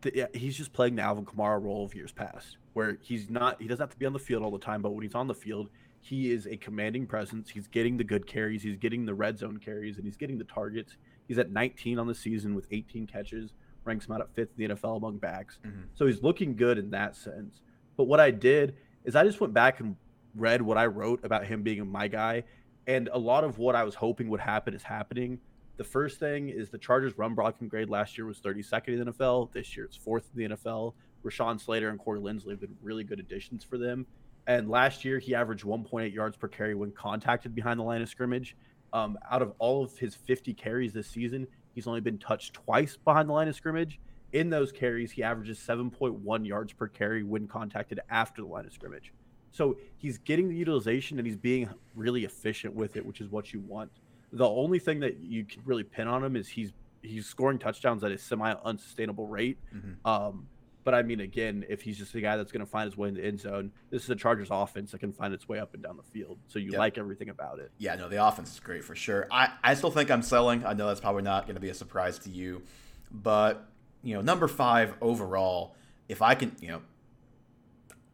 the, 0.00 0.12
yeah, 0.14 0.26
he's 0.32 0.56
just 0.56 0.72
playing 0.72 0.96
the 0.96 1.02
Alvin 1.02 1.24
Kamara 1.24 1.62
role 1.62 1.84
of 1.84 1.94
years 1.94 2.12
past, 2.12 2.56
where 2.72 2.98
he's 3.00 3.30
not 3.30 3.60
he 3.60 3.68
doesn't 3.68 3.82
have 3.82 3.90
to 3.90 3.98
be 3.98 4.06
on 4.06 4.12
the 4.12 4.18
field 4.18 4.42
all 4.42 4.50
the 4.50 4.58
time, 4.58 4.82
but 4.82 4.90
when 4.90 5.02
he's 5.02 5.14
on 5.14 5.26
the 5.26 5.34
field, 5.34 5.68
he 6.00 6.32
is 6.32 6.46
a 6.46 6.56
commanding 6.56 7.06
presence. 7.06 7.50
He's 7.50 7.66
getting 7.66 7.96
the 7.96 8.04
good 8.04 8.26
carries, 8.26 8.62
he's 8.62 8.76
getting 8.76 9.04
the 9.04 9.14
red 9.14 9.38
zone 9.38 9.58
carries, 9.58 9.96
and 9.96 10.04
he's 10.04 10.16
getting 10.16 10.38
the 10.38 10.44
targets. 10.44 10.96
He's 11.26 11.38
at 11.38 11.50
19 11.50 11.98
on 11.98 12.06
the 12.06 12.14
season 12.14 12.54
with 12.54 12.66
18 12.70 13.06
catches, 13.06 13.52
ranks 13.84 14.06
him 14.06 14.12
out 14.12 14.22
at 14.22 14.34
fifth 14.34 14.48
in 14.56 14.68
the 14.68 14.74
NFL 14.74 14.96
among 14.96 15.18
backs. 15.18 15.58
Mm-hmm. 15.66 15.82
So 15.94 16.06
he's 16.06 16.22
looking 16.22 16.56
good 16.56 16.78
in 16.78 16.90
that 16.90 17.16
sense. 17.16 17.60
But 17.98 18.04
what 18.04 18.18
I 18.18 18.30
did 18.30 18.76
is 19.04 19.14
I 19.14 19.24
just 19.24 19.40
went 19.40 19.52
back 19.52 19.80
and 19.80 19.96
read 20.34 20.62
what 20.62 20.78
I 20.78 20.86
wrote 20.86 21.24
about 21.24 21.44
him 21.44 21.62
being 21.62 21.86
my 21.90 22.08
guy 22.08 22.44
and 22.88 23.10
a 23.12 23.18
lot 23.18 23.44
of 23.44 23.58
what 23.58 23.76
I 23.76 23.84
was 23.84 23.94
hoping 23.94 24.30
would 24.30 24.40
happen 24.40 24.74
is 24.74 24.82
happening. 24.82 25.38
The 25.76 25.84
first 25.84 26.18
thing 26.18 26.48
is 26.48 26.70
the 26.70 26.78
Chargers' 26.78 27.16
run 27.18 27.34
blocking 27.34 27.68
grade 27.68 27.90
last 27.90 28.16
year 28.16 28.26
was 28.26 28.40
32nd 28.40 28.88
in 28.88 29.04
the 29.04 29.12
NFL. 29.12 29.52
This 29.52 29.76
year 29.76 29.84
it's 29.84 29.96
fourth 29.96 30.28
in 30.34 30.48
the 30.48 30.56
NFL. 30.56 30.94
Rashawn 31.22 31.60
Slater 31.60 31.90
and 31.90 31.98
Corey 31.98 32.18
Linsley 32.18 32.50
have 32.52 32.60
been 32.60 32.74
really 32.82 33.04
good 33.04 33.20
additions 33.20 33.62
for 33.62 33.76
them. 33.76 34.06
And 34.46 34.70
last 34.70 35.04
year 35.04 35.18
he 35.18 35.34
averaged 35.34 35.64
1.8 35.64 36.12
yards 36.12 36.38
per 36.38 36.48
carry 36.48 36.74
when 36.74 36.90
contacted 36.90 37.54
behind 37.54 37.78
the 37.78 37.84
line 37.84 38.00
of 38.00 38.08
scrimmage. 38.08 38.56
Um, 38.94 39.18
out 39.30 39.42
of 39.42 39.52
all 39.58 39.84
of 39.84 39.96
his 39.98 40.14
50 40.14 40.54
carries 40.54 40.94
this 40.94 41.08
season, 41.08 41.46
he's 41.74 41.86
only 41.86 42.00
been 42.00 42.18
touched 42.18 42.54
twice 42.54 42.96
behind 42.96 43.28
the 43.28 43.34
line 43.34 43.48
of 43.48 43.54
scrimmage. 43.54 44.00
In 44.32 44.48
those 44.48 44.72
carries, 44.72 45.12
he 45.12 45.22
averages 45.22 45.58
7.1 45.58 46.46
yards 46.46 46.72
per 46.72 46.88
carry 46.88 47.22
when 47.22 47.46
contacted 47.46 48.00
after 48.08 48.40
the 48.40 48.48
line 48.48 48.64
of 48.64 48.72
scrimmage. 48.72 49.12
So 49.52 49.76
he's 49.96 50.18
getting 50.18 50.48
the 50.48 50.54
utilization 50.54 51.18
and 51.18 51.26
he's 51.26 51.36
being 51.36 51.68
really 51.94 52.24
efficient 52.24 52.74
with 52.74 52.96
it, 52.96 53.04
which 53.04 53.20
is 53.20 53.30
what 53.30 53.52
you 53.52 53.60
want. 53.60 53.90
The 54.32 54.48
only 54.48 54.78
thing 54.78 55.00
that 55.00 55.20
you 55.20 55.44
can 55.44 55.62
really 55.64 55.84
pin 55.84 56.06
on 56.06 56.22
him 56.22 56.36
is 56.36 56.48
he's 56.48 56.72
he's 57.02 57.26
scoring 57.26 57.58
touchdowns 57.58 58.04
at 58.04 58.10
a 58.10 58.18
semi 58.18 58.52
unsustainable 58.64 59.26
rate. 59.26 59.58
Mm-hmm. 59.74 60.06
Um, 60.06 60.46
but 60.84 60.94
I 60.94 61.02
mean, 61.02 61.20
again, 61.20 61.66
if 61.68 61.82
he's 61.82 61.98
just 61.98 62.14
a 62.14 62.20
guy 62.20 62.36
that's 62.38 62.50
going 62.50 62.64
to 62.64 62.70
find 62.70 62.86
his 62.86 62.96
way 62.96 63.08
in 63.08 63.14
the 63.14 63.22
end 63.22 63.40
zone, 63.40 63.72
this 63.90 64.04
is 64.04 64.10
a 64.10 64.16
Chargers 64.16 64.48
offense 64.50 64.90
that 64.92 65.00
can 65.00 65.12
find 65.12 65.34
its 65.34 65.46
way 65.46 65.58
up 65.58 65.74
and 65.74 65.82
down 65.82 65.98
the 65.98 66.02
field. 66.02 66.38
So 66.46 66.58
you 66.58 66.70
yep. 66.70 66.78
like 66.78 66.96
everything 66.96 67.28
about 67.28 67.58
it. 67.58 67.70
Yeah, 67.76 67.94
no, 67.96 68.08
the 68.08 68.26
offense 68.26 68.52
is 68.52 68.60
great 68.60 68.82
for 68.82 68.94
sure. 68.94 69.26
I, 69.30 69.50
I 69.62 69.74
still 69.74 69.90
think 69.90 70.10
I'm 70.10 70.22
selling. 70.22 70.64
I 70.64 70.72
know 70.72 70.86
that's 70.86 71.00
probably 71.00 71.24
not 71.24 71.44
going 71.44 71.56
to 71.56 71.60
be 71.60 71.68
a 71.68 71.74
surprise 71.74 72.18
to 72.20 72.30
you. 72.30 72.62
But, 73.10 73.66
you 74.02 74.14
know, 74.14 74.22
number 74.22 74.48
five 74.48 74.94
overall, 75.02 75.74
if 76.08 76.22
I 76.22 76.34
can, 76.34 76.56
you 76.58 76.68
know, 76.68 76.80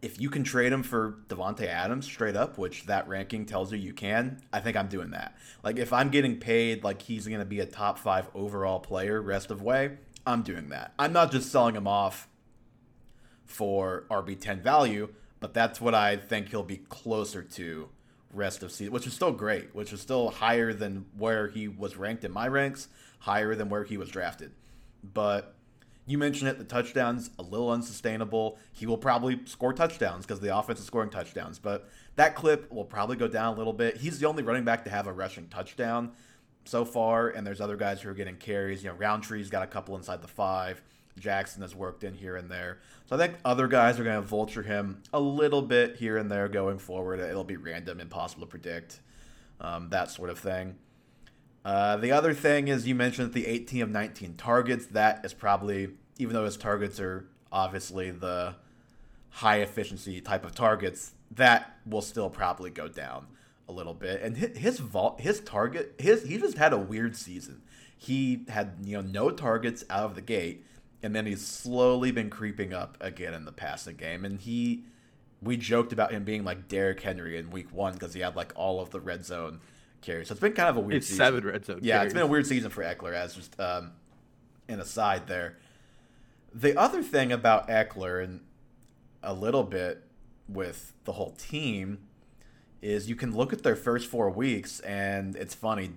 if 0.05 0.21
you 0.21 0.29
can 0.29 0.45
trade 0.45 0.71
him 0.71 0.83
for 0.83 1.17
Davante 1.29 1.67
Adams 1.67 2.05
straight 2.05 2.37
up, 2.37 2.59
which 2.59 2.85
that 2.85 3.09
ranking 3.09 3.47
tells 3.47 3.73
you 3.73 3.79
you 3.79 3.95
can, 3.95 4.43
I 4.53 4.61
think 4.61 4.77
I'm 4.77 4.89
doing 4.89 5.13
that. 5.13 5.35
Like 5.63 5.79
if 5.79 5.95
I'm 5.95 6.11
getting 6.11 6.39
paid 6.39 6.85
like 6.85 7.01
he's 7.01 7.27
going 7.27 7.39
to 7.39 7.47
be 7.47 7.61
a 7.61 7.67
top 7.67 7.99
5 7.99 8.29
overall 8.35 8.81
player 8.81 9.23
rest 9.23 9.51
of 9.51 9.63
way, 9.63 9.97
I'm 10.27 10.43
doing 10.43 10.69
that. 10.69 10.93
I'm 10.99 11.15
not 11.15 11.33
just 11.33 11.51
selling 11.51 11.75
him 11.75 11.89
off 11.89 12.29
for 13.47 14.05
RB10 14.11 14.61
value, 14.61 15.09
but 15.41 15.55
that's 15.55 15.81
what 15.81 15.95
I 15.95 16.17
think 16.17 16.51
he'll 16.51 16.63
be 16.63 16.83
closer 16.91 17.43
to 17.43 17.89
rest 18.31 18.63
of 18.63 18.73
season, 18.73 18.93
which 18.93 19.07
is 19.07 19.15
still 19.15 19.33
great, 19.33 19.75
which 19.75 19.91
is 19.91 20.03
still 20.03 20.29
higher 20.29 20.75
than 20.75 21.07
where 21.17 21.49
he 21.49 21.67
was 21.67 21.97
ranked 21.97 22.25
in 22.25 22.33
my 22.33 22.47
ranks, 22.47 22.89
higher 23.21 23.55
than 23.55 23.71
where 23.71 23.85
he 23.85 23.97
was 23.97 24.11
drafted. 24.11 24.53
But 25.03 25.55
you 26.07 26.19
mentioned 26.19 26.51
it, 26.51 26.59
the 26.59 26.65
touchdowns 26.65 27.31
a 27.39 27.43
little 27.43 27.71
unsustainable. 27.71 28.59
He 28.73 28.87
will 28.87 28.99
probably 28.99 29.41
score 29.47 29.73
touchdowns 29.73 30.27
because 30.27 30.41
the 30.41 30.57
offense 30.57 30.81
is 30.81 30.87
scoring 30.87 31.11
touchdowns, 31.11 31.59
but 31.59 31.89
that 32.17 32.35
clip 32.35 32.71
will 32.71 32.85
probably 32.85 33.17
go 33.17 33.27
down 33.27 33.55
a 33.55 33.57
little 33.57 33.73
bit. 33.73 33.97
He's 33.97 34.19
the 34.19 34.27
only 34.27 34.43
running 34.43 34.65
back 34.65 34.85
to 34.85 34.91
have 34.91 35.07
a 35.07 35.13
rushing 35.13 35.49
touchdown, 35.49 36.13
so 36.65 36.85
far, 36.85 37.29
and 37.29 37.47
there's 37.47 37.61
other 37.61 37.77
guys 37.77 38.01
who 38.01 38.11
are 38.11 38.15
getting 38.15 38.37
carries. 38.37 38.83
You 38.83 38.91
know, 38.91 38.97
Rountree's 38.97 39.51
got 39.51 39.63
a 39.63 39.67
couple 39.67 39.97
inside 39.97 40.23
the 40.23 40.29
five. 40.29 40.83
Jackson 41.19 41.63
has 41.63 41.75
worked 41.75 42.05
in 42.05 42.15
here 42.15 42.37
and 42.37 42.51
there. 42.51 42.79
So 43.07 43.17
I 43.17 43.19
think 43.19 43.37
other 43.45 43.69
guys 43.69 44.01
are 44.01 44.05
going 44.05 44.21
to 44.21 44.27
vulture 44.27 44.63
him 44.63 45.03
a 45.13 45.21
little 45.21 45.63
bit 45.63 45.97
here 45.97 46.17
and 46.17 46.31
there 46.31 46.49
going 46.49 46.79
forward. 46.79 47.21
It'll 47.21 47.45
be 47.45 47.57
random, 47.57 48.01
impossible 48.01 48.47
to 48.47 48.51
predict, 48.51 49.01
um, 49.61 49.91
that 49.91 50.11
sort 50.11 50.31
of 50.31 50.39
thing. 50.39 50.77
Uh, 51.65 51.97
the 51.97 52.13
other 52.13 52.35
thing 52.35 52.69
is 52.69 52.87
you 52.87 52.95
mentioned 52.95 53.33
the 53.33 53.47
18 53.47 53.83
of 53.83 53.91
19 53.91 54.35
targets. 54.37 54.87
That 54.87 55.25
is 55.25 55.33
probably, 55.33 55.91
even 56.19 56.35
though 56.35 56.45
his 56.45 56.57
targets 56.57 57.01
are 57.01 57.27
obviously 57.51 58.11
the 58.11 58.57
high 59.31 59.61
efficiency 59.61 60.21
type 60.21 60.45
of 60.45 60.55
targets, 60.55 61.13
that 61.31 61.79
will 61.87 62.03
still 62.03 62.29
probably 62.29 62.71
go 62.71 62.89
down 62.89 63.27
a 63.69 63.73
little 63.73 63.95
bit. 63.95 64.23
And 64.23 64.37
his 64.37 64.79
vault, 64.79 65.21
his 65.21 65.41
target, 65.41 65.95
his 65.99 66.25
he 66.25 66.39
just 66.39 66.59
had 66.59 66.73
a 66.73 66.79
weird 66.79 67.17
season. 67.17 67.63
He 67.97 68.45
had 68.49 68.75
you 68.85 68.97
know 68.97 69.03
no 69.03 69.31
targets 69.31 69.85
out 69.89 70.05
of 70.05 70.15
the 70.15 70.21
gate, 70.21 70.67
and 71.03 71.15
then 71.15 71.25
he's 71.25 71.47
slowly 71.47 72.11
been 72.11 72.29
creeping 72.29 72.75
up 72.75 72.99
again 73.01 73.33
in 73.33 73.47
the 73.47 73.53
passing 73.53 73.97
game. 73.97 74.25
And 74.25 74.39
he, 74.39 74.85
we 75.41 75.57
joked 75.57 75.93
about 75.93 76.13
him 76.13 76.25
being 76.25 76.45
like 76.45 76.69
Derrick 76.69 77.01
Henry 77.01 77.39
in 77.39 77.51
Week 77.51 77.73
One 77.73 77.95
because 77.95 78.13
he 78.13 78.21
had 78.21 78.37
like 78.37 78.53
all 78.55 78.81
of 78.81 78.91
the 78.91 79.01
red 79.01 79.25
zone 79.25 79.61
carries. 80.05 80.29
So 80.29 80.33
it's 80.33 80.41
been 80.41 80.53
kind 80.53 80.69
of 80.69 80.77
a 80.77 80.81
weird. 80.81 80.99
It's 80.99 81.07
season. 81.07 81.25
seven 81.25 81.45
red 81.45 81.65
zone. 81.65 81.81
Yeah, 81.83 81.97
carries. 81.97 82.07
it's 82.07 82.15
been 82.15 82.23
a 82.23 82.27
weird 82.27 82.47
season 82.47 82.71
for 82.71 82.83
Ekeler. 82.83 83.15
As 83.15 83.35
just 83.35 83.59
um, 83.61 83.93
an 84.69 84.81
aside 84.81 85.27
there. 85.27 85.57
The 86.53 86.79
other 86.79 87.03
thing 87.03 87.33
about 87.33 87.69
Ekeler 87.69 88.23
and 88.23 88.41
a 89.23 89.35
little 89.35 89.65
bit 89.65 90.03
with 90.49 90.93
the 91.05 91.13
whole 91.13 91.33
team 91.33 92.07
is 92.83 93.09
you 93.09 93.17
can 93.17 93.35
look 93.35 93.53
at 93.53 93.63
their 93.63 93.77
first 93.77 94.09
four 94.09 94.31
weeks 94.31 94.81
and 94.81 95.35
it's 95.37 95.55
funny. 95.55 95.93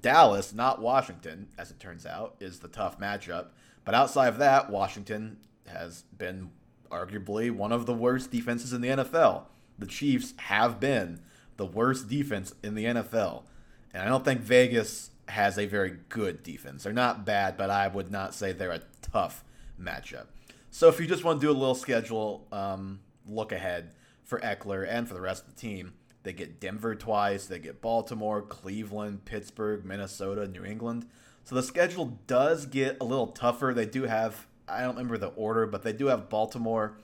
Dallas, 0.00 0.54
not 0.54 0.80
Washington, 0.80 1.48
as 1.58 1.70
it 1.70 1.78
turns 1.78 2.06
out, 2.06 2.36
is 2.40 2.60
the 2.60 2.68
tough 2.68 2.98
matchup. 2.98 3.48
But 3.84 3.94
outside 3.94 4.28
of 4.28 4.38
that, 4.38 4.70
Washington 4.70 5.36
has 5.66 6.04
been 6.16 6.50
arguably 6.90 7.50
one 7.50 7.72
of 7.72 7.84
the 7.84 7.92
worst 7.92 8.30
defenses 8.30 8.72
in 8.72 8.80
the 8.80 8.88
NFL. 8.88 9.44
The 9.78 9.86
Chiefs 9.86 10.32
have 10.38 10.80
been 10.80 11.20
the 11.56 11.66
worst 11.66 12.08
defense 12.08 12.54
in 12.62 12.74
the 12.74 12.84
NFL. 12.84 13.44
And 13.92 14.02
I 14.02 14.06
don't 14.06 14.24
think 14.24 14.40
Vegas 14.40 15.10
has 15.28 15.58
a 15.58 15.66
very 15.66 15.96
good 16.08 16.42
defense. 16.42 16.84
They're 16.84 16.92
not 16.92 17.24
bad, 17.24 17.56
but 17.56 17.70
I 17.70 17.88
would 17.88 18.10
not 18.10 18.34
say 18.34 18.52
they're 18.52 18.70
a 18.70 18.82
tough 19.00 19.44
matchup. 19.80 20.26
So 20.70 20.88
if 20.88 20.98
you 20.98 21.06
just 21.06 21.24
want 21.24 21.40
to 21.40 21.46
do 21.46 21.50
a 21.50 21.58
little 21.58 21.74
schedule 21.74 22.46
um, 22.50 23.00
look 23.28 23.52
ahead 23.52 23.92
for 24.24 24.40
Ekeler 24.40 24.86
and 24.88 25.06
for 25.06 25.14
the 25.14 25.20
rest 25.20 25.44
of 25.46 25.54
the 25.54 25.60
team, 25.60 25.94
they 26.22 26.32
get 26.32 26.60
Denver 26.60 26.94
twice, 26.94 27.46
they 27.46 27.58
get 27.58 27.80
Baltimore, 27.80 28.42
Cleveland, 28.42 29.24
Pittsburgh, 29.24 29.84
Minnesota, 29.84 30.46
New 30.46 30.64
England. 30.64 31.06
So 31.44 31.54
the 31.54 31.62
schedule 31.62 32.18
does 32.26 32.66
get 32.66 32.98
a 33.00 33.04
little 33.04 33.26
tougher. 33.28 33.72
They 33.74 33.86
do 33.86 34.04
have, 34.04 34.46
I 34.68 34.80
don't 34.80 34.94
remember 34.94 35.18
the 35.18 35.28
order, 35.28 35.66
but 35.66 35.82
they 35.82 35.92
do 35.92 36.06
have 36.06 36.28
Baltimore, 36.28 36.96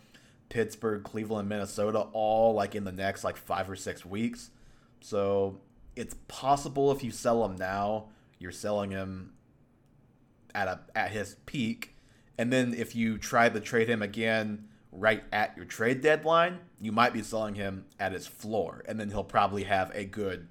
Pittsburgh, 0.48 1.02
Cleveland, 1.02 1.48
Minnesota 1.48 2.06
all 2.12 2.54
like 2.54 2.74
in 2.74 2.84
the 2.84 2.92
next 2.92 3.24
like 3.24 3.36
five 3.36 3.68
or 3.68 3.76
six 3.76 4.04
weeks. 4.04 4.50
So 5.00 5.60
it's 5.96 6.14
possible 6.26 6.90
if 6.92 7.04
you 7.04 7.10
sell 7.10 7.44
him 7.44 7.56
now, 7.56 8.08
you're 8.38 8.52
selling 8.52 8.90
him 8.90 9.32
at 10.54 10.68
a 10.68 10.80
at 10.94 11.10
his 11.10 11.36
peak, 11.46 11.96
and 12.38 12.52
then 12.52 12.74
if 12.74 12.94
you 12.94 13.18
try 13.18 13.48
to 13.48 13.60
trade 13.60 13.88
him 13.88 14.02
again 14.02 14.68
right 14.92 15.22
at 15.32 15.56
your 15.56 15.66
trade 15.66 16.00
deadline, 16.00 16.60
you 16.80 16.92
might 16.92 17.12
be 17.12 17.22
selling 17.22 17.54
him 17.54 17.84
at 17.98 18.12
his 18.12 18.26
floor, 18.26 18.82
and 18.86 18.98
then 18.98 19.10
he'll 19.10 19.24
probably 19.24 19.64
have 19.64 19.90
a 19.94 20.04
good 20.04 20.48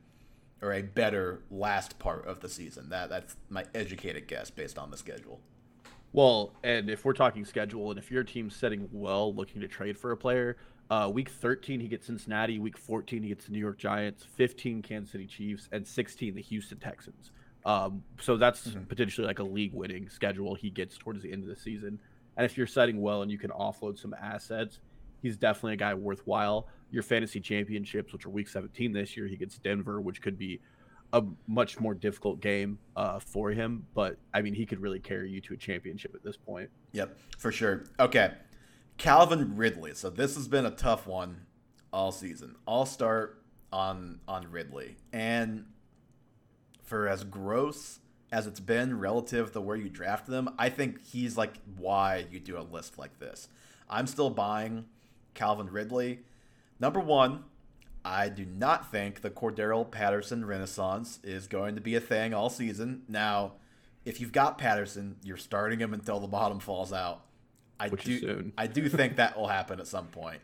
or 0.62 0.74
a 0.74 0.82
better 0.82 1.42
last 1.50 2.00
part 2.00 2.26
of 2.26 2.42
the 2.42 2.50
season. 2.50 2.90
That 2.90 3.10
that's 3.10 3.36
my 3.50 3.66
educated 3.74 4.28
guess 4.28 4.50
based 4.50 4.78
on 4.78 4.92
the 4.92 4.98
schedule. 4.98 5.40
Well, 6.14 6.54
and 6.64 6.90
if 6.90 7.06
we're 7.06 7.14
talking 7.14 7.46
schedule, 7.46 7.90
and 7.92 8.00
if 8.00 8.10
your 8.10 8.24
team's 8.24 8.56
setting 8.56 8.88
well, 8.92 9.34
looking 9.34 9.62
to 9.62 9.68
trade 9.68 9.98
for 9.98 10.12
a 10.12 10.18
player, 10.18 10.58
uh, 10.90 11.10
week 11.14 11.30
13 11.30 11.80
he 11.80 11.88
gets 11.88 12.08
Cincinnati, 12.08 12.60
week 12.60 12.78
14 12.78 13.24
he 13.24 13.30
gets 13.30 13.46
the 13.46 13.52
New 13.52 13.60
York 13.60 13.78
Giants, 13.78 14.24
15 14.36 14.82
Kansas 14.82 15.12
City 15.12 15.28
Chiefs, 15.28 15.68
and 15.72 15.86
16 15.86 16.36
the 16.36 16.42
Houston 16.42 16.78
Texans. 16.80 17.32
Um, 17.66 18.04
so 18.22 18.38
that's 18.38 18.70
mm-hmm. 18.70 18.84
potentially 18.84 19.28
like 19.28 19.40
a 19.40 19.44
league-winning 19.44 20.08
schedule 20.10 20.56
he 20.56 20.70
gets 20.70 20.98
towards 20.98 21.22
the 21.22 21.32
end 21.32 21.44
of 21.44 21.50
the 21.50 21.56
season. 21.56 22.00
And 22.38 22.46
if 22.46 22.58
you're 22.58 22.68
setting 22.68 23.02
well 23.02 23.24
and 23.24 23.32
you 23.32 23.38
can 23.38 23.50
offload 23.52 24.00
some 24.00 24.14
assets, 24.14 24.80
he's 25.22 25.36
definitely 25.36 25.74
a 25.74 25.78
guy 25.78 25.94
worthwhile. 25.94 26.68
Your 26.92 27.04
fantasy 27.04 27.42
championships, 27.42 28.14
which 28.14 28.26
are 28.26 28.30
week 28.30 28.48
17 28.48 28.94
this 28.94 29.18
year, 29.18 29.28
he 29.28 29.36
gets 29.36 29.58
Denver, 29.58 30.00
which 30.00 30.22
could 30.22 30.38
be 30.38 30.62
a 31.14 31.24
much 31.48 31.80
more 31.80 31.94
difficult 31.94 32.42
game 32.42 32.80
uh, 32.96 33.20
for 33.20 33.52
him. 33.52 33.86
But 33.94 34.18
I 34.34 34.42
mean, 34.42 34.54
he 34.54 34.66
could 34.66 34.80
really 34.80 35.00
carry 35.00 35.30
you 35.30 35.42
to 35.42 35.54
a 35.54 35.58
championship 35.58 36.14
at 36.16 36.24
this 36.24 36.38
point. 36.38 36.70
Yep, 36.92 37.18
for 37.38 37.52
sure. 37.52 37.86
Okay, 38.00 38.34
Calvin 38.98 39.56
Ridley. 39.56 39.94
So 39.94 40.10
this 40.10 40.36
has 40.36 40.48
been 40.48 40.66
a 40.66 40.72
tough 40.72 41.08
one 41.08 41.46
all 41.94 42.12
season. 42.12 42.56
I'll 42.68 42.86
start 42.86 43.42
on 43.72 44.20
on 44.28 44.52
Ridley, 44.52 44.98
and 45.12 45.66
for 46.84 47.08
as 47.08 47.24
gross 47.24 48.00
as 48.32 48.46
it's 48.46 48.60
been 48.60 49.00
relative 49.00 49.54
to 49.54 49.62
where 49.62 49.78
you 49.78 49.90
draft 49.90 50.28
them, 50.28 50.50
I 50.58 50.70
think 50.70 51.02
he's 51.06 51.38
like 51.38 51.56
why 51.78 52.26
you 52.30 52.40
do 52.40 52.58
a 52.58 52.62
list 52.62 52.98
like 52.98 53.20
this. 53.20 53.48
I'm 53.90 54.08
still 54.08 54.30
buying 54.30 54.86
Calvin 55.34 55.68
Ridley. 55.68 56.20
Number 56.80 57.00
one, 57.00 57.46
I 58.08 58.30
do 58.30 58.46
not 58.46 58.90
think 58.92 59.22
the 59.22 59.30
Cordarrelle 59.30 59.90
Patterson 59.90 60.46
renaissance 60.46 61.20
is 61.24 61.48
going 61.48 61.76
to 61.76 61.82
be 61.82 61.96
a 61.96 62.00
thing 62.00 62.34
all 62.34 62.50
season. 62.50 63.04
Now, 63.08 63.54
if 64.06 64.22
you've 64.22 64.32
got 64.32 64.58
Patterson, 64.58 65.18
you're 65.24 65.38
starting 65.38 65.80
him 65.80 65.94
until 65.94 66.20
the 66.20 66.28
bottom 66.28 66.60
falls 66.60 66.94
out. 66.94 67.26
I 67.80 67.90
Which 67.90 68.06
do, 68.06 68.52
I 68.58 68.68
do 68.68 68.88
think 68.90 69.18
that 69.18 69.38
will 69.38 69.48
happen 69.48 69.80
at 69.80 69.88
some 69.88 70.08
point. 70.08 70.40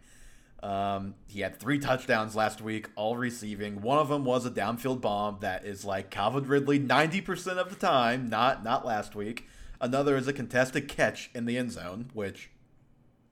Um, 0.62 1.16
he 1.28 1.42
had 1.42 1.60
three 1.60 1.80
touchdowns 1.80 2.36
last 2.36 2.62
week, 2.62 2.90
all 2.96 3.18
receiving. 3.18 3.82
One 3.82 3.98
of 3.98 4.10
them 4.10 4.24
was 4.24 4.46
a 4.46 4.52
downfield 4.52 5.02
bomb 5.02 5.38
that 5.42 5.66
is 5.66 5.84
like 5.84 6.10
Calvin 6.10 6.46
Ridley 6.46 6.80
90% 6.80 7.58
of 7.58 7.70
the 7.70 7.76
time, 7.76 8.30
not 8.30 8.64
not 8.64 8.86
last 8.86 9.16
week. 9.16 9.48
Another 9.82 10.16
is 10.16 10.28
a 10.28 10.34
contested 10.34 10.88
catch 10.88 11.30
in 11.34 11.46
the 11.46 11.58
end 11.58 11.72
zone, 11.72 12.10
which 12.14 12.50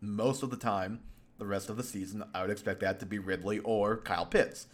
most 0.01 0.43
of 0.43 0.49
the 0.49 0.57
time 0.57 1.01
the 1.41 1.47
rest 1.47 1.71
of 1.71 1.75
the 1.75 1.83
season, 1.83 2.23
I 2.35 2.43
would 2.43 2.51
expect 2.51 2.81
that 2.81 2.99
to 2.99 3.05
be 3.07 3.17
Ridley 3.17 3.57
or 3.59 3.97
Kyle 3.97 4.27
Pitts. 4.27 4.67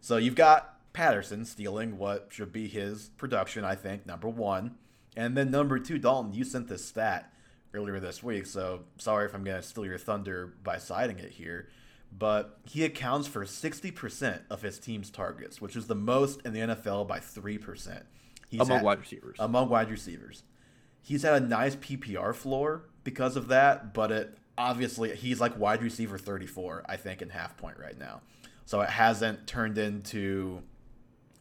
So 0.00 0.16
you've 0.16 0.34
got 0.34 0.92
Patterson 0.92 1.44
stealing 1.44 1.96
what 1.96 2.26
should 2.30 2.52
be 2.52 2.66
his 2.66 3.10
production, 3.16 3.64
I 3.64 3.76
think, 3.76 4.04
number 4.04 4.28
one. 4.28 4.74
And 5.16 5.36
then 5.36 5.52
number 5.52 5.78
two, 5.78 5.96
Dalton, 5.96 6.32
you 6.32 6.42
sent 6.42 6.66
this 6.66 6.84
stat 6.84 7.32
earlier 7.72 8.00
this 8.00 8.20
week, 8.20 8.46
so 8.46 8.80
sorry 8.96 9.26
if 9.26 9.34
I'm 9.34 9.44
going 9.44 9.62
to 9.62 9.62
steal 9.62 9.86
your 9.86 9.96
thunder 9.96 10.54
by 10.64 10.78
citing 10.78 11.20
it 11.20 11.30
here. 11.30 11.68
But 12.10 12.58
he 12.64 12.84
accounts 12.84 13.28
for 13.28 13.44
60% 13.44 14.40
of 14.50 14.62
his 14.62 14.80
team's 14.80 15.10
targets, 15.10 15.60
which 15.60 15.76
is 15.76 15.86
the 15.86 15.94
most 15.94 16.40
in 16.44 16.52
the 16.52 16.60
NFL 16.60 17.06
by 17.06 17.20
3%. 17.20 18.02
He's 18.48 18.60
among 18.60 18.78
had, 18.78 18.82
wide 18.82 18.98
receivers. 18.98 19.36
Among 19.38 19.68
wide 19.68 19.88
receivers. 19.88 20.42
He's 21.00 21.22
had 21.22 21.40
a 21.40 21.46
nice 21.46 21.76
PPR 21.76 22.34
floor 22.34 22.88
because 23.04 23.36
of 23.36 23.46
that, 23.48 23.94
but 23.94 24.10
it 24.10 24.36
obviously 24.58 25.14
he's 25.14 25.40
like 25.40 25.58
wide 25.58 25.82
receiver 25.82 26.18
34, 26.18 26.84
I 26.88 26.96
think, 26.96 27.22
in 27.22 27.30
half 27.30 27.56
point 27.56 27.78
right 27.78 27.98
now. 27.98 28.20
So 28.66 28.82
it 28.82 28.90
hasn't 28.90 29.46
turned 29.46 29.78
into 29.78 30.62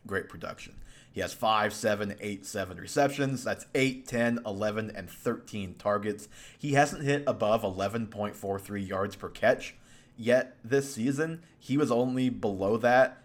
great 0.05 0.29
production. 0.29 0.75
He 1.11 1.21
has 1.21 1.33
5, 1.33 1.73
7, 1.73 2.15
8, 2.21 2.45
7 2.45 2.77
receptions. 2.77 3.43
That's 3.43 3.65
8, 3.73 4.07
10, 4.07 4.39
11, 4.45 4.91
and 4.95 5.09
13 5.09 5.73
targets. 5.79 6.29
He 6.57 6.73
hasn't 6.73 7.03
hit 7.03 7.23
above 7.25 7.63
11.43 7.63 8.87
yards 8.87 9.15
per 9.15 9.29
catch 9.29 9.75
yet 10.15 10.57
this 10.63 10.93
season. 10.93 11.41
He 11.59 11.75
was 11.75 11.91
only 11.91 12.29
below 12.29 12.77
that, 12.77 13.23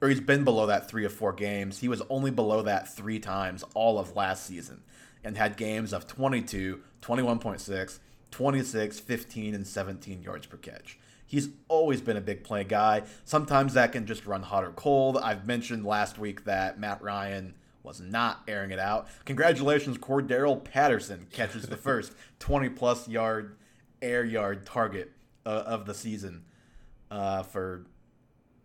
or 0.00 0.08
he's 0.08 0.20
been 0.20 0.44
below 0.44 0.66
that 0.66 0.88
three 0.88 1.04
or 1.04 1.10
four 1.10 1.34
games. 1.34 1.80
He 1.80 1.88
was 1.88 2.02
only 2.08 2.30
below 2.30 2.62
that 2.62 2.88
three 2.88 3.18
times 3.18 3.64
all 3.74 3.98
of 3.98 4.16
last 4.16 4.46
season 4.46 4.82
and 5.22 5.36
had 5.36 5.58
games 5.58 5.92
of 5.92 6.06
22, 6.06 6.80
21.6, 7.02 7.98
26, 8.30 9.00
15, 9.00 9.54
and 9.54 9.66
17 9.66 10.22
yards 10.22 10.46
per 10.46 10.56
catch. 10.56 10.98
He's 11.26 11.50
always 11.68 12.00
been 12.00 12.16
a 12.16 12.20
big 12.20 12.42
play 12.42 12.64
guy. 12.64 13.02
Sometimes 13.24 13.74
that 13.74 13.92
can 13.92 14.06
just 14.06 14.26
run 14.26 14.42
hot 14.42 14.64
or 14.64 14.72
cold. 14.72 15.16
I've 15.16 15.46
mentioned 15.46 15.84
last 15.84 16.18
week 16.18 16.44
that 16.44 16.80
Matt 16.80 17.02
Ryan 17.02 17.54
was 17.82 18.00
not 18.00 18.42
airing 18.48 18.72
it 18.72 18.78
out. 18.78 19.08
Congratulations, 19.24 19.96
Cordarrelle 19.98 20.62
Patterson 20.62 21.26
catches 21.30 21.64
the 21.64 21.76
first 21.76 22.12
20 22.40 22.68
plus 22.70 23.08
yard 23.08 23.56
air 24.02 24.24
yard 24.24 24.66
target 24.66 25.12
uh, 25.46 25.62
of 25.66 25.86
the 25.86 25.94
season 25.94 26.44
uh, 27.10 27.42
for 27.42 27.86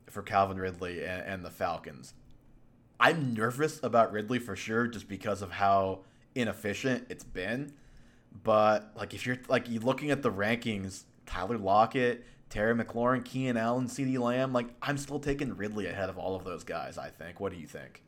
for 0.10 0.22
Calvin 0.22 0.58
Ridley 0.58 1.04
and, 1.04 1.22
and 1.22 1.46
the 1.46 1.52
Falcons. 1.52 2.14
I'm 3.00 3.34
nervous 3.34 3.84
about 3.84 4.12
Ridley 4.12 4.40
for 4.40 4.56
sure, 4.56 4.88
just 4.88 5.08
because 5.10 5.42
of 5.42 5.52
how 5.52 6.00
inefficient 6.34 7.08
it's 7.10 7.24
been. 7.24 7.74
But 8.44 8.92
like 8.96 9.14
if 9.14 9.26
you're 9.26 9.38
like 9.48 9.70
you 9.70 9.80
looking 9.80 10.12
at 10.12 10.22
the 10.22 10.32
rankings, 10.32 11.04
Tyler 11.26 11.58
Lockett, 11.58 12.26
Terry 12.50 12.76
McLaurin, 12.76 13.24
Keenan 13.24 13.58
Allen, 13.58 13.88
CeeDee 13.88 14.20
Lamb, 14.20 14.54
like 14.54 14.68
I'm 14.82 14.98
still 14.98 15.20
taking 15.20 15.56
Ridley 15.56 15.88
ahead 15.88 16.10
of 16.10 16.18
all 16.18 16.36
of 16.36 16.44
those 16.44 16.64
guys. 16.64 16.98
I 16.98 17.10
think. 17.10 17.40
What 17.40 17.52
do 17.52 17.60
you 17.60 17.68
think? 17.68 18.04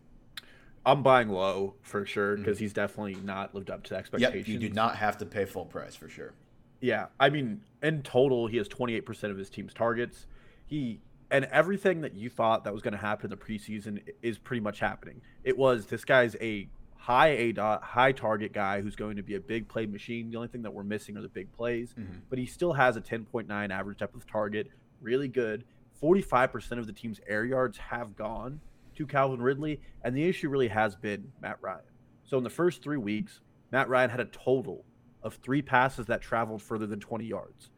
I'm 0.85 1.03
buying 1.03 1.27
low 1.27 1.75
for 1.81 2.05
sure 2.05 2.37
because 2.37 2.57
mm-hmm. 2.57 2.63
he's 2.63 2.73
definitely 2.73 3.15
not 3.15 3.53
lived 3.53 3.69
up 3.69 3.83
to 3.85 3.95
expectations. 3.95 4.47
Yep, 4.47 4.61
you 4.61 4.69
do 4.69 4.73
not 4.73 4.95
have 4.95 5.17
to 5.17 5.25
pay 5.25 5.43
full 5.43 5.65
price 5.65 5.95
for 5.95 6.07
sure. 6.07 6.33
Yeah, 6.79 7.07
I 7.19 7.29
mean, 7.29 7.61
in 7.81 8.03
total, 8.03 8.47
he 8.47 8.57
has 8.57 8.69
28% 8.69 9.31
of 9.31 9.37
his 9.37 9.49
team's 9.49 9.73
targets. 9.73 10.27
He 10.65 11.01
and 11.29 11.45
everything 11.45 12.01
that 12.01 12.13
you 12.13 12.29
thought 12.29 12.63
that 12.63 12.73
was 12.73 12.81
going 12.81 12.93
to 12.93 12.99
happen 12.99 13.25
in 13.25 13.37
the 13.37 13.37
preseason 13.37 14.01
is 14.21 14.37
pretty 14.37 14.61
much 14.61 14.79
happening. 14.79 15.21
It 15.43 15.57
was 15.57 15.87
this 15.87 16.05
guy's 16.05 16.35
a 16.39 16.69
high 17.07 17.37
aDOT, 17.37 17.81
high 17.81 18.11
target 18.11 18.51
guy 18.51 18.81
who's 18.81 18.97
going 18.97 19.15
to 19.15 19.23
be 19.23 19.35
a 19.35 19.39
big 19.39 19.65
play 19.69 19.85
machine. 19.85 20.29
The 20.29 20.35
only 20.35 20.49
thing 20.49 20.61
that 20.63 20.73
we're 20.73 20.83
missing 20.83 21.15
are 21.15 21.21
the 21.21 21.29
big 21.29 21.49
plays, 21.53 21.95
mm-hmm. 21.97 22.17
but 22.29 22.37
he 22.37 22.45
still 22.45 22.73
has 22.73 22.97
a 22.97 23.01
10.9 23.01 23.69
average 23.71 23.99
depth 23.99 24.13
of 24.13 24.27
target, 24.27 24.69
really 25.01 25.29
good. 25.29 25.63
45% 26.03 26.79
of 26.79 26.85
the 26.85 26.91
team's 26.91 27.21
air 27.25 27.45
yards 27.45 27.77
have 27.77 28.17
gone 28.17 28.59
to 28.97 29.07
Calvin 29.07 29.41
Ridley, 29.41 29.79
and 30.03 30.17
the 30.17 30.27
issue 30.27 30.49
really 30.49 30.67
has 30.67 30.97
been 30.97 31.31
Matt 31.41 31.59
Ryan. 31.61 31.79
So 32.25 32.37
in 32.37 32.43
the 32.43 32.49
first 32.49 32.83
three 32.83 32.97
weeks, 32.97 33.39
Matt 33.71 33.87
Ryan 33.87 34.09
had 34.09 34.19
a 34.19 34.25
total 34.25 34.83
of 35.23 35.35
three 35.35 35.61
passes 35.61 36.07
that 36.07 36.19
traveled 36.21 36.61
further 36.61 36.87
than 36.87 36.99
20 36.99 37.23
yards. 37.23 37.69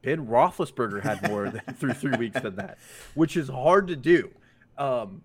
Ben 0.00 0.26
Roethlisberger 0.26 1.02
had 1.02 1.28
more 1.28 1.50
than 1.50 1.60
through 1.74 1.92
three 1.92 2.16
weeks 2.16 2.40
than 2.40 2.56
that, 2.56 2.78
which 3.12 3.36
is 3.36 3.50
hard 3.50 3.88
to 3.88 3.96
do. 3.96 4.30
Um, 4.78 5.20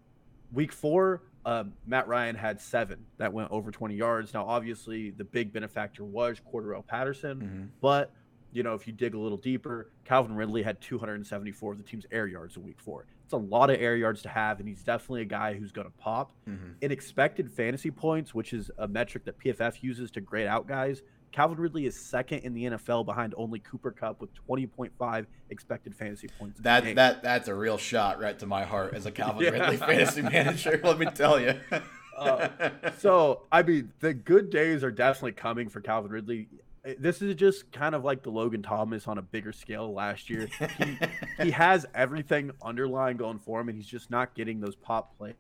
week 0.52 0.74
four, 0.74 1.22
um, 1.50 1.74
Matt 1.88 2.08
Ryan 2.08 2.36
had 2.36 2.62
seven 2.62 3.06
that 3.18 3.34
went 3.34 3.50
over 3.52 3.72
20 3.72 3.96
yards. 3.96 4.34
Now, 4.34 4.46
obviously, 4.46 5.10
the 5.10 5.24
big 5.24 5.52
benefactor 5.52 6.04
was 6.04 6.40
Cordarrelle 6.54 6.86
Patterson, 6.86 7.38
mm-hmm. 7.38 7.64
but 7.82 8.12
you 8.52 8.64
know, 8.64 8.74
if 8.74 8.88
you 8.88 8.94
dig 8.94 9.14
a 9.14 9.20
little 9.20 9.38
deeper, 9.38 9.92
Calvin 10.06 10.36
Ridley 10.36 10.64
had 10.64 10.82
274 10.82 11.72
of 11.72 11.78
the 11.78 11.84
team's 11.84 12.06
air 12.12 12.28
yards 12.28 12.58
in 12.58 12.64
week 12.64 12.80
four. 12.80 13.06
It's 13.24 13.34
a 13.34 13.38
lot 13.38 13.70
of 13.70 13.80
air 13.80 13.96
yards 13.96 14.24
to 14.24 14.30
have, 14.30 14.60
and 14.60 14.68
he's 14.68 14.82
definitely 14.82 15.22
a 15.22 15.26
guy 15.26 15.54
who's 15.54 15.72
going 15.72 15.86
to 15.86 15.94
pop. 16.00 16.32
Mm-hmm. 16.48 16.72
In 16.82 16.92
expected 16.92 17.52
fantasy 17.52 17.92
points, 17.92 18.34
which 18.34 18.54
is 18.54 18.72
a 18.80 18.88
metric 18.88 19.26
that 19.26 19.40
PFF 19.40 19.84
uses 19.84 20.10
to 20.12 20.22
grade 20.22 20.48
out 20.48 20.68
guys, 20.68 21.04
Calvin 21.32 21.58
Ridley 21.58 21.86
is 21.86 22.00
second 22.00 22.40
in 22.40 22.54
the 22.54 22.66
NFL 22.66 23.06
behind 23.06 23.34
only 23.38 23.60
Cooper 23.60 23.92
Kupp 23.92 24.20
with 24.22 24.30
20.5 24.48 25.26
expected 25.50 25.96
fantasy 25.96 26.28
points. 26.40 26.60
That 26.62 26.96
that 26.96 27.24
that's 27.24 27.48
a 27.48 27.56
real 27.56 27.78
shot 27.78 28.20
right 28.20 28.38
to 28.40 28.46
my 28.46 28.64
heart 28.64 28.94
as 28.94 29.06
a 29.06 29.12
Calvin 29.12 29.44
yeah. 29.44 29.50
Ridley 29.52 29.78
fantasy 29.78 30.22
manager. 30.22 30.80
Let 30.84 31.00
me 31.00 31.08
tell 31.08 31.40
you. 31.40 31.60
uh, 32.18 32.50
so 32.98 33.44
I 33.52 33.64
mean, 33.64 33.92
the 34.00 34.14
good 34.14 34.50
days 34.50 34.84
are 34.84 34.92
definitely 34.92 35.34
coming 35.34 35.70
for 35.70 35.82
Calvin 35.82 36.12
Ridley. 36.12 36.48
This 36.98 37.22
is 37.22 37.36
just 37.36 37.72
kind 37.72 37.94
of 37.94 38.04
like 38.04 38.24
the 38.24 38.32
Logan 38.32 38.64
Thomas 38.64 39.08
on 39.08 39.18
a 39.18 39.22
bigger 39.22 39.52
scale 39.52 39.94
last 39.94 40.30
year. 40.30 40.48
He, 40.78 40.98
he 41.44 41.52
has 41.52 41.86
everything 41.94 42.52
underlying 42.62 43.18
going 43.18 43.38
for 43.38 43.60
him, 43.60 43.70
and 43.70 43.78
he's 43.78 43.86
just 43.86 44.10
not 44.10 44.34
getting 44.34 44.62
those 44.62 44.76
pop 44.76 45.18
plays 45.18 45.36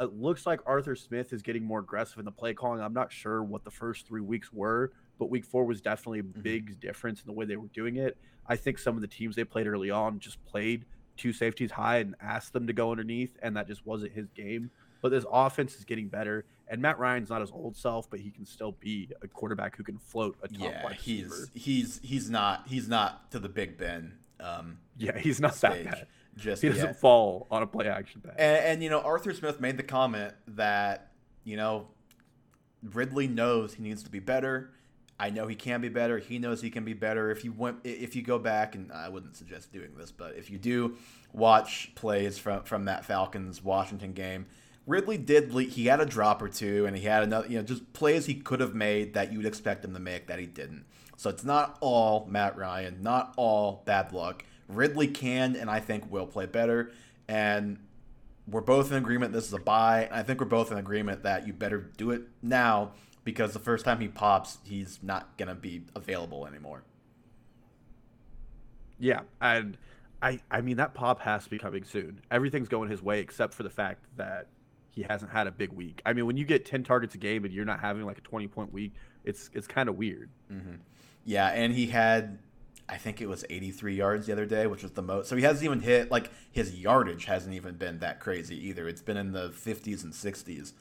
it 0.00 0.14
looks 0.14 0.46
like 0.46 0.60
Arthur 0.66 0.94
Smith 0.94 1.32
is 1.32 1.42
getting 1.42 1.64
more 1.64 1.80
aggressive 1.80 2.18
in 2.18 2.24
the 2.24 2.30
play 2.30 2.54
calling. 2.54 2.80
I'm 2.80 2.92
not 2.92 3.12
sure 3.12 3.42
what 3.42 3.64
the 3.64 3.70
first 3.70 4.06
three 4.06 4.20
weeks 4.20 4.52
were, 4.52 4.92
but 5.18 5.30
week 5.30 5.44
four 5.44 5.64
was 5.64 5.80
definitely 5.80 6.20
a 6.20 6.22
mm-hmm. 6.22 6.40
big 6.40 6.70
mm-hmm. 6.70 6.80
difference 6.80 7.20
in 7.20 7.26
the 7.26 7.32
way 7.32 7.44
they 7.44 7.56
were 7.56 7.68
doing 7.68 7.96
it. 7.96 8.16
I 8.46 8.56
think 8.56 8.78
some 8.78 8.94
of 8.94 9.02
the 9.02 9.08
teams 9.08 9.36
they 9.36 9.44
played 9.44 9.66
early 9.66 9.90
on 9.90 10.18
just 10.20 10.42
played 10.46 10.84
two 11.16 11.32
safeties 11.32 11.72
high 11.72 11.98
and 11.98 12.14
asked 12.20 12.52
them 12.52 12.66
to 12.66 12.72
go 12.72 12.90
underneath, 12.90 13.36
and 13.42 13.56
that 13.56 13.66
just 13.66 13.84
wasn't 13.84 14.12
his 14.12 14.28
game. 14.30 14.70
But 15.02 15.10
this 15.10 15.24
offense 15.30 15.76
is 15.76 15.84
getting 15.84 16.08
better, 16.08 16.44
and 16.66 16.80
Matt 16.82 16.98
Ryan's 16.98 17.30
not 17.30 17.40
his 17.40 17.50
old 17.52 17.76
self, 17.76 18.10
but 18.10 18.20
he 18.20 18.30
can 18.30 18.46
still 18.46 18.72
be 18.72 19.10
a 19.22 19.28
quarterback 19.28 19.76
who 19.76 19.84
can 19.84 19.98
float 19.98 20.36
a 20.42 20.48
top 20.48 20.58
yeah, 20.60 20.92
he's 20.92 21.50
he's 21.54 22.00
he's 22.02 22.30
not 22.30 22.66
he's 22.66 22.88
not 22.88 23.30
to 23.30 23.38
the 23.38 23.48
Big 23.48 23.76
Ben. 23.76 24.14
Um, 24.40 24.78
yeah, 24.96 25.18
he's 25.18 25.40
not 25.40 25.54
stage. 25.54 25.84
that 25.84 25.92
bad. 25.92 26.06
Just 26.36 26.62
he 26.62 26.68
doesn't 26.68 26.84
yet. 26.84 27.00
fall 27.00 27.46
on 27.50 27.62
a 27.62 27.66
play 27.66 27.88
action 27.88 28.20
pass. 28.20 28.34
And, 28.38 28.64
and 28.64 28.82
you 28.82 28.90
know, 28.90 29.00
Arthur 29.00 29.32
Smith 29.32 29.60
made 29.60 29.76
the 29.76 29.82
comment 29.82 30.34
that 30.48 31.10
you 31.44 31.56
know 31.56 31.88
Ridley 32.82 33.26
knows 33.26 33.74
he 33.74 33.82
needs 33.82 34.02
to 34.04 34.10
be 34.10 34.20
better. 34.20 34.70
I 35.20 35.30
know 35.30 35.46
he 35.48 35.56
can 35.56 35.80
be 35.80 35.88
better. 35.88 36.18
He 36.18 36.38
knows 36.38 36.62
he 36.62 36.70
can 36.70 36.84
be 36.84 36.92
better. 36.92 37.30
If 37.30 37.44
you 37.44 37.52
went, 37.52 37.78
if 37.84 38.14
you 38.14 38.22
go 38.22 38.38
back, 38.38 38.74
and 38.74 38.92
I 38.92 39.08
wouldn't 39.08 39.36
suggest 39.36 39.72
doing 39.72 39.96
this, 39.96 40.12
but 40.12 40.36
if 40.36 40.50
you 40.50 40.58
do 40.58 40.96
watch 41.32 41.92
plays 41.94 42.38
from 42.38 42.62
from 42.62 42.84
that 42.84 43.04
Falcons 43.04 43.62
Washington 43.62 44.12
game, 44.12 44.46
Ridley 44.86 45.18
did. 45.18 45.52
He 45.52 45.86
had 45.86 46.00
a 46.00 46.06
drop 46.06 46.40
or 46.40 46.48
two, 46.48 46.86
and 46.86 46.96
he 46.96 47.04
had 47.04 47.24
another. 47.24 47.48
You 47.48 47.58
know, 47.58 47.64
just 47.64 47.92
plays 47.92 48.26
he 48.26 48.34
could 48.34 48.60
have 48.60 48.74
made 48.74 49.14
that 49.14 49.32
you'd 49.32 49.46
expect 49.46 49.84
him 49.84 49.92
to 49.94 50.00
make 50.00 50.28
that 50.28 50.38
he 50.38 50.46
didn't. 50.46 50.84
So 51.16 51.30
it's 51.30 51.44
not 51.44 51.76
all 51.80 52.26
Matt 52.30 52.56
Ryan, 52.56 53.02
not 53.02 53.34
all 53.36 53.82
bad 53.86 54.12
luck. 54.12 54.44
Ridley 54.68 55.08
can, 55.08 55.56
and 55.56 55.68
I 55.68 55.80
think 55.80 56.10
will 56.12 56.26
play 56.26 56.46
better. 56.46 56.92
And 57.26 57.78
we're 58.46 58.60
both 58.60 58.92
in 58.92 58.98
agreement 58.98 59.32
this 59.32 59.46
is 59.46 59.52
a 59.52 59.58
buy. 59.58 60.08
I 60.12 60.22
think 60.22 60.40
we're 60.40 60.46
both 60.46 60.70
in 60.70 60.78
agreement 60.78 61.24
that 61.24 61.46
you 61.46 61.52
better 61.52 61.90
do 61.96 62.12
it 62.12 62.22
now 62.40 62.92
because 63.28 63.52
the 63.52 63.58
first 63.58 63.84
time 63.84 64.00
he 64.00 64.08
pops, 64.08 64.56
he's 64.64 65.00
not 65.02 65.36
gonna 65.36 65.54
be 65.54 65.82
available 65.94 66.46
anymore. 66.46 66.82
Yeah, 68.98 69.20
and 69.38 69.76
I 70.22 70.40
I 70.50 70.62
mean 70.62 70.78
that 70.78 70.94
pop 70.94 71.20
has 71.20 71.44
to 71.44 71.50
be 71.50 71.58
coming 71.58 71.84
soon. 71.84 72.22
Everything's 72.30 72.68
going 72.68 72.88
his 72.88 73.02
way 73.02 73.20
except 73.20 73.52
for 73.52 73.64
the 73.64 73.70
fact 73.70 74.06
that 74.16 74.46
he 74.92 75.02
hasn't 75.02 75.30
had 75.30 75.46
a 75.46 75.50
big 75.50 75.74
week. 75.74 76.00
I 76.06 76.14
mean, 76.14 76.24
when 76.24 76.38
you 76.38 76.46
get 76.46 76.64
ten 76.64 76.82
targets 76.82 77.14
a 77.16 77.18
game 77.18 77.44
and 77.44 77.52
you're 77.52 77.66
not 77.66 77.80
having 77.80 78.06
like 78.06 78.16
a 78.16 78.22
twenty 78.22 78.48
point 78.48 78.72
week, 78.72 78.94
it's 79.24 79.50
it's 79.52 79.66
kind 79.66 79.90
of 79.90 79.98
weird. 79.98 80.30
Mm-hmm. 80.50 80.76
Yeah, 81.26 81.48
and 81.48 81.74
he 81.74 81.88
had 81.88 82.38
I 82.88 82.96
think 82.96 83.20
it 83.20 83.28
was 83.28 83.44
83 83.50 83.94
yards 83.94 84.26
the 84.26 84.32
other 84.32 84.46
day, 84.46 84.66
which 84.66 84.82
was 84.82 84.92
the 84.92 85.02
most. 85.02 85.28
So 85.28 85.36
he 85.36 85.42
hasn't 85.42 85.66
even 85.66 85.80
hit 85.80 86.10
like 86.10 86.30
his 86.50 86.74
yardage 86.74 87.26
hasn't 87.26 87.54
even 87.54 87.74
been 87.74 87.98
that 87.98 88.20
crazy 88.20 88.56
either. 88.68 88.88
It's 88.88 89.02
been 89.02 89.18
in 89.18 89.32
the 89.32 89.50
50s 89.50 90.02
and 90.02 90.14
60s 90.14 90.72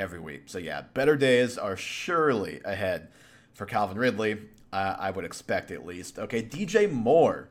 every 0.00 0.18
week. 0.18 0.44
So 0.46 0.58
yeah, 0.58 0.82
better 0.94 1.16
days 1.16 1.58
are 1.58 1.76
surely 1.76 2.60
ahead 2.64 3.08
for 3.54 3.66
Calvin 3.66 3.98
Ridley. 3.98 4.38
Uh, 4.72 4.96
I 4.98 5.10
would 5.10 5.24
expect 5.24 5.70
at 5.70 5.84
least. 5.84 6.18
Okay, 6.18 6.42
DJ 6.42 6.90
Moore, 6.90 7.48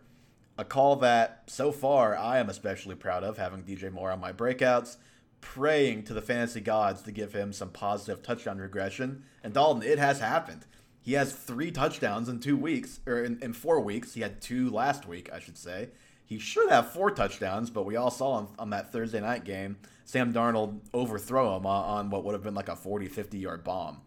a 0.58 0.66
call 0.66 0.96
that 0.98 1.44
so 1.48 1.72
far 1.72 2.18
I 2.18 2.40
am 2.40 2.50
especially 2.50 2.96
proud 2.96 3.24
of 3.24 3.38
having 3.38 3.64
DJ 3.64 3.92
Moore 3.92 4.12
on 4.12 4.20
my 4.20 4.34
breakouts, 4.34 4.98
praying 5.42 6.04
to 6.04 6.14
the 6.14 6.22
fantasy 6.22 6.62
gods 6.62 7.02
to 7.04 7.12
give 7.12 7.34
him 7.34 7.54
some 7.54 7.70
positive 7.70 8.24
touchdown 8.24 8.58
regression. 8.58 9.24
And 9.44 9.54
Dalton, 9.54 9.84
it 9.84 10.00
has 10.00 10.20
happened. 10.20 10.66
He 11.02 11.14
has 11.14 11.34
three 11.34 11.72
touchdowns 11.72 12.30
in 12.30 12.40
two 12.40 12.58
weeks, 12.58 13.00
or 13.06 13.24
in, 13.24 13.40
in 13.42 13.54
four 13.54 13.80
weeks. 13.80 14.14
He 14.14 14.22
had 14.22 14.42
two 14.42 14.70
last 14.70 15.08
week, 15.08 15.30
I 15.34 15.40
should 15.40 15.58
say. 15.58 15.90
He 16.26 16.40
should 16.40 16.70
have 16.70 16.92
four 16.92 17.10
touchdowns, 17.10 17.70
but 17.70 17.86
we 17.86 17.96
all 17.96 18.12
saw 18.12 18.40
him 18.40 18.50
on 18.60 18.70
that 18.70 18.92
Thursday 18.92 19.20
night 19.20 19.44
game 19.44 19.78
Sam 20.10 20.34
Darnold 20.34 20.80
overthrow 20.92 21.56
him 21.56 21.68
on, 21.68 22.10
what 22.10 22.24
would 22.24 22.34
have 22.34 22.42
been 22.42 22.56
like 22.56 22.68
a 22.68 22.76
40, 22.76 23.08
50 23.08 23.38
yard 23.38 23.64
bomb. 23.64 24.02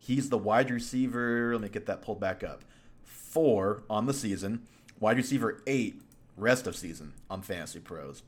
He's 0.00 0.28
the 0.28 0.36
wide 0.36 0.68
receiver. 0.68 1.52
Let 1.52 1.60
me 1.60 1.68
get 1.68 1.86
that 1.86 2.02
pulled 2.02 2.18
back 2.18 2.42
up. 2.42 2.64
Four 3.04 3.84
on 3.88 4.06
the 4.06 4.14
season, 4.14 4.66
wide 4.98 5.16
receiver 5.16 5.62
eight 5.68 6.02
rest 6.36 6.66
of 6.66 6.74
season 6.74 7.12
on 7.30 7.42
Fantasy 7.42 7.78
Pros. 7.78 8.24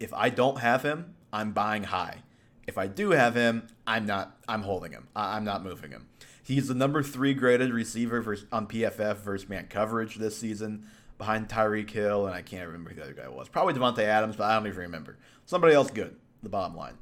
If 0.00 0.14
I 0.14 0.30
don't 0.30 0.60
have 0.60 0.82
him, 0.82 1.14
I'm 1.30 1.52
buying 1.52 1.82
high. 1.82 2.22
If 2.66 2.78
I 2.78 2.86
do 2.86 3.10
have 3.10 3.34
him, 3.34 3.66
I'm 3.86 4.06
not. 4.06 4.38
I'm 4.48 4.62
holding 4.62 4.92
him. 4.92 5.08
I'm 5.14 5.44
not 5.44 5.62
moving 5.62 5.90
him. 5.90 6.08
He's 6.42 6.68
the 6.68 6.74
number 6.74 7.02
three 7.02 7.34
graded 7.34 7.70
receiver 7.70 8.22
versus, 8.22 8.46
on 8.50 8.66
PFF 8.66 9.16
versus 9.16 9.46
man 9.46 9.66
coverage 9.66 10.16
this 10.16 10.38
season 10.38 10.86
behind 11.18 11.48
Tyreek 11.48 11.90
Hill, 11.90 12.26
and 12.26 12.34
I 12.34 12.42
can't 12.42 12.66
remember 12.66 12.90
who 12.90 12.96
the 12.96 13.02
other 13.02 13.12
guy 13.12 13.28
was. 13.28 13.48
Probably 13.48 13.74
Davante 13.74 14.00
Adams, 14.00 14.36
but 14.36 14.44
I 14.44 14.54
don't 14.54 14.66
even 14.66 14.78
remember. 14.80 15.16
Somebody 15.46 15.74
else 15.74 15.90
good, 15.90 16.16
the 16.42 16.48
bottom 16.48 16.76
line. 16.76 16.98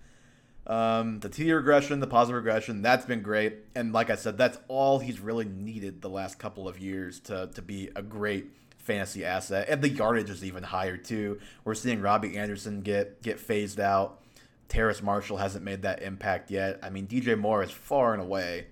Um, 0.66 1.20
the 1.20 1.29
T 1.29 1.53
regression, 1.53 2.01
the 2.01 2.07
positive 2.07 2.37
regression, 2.37 2.83
that's 2.83 3.05
been 3.05 3.22
great. 3.22 3.59
And 3.75 3.92
like 3.92 4.11
I 4.11 4.14
said, 4.14 4.38
that's 4.38 4.59
all 4.68 4.98
he's 5.01 5.20
really 5.20 5.44
needed 5.44 6.03
the 6.03 6.11
last 6.11 6.38
couple 6.38 6.68
of 6.68 6.79
years 6.79 7.18
to, 7.20 7.51
to 7.55 7.62
be 7.62 7.90
a 7.96 8.03
great 8.03 8.46
fantasy 8.79 9.25
asset. 9.25 9.68
And 9.68 9.83
the 9.83 9.88
yardage 9.88 10.31
is 10.31 10.44
even 10.44 10.62
higher 10.62 10.96
too. 10.96 11.40
We're 11.64 11.75
seeing 11.75 12.01
Robby 12.01 12.37
Anderson 12.37 12.83
get 12.83 13.22
get 13.22 13.40
phased 13.40 13.81
out. 13.81 14.20
Terrace 14.68 15.03
Marshall 15.03 15.37
hasn't 15.37 15.64
made 15.64 15.83
that 15.83 16.03
impact 16.03 16.51
yet. 16.51 16.79
I 16.83 16.90
mean, 16.90 17.07
DJ 17.07 17.38
Moore 17.38 17.62
is 17.62 17.70
far 17.70 18.12
and 18.14 18.22
away 18.22 18.68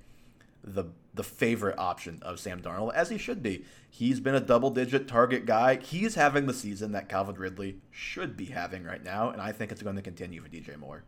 the 0.64 0.84
the 1.14 1.24
favorite 1.24 1.78
option 1.78 2.20
of 2.22 2.38
Sam 2.38 2.60
Darnold, 2.60 2.94
as 2.94 3.10
he 3.10 3.18
should 3.18 3.42
be. 3.42 3.64
He's 3.88 4.20
been 4.20 4.34
a 4.34 4.40
double 4.40 4.70
digit 4.70 5.08
target 5.08 5.44
guy. 5.44 5.76
He's 5.76 6.14
having 6.14 6.46
the 6.46 6.54
season 6.54 6.92
that 6.92 7.08
Calvin 7.08 7.36
Ridley 7.36 7.78
should 7.90 8.36
be 8.36 8.46
having 8.46 8.84
right 8.84 9.02
now, 9.02 9.30
and 9.30 9.42
I 9.42 9.52
think 9.52 9.72
it's 9.72 9.82
going 9.82 9.96
to 9.96 10.02
continue 10.02 10.40
for 10.40 10.48
DJ 10.48 10.78
Moore. 10.78 11.04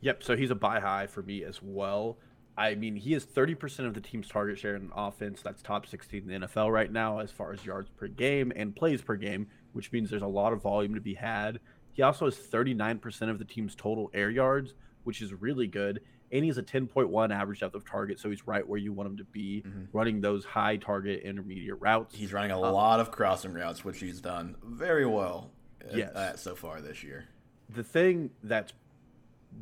Yep, 0.00 0.22
so 0.22 0.36
he's 0.36 0.50
a 0.50 0.54
buy 0.54 0.80
high 0.80 1.06
for 1.06 1.22
me 1.22 1.42
as 1.42 1.62
well. 1.62 2.18
I 2.58 2.74
mean, 2.74 2.96
he 2.96 3.12
has 3.12 3.26
30% 3.26 3.86
of 3.86 3.94
the 3.94 4.00
team's 4.00 4.28
target 4.28 4.58
share 4.58 4.76
in 4.76 4.90
offense. 4.94 5.42
That's 5.42 5.62
top 5.62 5.86
16 5.86 6.30
in 6.30 6.40
the 6.40 6.46
NFL 6.46 6.72
right 6.72 6.90
now 6.90 7.18
as 7.18 7.30
far 7.30 7.52
as 7.52 7.66
yards 7.66 7.90
per 7.90 8.08
game 8.08 8.52
and 8.56 8.74
plays 8.74 9.02
per 9.02 9.16
game, 9.16 9.48
which 9.72 9.92
means 9.92 10.08
there's 10.08 10.22
a 10.22 10.26
lot 10.26 10.52
of 10.52 10.62
volume 10.62 10.94
to 10.94 11.00
be 11.00 11.14
had. 11.14 11.60
He 11.92 12.02
also 12.02 12.26
has 12.26 12.36
39% 12.36 13.30
of 13.30 13.38
the 13.38 13.44
team's 13.44 13.74
total 13.74 14.10
air 14.14 14.30
yards, 14.30 14.74
which 15.04 15.20
is 15.20 15.34
really 15.34 15.66
good 15.66 16.00
and 16.32 16.44
he's 16.44 16.58
a 16.58 16.62
10.1 16.62 17.34
average 17.34 17.60
depth 17.60 17.74
of 17.74 17.88
target, 17.88 18.18
so 18.18 18.30
he's 18.30 18.46
right 18.46 18.66
where 18.66 18.78
you 18.78 18.92
want 18.92 19.08
him 19.08 19.16
to 19.18 19.24
be, 19.24 19.62
mm-hmm. 19.66 19.84
running 19.92 20.20
those 20.20 20.44
high 20.44 20.76
target 20.76 21.22
intermediate 21.22 21.80
routes. 21.80 22.14
He's 22.14 22.32
running 22.32 22.50
a 22.50 22.60
um, 22.60 22.72
lot 22.72 23.00
of 23.00 23.10
crossing 23.10 23.52
routes, 23.52 23.84
which 23.84 24.00
he's 24.00 24.20
done 24.20 24.56
very 24.64 25.06
well 25.06 25.50
yes. 25.92 26.40
so 26.40 26.54
far 26.54 26.80
this 26.80 27.02
year. 27.02 27.26
The 27.74 27.82
thing 27.82 28.30
that's 28.42 28.72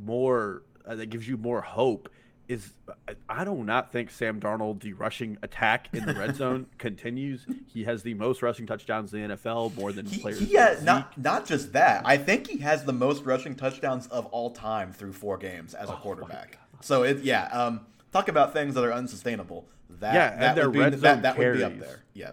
more 0.02 0.62
uh, 0.86 0.94
that 0.96 1.06
gives 1.06 1.26
you 1.26 1.36
more 1.36 1.60
hope 1.60 2.08
is 2.48 2.72
I 3.28 3.44
do 3.44 3.64
not 3.64 3.90
think 3.90 4.10
Sam 4.10 4.40
Darnold 4.40 4.80
the 4.80 4.92
rushing 4.92 5.38
attack 5.42 5.88
in 5.92 6.04
the 6.04 6.14
red 6.14 6.36
zone 6.36 6.66
continues. 6.78 7.46
He 7.66 7.84
has 7.84 8.02
the 8.02 8.14
most 8.14 8.42
rushing 8.42 8.66
touchdowns 8.66 9.14
in 9.14 9.28
the 9.28 9.36
NFL, 9.36 9.74
more 9.76 9.92
than 9.92 10.06
he, 10.06 10.20
players. 10.20 10.42
Yeah, 10.42 10.78
not 10.82 11.16
not 11.16 11.46
just 11.46 11.72
that. 11.72 12.02
I 12.04 12.16
think 12.16 12.46
he 12.46 12.58
has 12.58 12.84
the 12.84 12.92
most 12.92 13.24
rushing 13.24 13.54
touchdowns 13.54 14.06
of 14.08 14.26
all 14.26 14.50
time 14.50 14.92
through 14.92 15.14
four 15.14 15.38
games 15.38 15.74
as 15.74 15.88
a 15.88 15.94
oh 15.94 15.96
quarterback. 15.96 16.58
So 16.80 17.02
it 17.02 17.22
yeah, 17.22 17.46
um, 17.46 17.80
talk 18.12 18.28
about 18.28 18.52
things 18.52 18.74
that 18.74 18.84
are 18.84 18.92
unsustainable. 18.92 19.66
That 20.00 20.14
yeah, 20.14 20.36
that 20.36 20.58
and 20.58 20.66
would 20.66 20.78
red 20.78 20.92
be, 20.92 20.98
zone 20.98 21.22
that, 21.22 21.36
that 21.36 21.38
would 21.38 21.56
be 21.56 21.64
up 21.64 21.78
there. 21.78 22.02
Yeah. 22.12 22.32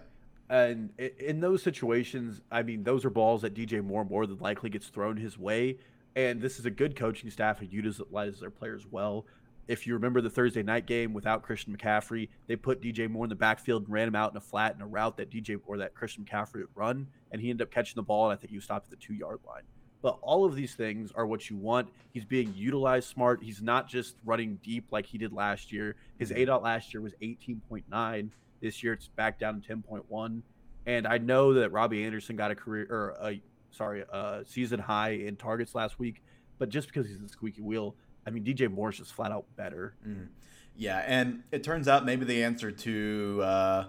And 0.50 0.90
in 1.00 1.40
those 1.40 1.62
situations, 1.62 2.42
I 2.50 2.62
mean, 2.62 2.82
those 2.82 3.06
are 3.06 3.10
balls 3.10 3.40
that 3.40 3.54
DJ 3.54 3.82
Moore 3.82 4.04
more 4.04 4.26
than 4.26 4.38
likely 4.38 4.68
gets 4.68 4.88
thrown 4.88 5.16
his 5.16 5.38
way. 5.38 5.78
And 6.14 6.42
this 6.42 6.58
is 6.58 6.66
a 6.66 6.70
good 6.70 6.94
coaching 6.94 7.30
staff 7.30 7.60
who 7.60 7.66
utilizes 7.66 8.40
their 8.40 8.50
players 8.50 8.86
well 8.90 9.24
if 9.68 9.86
you 9.86 9.94
remember 9.94 10.20
the 10.20 10.30
Thursday 10.30 10.62
night 10.62 10.86
game 10.86 11.12
without 11.12 11.42
Christian 11.42 11.76
McCaffrey, 11.76 12.28
they 12.46 12.56
put 12.56 12.82
DJ 12.82 13.08
Moore 13.08 13.24
in 13.24 13.28
the 13.28 13.34
backfield 13.34 13.84
and 13.84 13.92
ran 13.92 14.08
him 14.08 14.14
out 14.14 14.32
in 14.32 14.36
a 14.36 14.40
flat 14.40 14.74
in 14.74 14.82
a 14.82 14.86
route 14.86 15.16
that 15.16 15.30
DJ 15.30 15.60
or 15.66 15.78
that 15.78 15.94
Christian 15.94 16.24
McCaffrey 16.24 16.56
would 16.56 16.68
run, 16.74 17.06
and 17.30 17.40
he 17.40 17.50
ended 17.50 17.66
up 17.66 17.72
catching 17.72 17.94
the 17.96 18.02
ball, 18.02 18.30
and 18.30 18.36
I 18.36 18.40
think 18.40 18.50
he 18.50 18.56
was 18.56 18.64
stopped 18.64 18.86
at 18.86 18.90
the 18.90 19.04
two 19.04 19.14
yard 19.14 19.38
line. 19.46 19.62
But 20.02 20.18
all 20.20 20.44
of 20.44 20.56
these 20.56 20.74
things 20.74 21.12
are 21.14 21.26
what 21.26 21.48
you 21.48 21.56
want. 21.56 21.88
He's 22.12 22.24
being 22.24 22.52
utilized 22.56 23.08
smart. 23.08 23.40
He's 23.42 23.62
not 23.62 23.88
just 23.88 24.16
running 24.24 24.58
deep 24.62 24.86
like 24.90 25.06
he 25.06 25.16
did 25.16 25.32
last 25.32 25.72
year. 25.72 25.94
His 26.18 26.30
mm-hmm. 26.30 26.50
aDOT 26.50 26.62
last 26.62 26.92
year 26.92 27.00
was 27.00 27.12
18.9. 27.22 28.30
This 28.60 28.82
year 28.82 28.94
it's 28.94 29.08
back 29.08 29.38
down 29.38 29.60
to 29.60 29.76
10.1. 29.76 30.42
And 30.86 31.06
I 31.06 31.18
know 31.18 31.54
that 31.54 31.70
Robby 31.70 32.04
Anderson 32.04 32.34
got 32.34 32.50
a 32.50 32.56
career 32.56 32.86
or 32.90 33.16
a 33.22 33.40
sorry, 33.72 34.04
a 34.12 34.42
season 34.46 34.78
high 34.78 35.10
in 35.10 35.36
targets 35.36 35.74
last 35.74 35.98
week, 35.98 36.22
but 36.58 36.68
just 36.68 36.88
because 36.88 37.06
he's 37.06 37.20
a 37.20 37.28
squeaky 37.28 37.62
wheel 37.62 37.94
I 38.26 38.30
mean, 38.30 38.44
DJ 38.44 38.70
Moore's 38.70 38.98
just 38.98 39.12
flat 39.12 39.32
out 39.32 39.44
better. 39.56 39.94
Mm. 40.06 40.28
Yeah, 40.76 41.02
and 41.06 41.42
it 41.50 41.62
turns 41.62 41.88
out 41.88 42.04
maybe 42.04 42.24
the 42.24 42.44
answer 42.44 42.70
to 42.70 43.40
uh, 43.42 43.84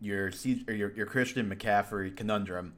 your, 0.00 0.30
your 0.68 0.92
your 0.92 1.06
Christian 1.06 1.50
McCaffrey 1.50 2.16
conundrum 2.16 2.74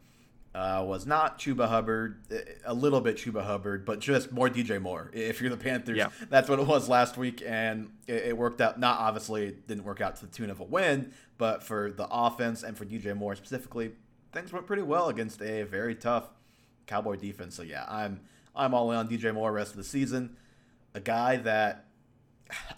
uh, 0.54 0.82
was 0.84 1.06
not 1.06 1.38
Chuba 1.38 1.68
Hubbard, 1.68 2.22
a 2.64 2.72
little 2.72 3.00
bit 3.00 3.16
Chuba 3.16 3.44
Hubbard, 3.44 3.84
but 3.84 4.00
just 4.00 4.32
more 4.32 4.48
DJ 4.48 4.80
Moore. 4.80 5.10
If 5.12 5.40
you're 5.40 5.50
the 5.50 5.56
Panthers, 5.56 5.98
yeah. 5.98 6.08
that's 6.30 6.48
what 6.48 6.58
it 6.58 6.66
was 6.66 6.88
last 6.88 7.16
week, 7.16 7.42
and 7.46 7.90
it, 8.06 8.28
it, 8.28 8.36
worked 8.36 8.60
out. 8.60 8.80
Not 8.80 8.98
obviously, 8.98 9.46
it 9.46 9.68
didn't 9.68 9.84
work 9.84 10.00
out 10.00 10.16
to 10.16 10.26
the 10.26 10.32
tune 10.32 10.50
of 10.50 10.60
a 10.60 10.64
win, 10.64 11.12
but 11.36 11.62
for 11.62 11.92
the 11.92 12.08
offense 12.10 12.62
and 12.62 12.76
for 12.76 12.84
DJ 12.86 13.14
Moore 13.14 13.36
specifically, 13.36 13.92
things 14.32 14.52
went 14.52 14.66
pretty 14.66 14.82
well 14.82 15.08
against 15.08 15.42
a 15.42 15.64
very 15.64 15.94
tough 15.94 16.30
Cowboy 16.86 17.16
defense. 17.16 17.54
So 17.54 17.62
yeah, 17.62 17.84
I'm 17.86 18.20
I'm 18.56 18.74
all 18.74 18.90
in 18.90 18.96
on 18.96 19.08
DJ 19.08 19.34
Moore 19.34 19.52
rest 19.52 19.72
of 19.72 19.76
the 19.76 19.84
season 19.84 20.36
a 20.98 21.00
guy 21.00 21.36
that 21.36 21.86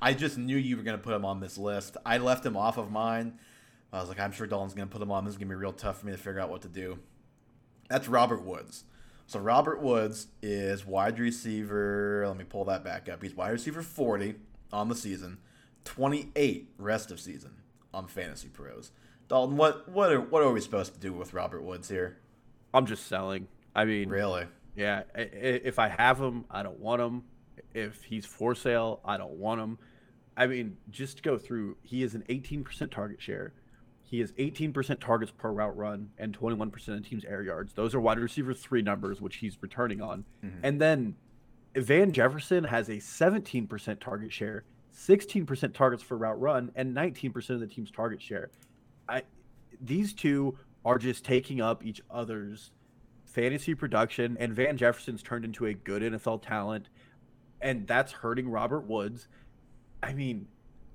I 0.01 0.13
just 0.13 0.37
knew 0.37 0.57
you 0.57 0.77
were 0.77 0.83
going 0.83 0.97
to 0.97 1.03
put 1.03 1.15
him 1.15 1.25
on 1.25 1.41
this 1.41 1.57
list. 1.57 1.97
I 2.05 2.19
left 2.19 2.45
him 2.45 2.57
off 2.57 2.77
of 2.77 2.91
mine. 2.91 3.39
I 3.93 3.99
was 3.99 4.09
like, 4.09 4.21
I'm 4.21 4.31
sure 4.31 4.47
Dalton's 4.47 4.75
going 4.75 4.89
to 4.89 4.93
put 4.93 5.03
him 5.03 5.11
on. 5.11 5.25
This 5.25 5.33
is 5.33 5.39
going 5.39 5.49
to 5.49 5.55
be 5.55 5.61
real 5.61 5.73
tough 5.73 6.01
for 6.01 6.07
me 6.07 6.13
to 6.13 6.19
figure 6.19 6.39
out 6.39 6.51
what 6.51 6.63
to 6.63 6.69
do. 6.69 6.99
That's 7.89 8.09
Robert 8.09 8.45
Woods. 8.45 8.85
So 9.27 9.41
Robert 9.41 9.81
Woods 9.81 10.27
is 10.43 10.87
wide 10.87 11.19
receiver. 11.19 12.25
Let 12.27 12.37
me 12.37 12.45
pull 12.45 12.65
that 12.67 12.85
back 12.85 13.09
up. 13.09 13.23
He's 13.23 13.35
wide 13.35 13.51
receiver 13.51 13.83
40 13.83 14.35
on 14.73 14.89
the 14.89 14.95
season, 14.95 15.39
28 15.85 16.73
rest 16.79 17.11
of 17.11 17.19
season 17.19 17.53
on 17.95 18.07
Fantasy 18.07 18.49
Pros. 18.49 18.93
Dalton, 19.29 19.57
what 19.57 19.89
what 19.89 20.11
are 20.11 20.21
what 20.21 20.43
are 20.43 20.51
we 20.51 20.61
supposed 20.61 20.95
to 20.95 21.01
do 21.01 21.13
with 21.13 21.33
Robert 21.33 21.63
Woods 21.63 21.89
here? 21.89 22.19
I'm 22.75 22.87
just 22.87 23.07
selling. 23.07 23.47
I 23.75 23.85
mean, 23.85 24.09
really? 24.09 24.47
Yeah. 24.75 25.03
If 25.15 25.79
I 25.79 25.89
have 25.89 26.19
him, 26.19 26.45
I 26.51 26.63
don't 26.63 26.81
want 26.81 27.01
him. 27.01 27.23
If 27.75 28.05
he's 28.05 28.27
for 28.27 28.55
sale, 28.55 29.01
I 29.05 29.17
don't 29.17 29.33
want 29.33 29.61
him. 29.61 29.79
I 30.37 30.47
mean, 30.47 30.77
just 30.89 31.19
to 31.19 31.23
go 31.23 31.39
through, 31.39 31.77
he 31.83 32.03
is 32.03 32.15
an 32.15 32.25
18% 32.29 32.91
target 32.91 33.21
share. 33.21 33.53
He 34.03 34.21
has 34.21 34.33
18% 34.33 34.99
targets 34.99 35.33
per 35.37 35.53
route 35.53 35.77
run 35.77 36.11
and 36.19 36.37
21% 36.37 36.73
of 36.75 36.85
the 36.85 37.01
team's 37.01 37.25
air 37.25 37.43
yards. 37.43 37.75
Those 37.75 37.95
are 37.95 38.01
wide 38.01 38.19
receiver 38.19 38.55
three 38.55 38.83
numbers, 38.83 39.21
which 39.21 39.37
he's 39.37 39.57
returning 39.61 40.01
on. 40.01 40.25
Mm-hmm. 40.45 40.59
And 40.65 40.81
then 40.81 41.15
Van 41.77 42.13
Jefferson 42.13 42.65
has 42.65 42.89
a 42.89 42.97
17% 42.97 44.01
target 44.01 44.33
share, 44.33 44.65
16% 44.97 45.75
targets 45.75 46.03
for 46.03 46.17
route 46.17 46.41
run, 46.41 46.73
and 46.75 46.97
19% 46.97 47.51
of 47.51 47.61
the 47.61 47.67
team's 47.67 47.91
target 47.91 48.21
share. 48.21 48.51
I, 49.09 49.23
these 49.81 50.13
two 50.13 50.59
are 50.85 50.99
just 50.99 51.25
taking 51.25 51.61
up 51.61 51.85
each 51.85 52.01
other's 52.11 52.73
fantasy 53.25 53.75
production, 53.75 54.37
and 54.41 54.55
Van 54.55 54.77
Jefferson's 54.77 55.23
turned 55.23 55.45
into 55.45 55.67
a 55.67 55.75
good 55.75 56.03
NFL 56.03 56.43
talent 56.43 56.89
and 57.61 57.87
that's 57.87 58.13
hurting 58.13 58.49
Robert 58.49 58.87
Woods. 58.87 59.29
I 60.03 60.13
mean, 60.13 60.47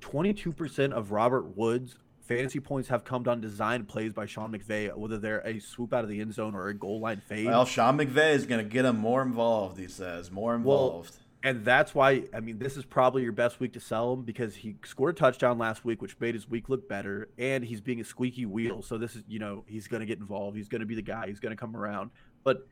22% 0.02 0.92
of 0.92 1.12
Robert 1.12 1.56
Woods' 1.58 1.96
fantasy 2.22 2.60
points 2.60 2.90
have 2.90 3.04
come 3.04 3.28
on 3.28 3.42
design 3.42 3.86
plays 3.86 4.14
by 4.14 4.26
Sean 4.26 4.52
McVay, 4.52 4.96
whether 4.96 5.18
they're 5.18 5.46
a 5.46 5.60
swoop 5.60 5.94
out 5.94 6.04
of 6.04 6.10
the 6.10 6.20
end 6.20 6.34
zone 6.34 6.56
or 6.56 6.68
a 6.68 6.74
goal 6.74 7.00
line 7.00 7.22
fade. 7.28 7.48
Well, 7.48 7.66
Sean 7.66 7.98
McVay 7.98 8.34
is 8.34 8.46
going 8.46 8.64
to 8.64 8.70
get 8.70 8.86
him 8.86 8.98
more 8.98 9.22
involved, 9.22 9.80
he 9.80 9.88
says. 9.88 10.32
More 10.32 10.56
involved. 10.56 11.12
Well, 11.12 11.22
and 11.44 11.64
that's 11.64 11.94
why, 11.94 12.24
I 12.34 12.40
mean, 12.40 12.58
this 12.58 12.76
is 12.76 12.86
probably 12.86 13.22
your 13.22 13.32
best 13.32 13.60
week 13.60 13.74
to 13.74 13.80
sell 13.80 14.14
him 14.14 14.24
because 14.24 14.56
he 14.56 14.78
scored 14.84 15.16
a 15.16 15.20
touchdown 15.20 15.60
last 15.60 15.86
week, 15.86 16.02
which 16.02 16.20
made 16.20 16.34
his 16.34 16.50
week 16.50 16.70
look 16.70 16.90
better. 16.90 17.30
And 17.38 17.64
he's 17.64 17.82
being 17.82 18.02
a 18.02 18.04
squeaky 18.04 18.48
wheel. 18.48 18.82
So 18.82 18.98
this 18.98 19.16
is, 19.16 19.24
you 19.28 19.38
know, 19.38 19.64
he's 19.68 19.88
going 19.88 20.00
to 20.00 20.08
get 20.08 20.18
involved. 20.18 20.58
He's 20.58 20.68
going 20.68 20.80
to 20.80 20.88
be 20.88 20.96
the 20.96 21.04
guy. 21.04 21.28
He's 21.28 21.40
going 21.40 21.56
to 21.56 21.60
come 21.60 21.78
around. 21.78 22.10
But, 22.44 22.68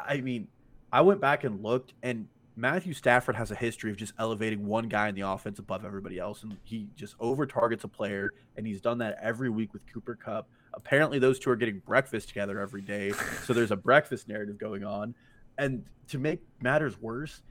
I 0.00 0.22
mean, 0.22 0.48
I 0.90 1.02
went 1.02 1.20
back 1.20 1.44
and 1.44 1.62
looked, 1.62 1.92
and 2.02 2.28
Matthew 2.58 2.94
Stafford 2.94 3.36
has 3.36 3.50
a 3.50 3.54
history 3.54 3.90
of 3.90 3.98
just 3.98 4.14
elevating 4.18 4.66
one 4.66 4.88
guy 4.88 5.08
in 5.08 5.14
the 5.14 5.20
offense 5.20 5.58
above 5.58 5.84
everybody 5.84 6.18
else, 6.18 6.42
and 6.42 6.56
he 6.64 6.88
just 6.96 7.14
over 7.20 7.46
targets 7.46 7.84
a 7.84 7.88
player, 7.88 8.32
and 8.56 8.66
he's 8.66 8.80
done 8.80 8.98
that 8.98 9.18
every 9.20 9.50
week 9.50 9.74
with 9.74 9.82
Cooper 9.92 10.14
Kupp. 10.14 10.48
Apparently, 10.72 11.18
those 11.18 11.38
two 11.38 11.50
are 11.50 11.56
getting 11.56 11.80
breakfast 11.80 12.28
together 12.28 12.58
every 12.58 12.80
day, 12.80 13.12
so 13.44 13.52
there's 13.52 13.72
a 13.72 13.76
breakfast 13.76 14.26
narrative 14.26 14.56
going 14.58 14.84
on. 14.84 15.14
And 15.58 15.84
to 16.08 16.18
make 16.18 16.40
matters 16.62 16.98
worse, 17.00 17.42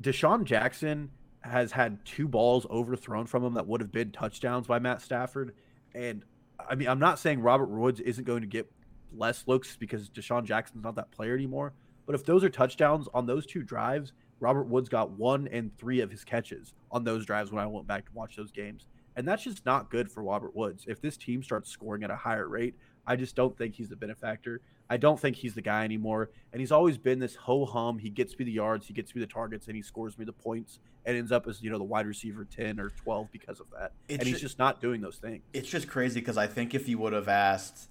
DeSean 0.00 0.44
Jackson 0.44 1.10
has 1.40 1.72
had 1.72 2.04
two 2.04 2.28
balls 2.28 2.64
overthrown 2.70 3.26
from 3.26 3.44
him 3.44 3.54
that 3.54 3.66
would 3.66 3.80
have 3.80 3.90
been 3.90 4.12
touchdowns 4.12 4.68
by 4.68 4.78
Matt 4.78 5.02
Stafford. 5.02 5.54
And 5.92 6.24
I 6.68 6.76
mean, 6.76 6.88
I'm 6.88 7.00
not 7.00 7.18
saying 7.18 7.40
Robert 7.40 7.68
Woods 7.68 7.98
isn't 7.98 8.24
going 8.24 8.42
to 8.42 8.46
get 8.46 8.70
less 9.12 9.44
looks 9.48 9.76
because 9.76 10.08
DeSean 10.08 10.44
Jackson's 10.44 10.84
not 10.84 10.94
that 10.96 11.10
player 11.10 11.34
anymore. 11.34 11.72
But 12.06 12.14
if 12.14 12.24
those 12.24 12.44
are 12.44 12.48
touchdowns 12.48 13.08
on 13.12 13.26
those 13.26 13.46
two 13.46 13.62
drives, 13.62 14.12
Robert 14.42 14.64
Woods 14.64 14.88
got 14.88 15.10
one 15.12 15.48
and 15.52 15.70
three 15.78 16.00
of 16.00 16.10
his 16.10 16.24
catches 16.24 16.74
on 16.90 17.04
those 17.04 17.24
drives 17.24 17.52
when 17.52 17.62
I 17.62 17.66
went 17.66 17.86
back 17.86 18.04
to 18.06 18.12
watch 18.12 18.34
those 18.36 18.50
games. 18.50 18.86
And 19.14 19.26
that's 19.28 19.44
just 19.44 19.64
not 19.64 19.88
good 19.88 20.10
for 20.10 20.22
Robert 20.22 20.56
Woods. 20.56 20.84
If 20.88 21.00
this 21.00 21.16
team 21.16 21.42
starts 21.42 21.70
scoring 21.70 22.02
at 22.02 22.10
a 22.10 22.16
higher 22.16 22.48
rate, 22.48 22.74
I 23.06 23.14
just 23.14 23.36
don't 23.36 23.56
think 23.56 23.74
he's 23.74 23.88
the 23.88 23.96
benefactor. 23.96 24.60
I 24.90 24.96
don't 24.96 25.18
think 25.18 25.36
he's 25.36 25.54
the 25.54 25.62
guy 25.62 25.84
anymore. 25.84 26.30
And 26.52 26.60
he's 26.60 26.72
always 26.72 26.98
been 26.98 27.20
this 27.20 27.36
ho 27.36 27.64
hum. 27.64 27.98
He 27.98 28.10
gets 28.10 28.36
me 28.36 28.44
the 28.44 28.52
yards, 28.52 28.86
he 28.86 28.94
gets 28.94 29.14
me 29.14 29.20
the 29.20 29.28
targets, 29.28 29.68
and 29.68 29.76
he 29.76 29.82
scores 29.82 30.18
me 30.18 30.24
the 30.24 30.32
points 30.32 30.80
and 31.06 31.16
ends 31.16 31.30
up 31.30 31.46
as, 31.46 31.62
you 31.62 31.70
know, 31.70 31.78
the 31.78 31.84
wide 31.84 32.06
receiver 32.06 32.44
10 32.44 32.80
or 32.80 32.90
12 32.90 33.30
because 33.30 33.60
of 33.60 33.66
that. 33.78 33.92
It's 34.08 34.18
and 34.18 34.26
he's 34.26 34.40
just, 34.40 34.42
just 34.42 34.58
not 34.58 34.80
doing 34.80 35.00
those 35.00 35.16
things. 35.16 35.42
It's 35.52 35.68
just 35.68 35.86
crazy 35.86 36.18
because 36.18 36.36
I 36.36 36.48
think 36.48 36.74
if 36.74 36.88
you 36.88 36.98
would 36.98 37.12
have 37.12 37.28
asked 37.28 37.88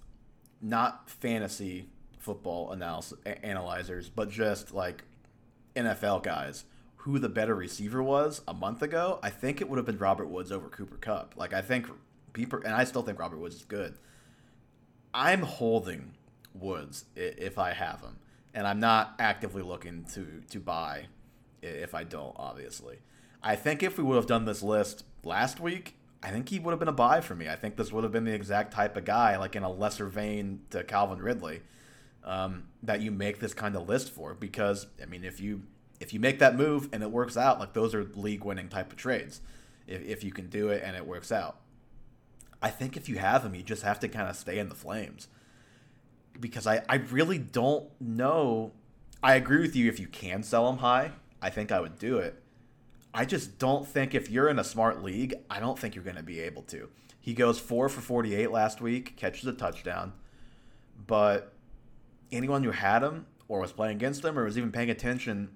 not 0.60 1.08
fantasy 1.08 1.88
football 2.18 2.72
analysis, 2.72 3.18
analyzers, 3.24 4.10
but 4.10 4.28
just 4.28 4.72
like 4.74 5.04
NFL 5.74 6.22
guys 6.22 6.64
who 6.96 7.18
the 7.18 7.28
better 7.28 7.54
receiver 7.54 8.02
was 8.02 8.42
a 8.46 8.54
month 8.54 8.80
ago, 8.80 9.18
I 9.22 9.30
think 9.30 9.60
it 9.60 9.68
would 9.68 9.76
have 9.76 9.86
been 9.86 9.98
Robert 9.98 10.28
Woods 10.28 10.52
over 10.52 10.68
Cooper 10.68 10.96
Kupp. 10.96 11.34
Like 11.36 11.52
I 11.52 11.60
think 11.60 11.88
people, 12.32 12.60
and 12.64 12.74
I 12.74 12.84
still 12.84 13.02
think 13.02 13.18
Robert 13.18 13.38
Woods 13.38 13.56
is 13.56 13.64
good. 13.64 13.98
I'm 15.12 15.42
holding 15.42 16.14
Woods 16.54 17.06
if 17.16 17.58
I 17.58 17.72
have 17.72 18.00
him, 18.00 18.18
and 18.54 18.66
I'm 18.66 18.80
not 18.80 19.14
actively 19.18 19.62
looking 19.62 20.04
to 20.14 20.42
to 20.50 20.60
buy 20.60 21.06
if 21.60 21.94
I 21.94 22.04
don't. 22.04 22.34
Obviously, 22.36 22.98
I 23.42 23.56
think 23.56 23.82
if 23.82 23.98
we 23.98 24.04
would 24.04 24.16
have 24.16 24.26
done 24.26 24.44
this 24.44 24.62
list 24.62 25.04
last 25.24 25.58
week, 25.58 25.96
I 26.22 26.30
think 26.30 26.50
he 26.50 26.60
would 26.60 26.70
have 26.70 26.78
been 26.78 26.88
a 26.88 26.92
buy 26.92 27.20
for 27.20 27.34
me. 27.34 27.48
I 27.48 27.56
think 27.56 27.76
this 27.76 27.92
would 27.92 28.04
have 28.04 28.12
been 28.12 28.24
the 28.24 28.34
exact 28.34 28.72
type 28.72 28.96
of 28.96 29.04
guy, 29.04 29.36
like 29.36 29.56
in 29.56 29.64
a 29.64 29.70
lesser 29.70 30.06
vein 30.06 30.60
to 30.70 30.84
Calvin 30.84 31.20
Ridley 31.20 31.62
um, 32.24 32.64
that 32.82 33.00
you 33.00 33.10
make 33.10 33.40
this 33.40 33.54
kind 33.54 33.76
of 33.76 33.88
list 33.88 34.10
for 34.10 34.34
because 34.34 34.86
I 35.00 35.06
mean 35.06 35.24
if 35.24 35.40
you 35.40 35.62
if 36.00 36.12
you 36.12 36.20
make 36.20 36.38
that 36.38 36.56
move 36.56 36.88
and 36.92 37.02
it 37.02 37.10
works 37.10 37.36
out 37.36 37.58
like 37.58 37.72
those 37.72 37.94
are 37.94 38.04
league 38.14 38.44
winning 38.44 38.68
type 38.68 38.90
of 38.92 38.98
trades 38.98 39.40
if, 39.86 40.02
if 40.02 40.24
you 40.24 40.32
can 40.32 40.48
do 40.48 40.68
it 40.68 40.82
and 40.84 40.96
it 40.96 41.06
works 41.06 41.32
out. 41.32 41.58
I 42.60 42.70
think 42.70 42.96
if 42.96 43.08
you 43.08 43.18
have 43.18 43.42
them 43.42 43.54
you 43.54 43.62
just 43.62 43.82
have 43.82 44.00
to 44.00 44.08
kind 44.08 44.28
of 44.28 44.36
stay 44.36 44.58
in 44.58 44.68
the 44.68 44.74
flames. 44.74 45.28
Because 46.38 46.66
I, 46.66 46.82
I 46.88 46.96
really 46.96 47.38
don't 47.38 47.88
know 48.00 48.72
I 49.22 49.34
agree 49.34 49.60
with 49.60 49.76
you 49.76 49.88
if 49.88 50.00
you 50.00 50.06
can 50.06 50.42
sell 50.42 50.66
them 50.66 50.78
high 50.78 51.12
I 51.40 51.50
think 51.50 51.72
I 51.72 51.80
would 51.80 51.98
do 51.98 52.18
it. 52.18 52.40
I 53.14 53.24
just 53.24 53.58
don't 53.58 53.86
think 53.86 54.14
if 54.14 54.30
you're 54.30 54.48
in 54.48 54.58
a 54.58 54.64
smart 54.64 55.02
league 55.02 55.34
I 55.50 55.58
don't 55.58 55.78
think 55.78 55.94
you're 55.94 56.04
going 56.04 56.16
to 56.16 56.22
be 56.22 56.40
able 56.40 56.62
to. 56.62 56.88
He 57.20 57.34
goes 57.34 57.58
4 57.58 57.88
for 57.88 58.00
48 58.00 58.50
last 58.52 58.80
week 58.80 59.16
catches 59.16 59.46
a 59.46 59.52
touchdown 59.52 60.12
but 61.06 61.51
anyone 62.32 62.64
who 62.64 62.70
had 62.70 63.02
him 63.02 63.26
or 63.48 63.60
was 63.60 63.72
playing 63.72 63.96
against 63.96 64.24
him 64.24 64.38
or 64.38 64.44
was 64.44 64.56
even 64.56 64.72
paying 64.72 64.90
attention 64.90 65.50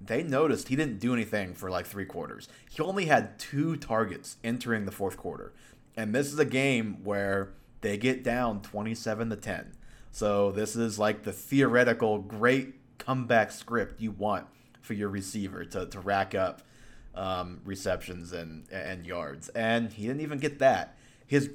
they 0.00 0.22
noticed 0.22 0.68
he 0.68 0.76
didn't 0.76 1.00
do 1.00 1.12
anything 1.12 1.54
for 1.54 1.70
like 1.70 1.86
three 1.86 2.04
quarters. 2.04 2.48
He 2.70 2.82
only 2.82 3.06
had 3.06 3.38
two 3.38 3.76
targets 3.76 4.36
entering 4.44 4.84
the 4.84 4.92
fourth 4.92 5.16
quarter. 5.16 5.52
And 5.96 6.14
this 6.14 6.32
is 6.32 6.38
a 6.38 6.44
game 6.44 7.02
where 7.02 7.50
they 7.80 7.96
get 7.96 8.22
down 8.22 8.62
27 8.62 9.30
to 9.30 9.36
10. 9.36 9.72
So 10.10 10.52
this 10.52 10.76
is 10.76 10.98
like 10.98 11.24
the 11.24 11.32
theoretical 11.32 12.18
great 12.18 12.74
comeback 12.98 13.50
script 13.50 14.00
you 14.00 14.12
want 14.12 14.46
for 14.80 14.94
your 14.94 15.08
receiver 15.08 15.64
to, 15.64 15.86
to 15.86 16.00
rack 16.00 16.34
up 16.34 16.62
um, 17.14 17.60
receptions 17.64 18.32
and, 18.32 18.70
and 18.70 19.04
yards. 19.04 19.48
And 19.50 19.92
he 19.92 20.06
didn't 20.06 20.20
even 20.20 20.38
get 20.38 20.60
that. 20.60 20.96
His 21.26 21.50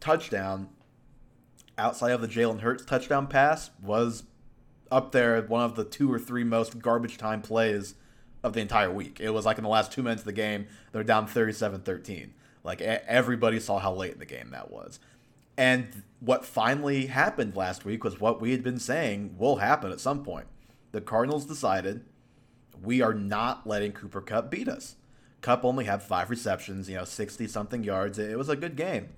touchdown 0.00 0.68
outside 1.78 2.12
of 2.12 2.20
the 2.20 2.28
Jalen 2.28 2.60
Hurts 2.60 2.84
touchdown 2.84 3.26
pass 3.26 3.70
was 3.82 4.24
up 4.90 5.12
there 5.12 5.40
one 5.42 5.62
of 5.62 5.74
the 5.74 5.84
two 5.84 6.12
or 6.12 6.18
three 6.18 6.44
most 6.44 6.78
garbage 6.78 7.18
time 7.18 7.42
plays 7.42 7.94
of 8.42 8.52
the 8.52 8.60
entire 8.60 8.90
week. 8.90 9.20
It 9.20 9.30
was 9.30 9.44
like 9.44 9.58
in 9.58 9.64
the 9.64 9.70
last 9.70 9.92
two 9.92 10.02
minutes 10.02 10.22
of 10.22 10.26
the 10.26 10.32
game, 10.32 10.66
they're 10.92 11.02
down 11.02 11.26
37 11.26 11.80
13. 11.80 12.34
Like 12.62 12.80
everybody 12.80 13.60
saw 13.60 13.78
how 13.78 13.92
late 13.92 14.12
in 14.14 14.18
the 14.18 14.26
game 14.26 14.50
that 14.50 14.70
was. 14.70 14.98
And 15.56 16.02
what 16.20 16.44
finally 16.44 17.06
happened 17.06 17.56
last 17.56 17.84
week 17.84 18.04
was 18.04 18.20
what 18.20 18.40
we 18.40 18.50
had 18.50 18.62
been 18.62 18.78
saying 18.78 19.36
will 19.38 19.56
happen 19.56 19.90
at 19.90 20.00
some 20.00 20.22
point. 20.22 20.46
The 20.92 21.00
Cardinals 21.00 21.46
decided 21.46 22.04
we 22.82 23.00
are 23.00 23.14
not 23.14 23.66
letting 23.66 23.92
Cooper 23.92 24.20
Kupp 24.20 24.50
beat 24.50 24.68
us. 24.68 24.96
Kupp 25.40 25.64
only 25.64 25.84
had 25.84 26.02
five 26.02 26.28
receptions, 26.28 26.88
you 26.88 26.96
know, 26.96 27.04
60 27.04 27.46
something 27.48 27.84
yards. 27.84 28.18
It 28.18 28.36
was 28.36 28.48
a 28.48 28.56
good 28.56 28.76
game. 28.76 29.10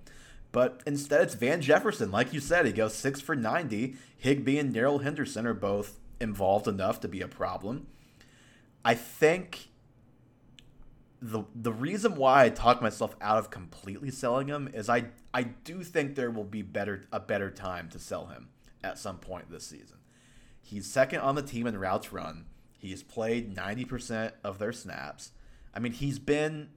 But 0.50 0.82
instead, 0.86 1.22
it's 1.22 1.34
Van 1.34 1.60
Jefferson. 1.60 2.10
Like 2.10 2.32
you 2.32 2.40
said, 2.40 2.66
he 2.66 2.72
goes 2.72 2.94
six 2.94 3.20
for 3.20 3.36
90. 3.36 3.96
Higbee 4.16 4.58
and 4.58 4.72
Darrell 4.72 5.00
Henderson 5.00 5.46
are 5.46 5.54
both 5.54 6.00
involved 6.20 6.66
enough 6.66 7.00
to 7.00 7.08
be 7.08 7.20
a 7.20 7.28
problem. 7.28 7.86
I 8.84 8.94
think 8.94 9.68
the 11.20 11.44
the 11.54 11.72
reason 11.72 12.14
why 12.14 12.44
I 12.44 12.48
talk 12.48 12.80
myself 12.80 13.16
out 13.20 13.38
of 13.38 13.50
completely 13.50 14.10
selling 14.10 14.48
him 14.48 14.70
is 14.72 14.88
I 14.88 15.06
I 15.34 15.42
do 15.42 15.82
think 15.82 16.14
there 16.14 16.30
will 16.30 16.44
be 16.44 16.62
better 16.62 17.06
a 17.12 17.20
better 17.20 17.50
time 17.50 17.88
to 17.90 17.98
sell 17.98 18.26
him 18.26 18.48
at 18.82 18.98
some 18.98 19.18
point 19.18 19.50
this 19.50 19.66
season. 19.66 19.98
He's 20.62 20.86
second 20.86 21.20
on 21.20 21.34
the 21.34 21.42
team 21.42 21.66
in 21.66 21.78
routes 21.78 22.12
run. 22.12 22.46
He's 22.78 23.02
played 23.02 23.56
90% 23.56 24.32
of 24.44 24.58
their 24.58 24.72
snaps. 24.72 25.32
I 25.74 25.80
mean, 25.80 25.92
he's 25.92 26.18
been 26.20 26.68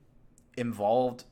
involved 0.58 1.26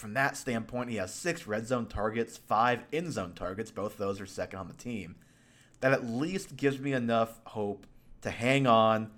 from 0.00 0.14
that 0.14 0.36
standpoint. 0.36 0.90
He 0.90 0.96
has 0.96 1.14
six 1.14 1.46
red 1.46 1.66
zone 1.66 1.86
targets, 1.86 2.36
five 2.36 2.84
in 2.90 3.12
zone 3.12 3.34
targets. 3.34 3.70
Both 3.70 3.98
those 3.98 4.20
are 4.20 4.26
second 4.26 4.58
on 4.58 4.68
the 4.68 4.74
team. 4.74 5.16
That 5.80 5.92
at 5.92 6.04
least 6.04 6.56
gives 6.56 6.78
me 6.78 6.92
enough 6.92 7.40
hope 7.44 7.86
to 8.22 8.30
hang 8.30 8.66
on 8.66 9.10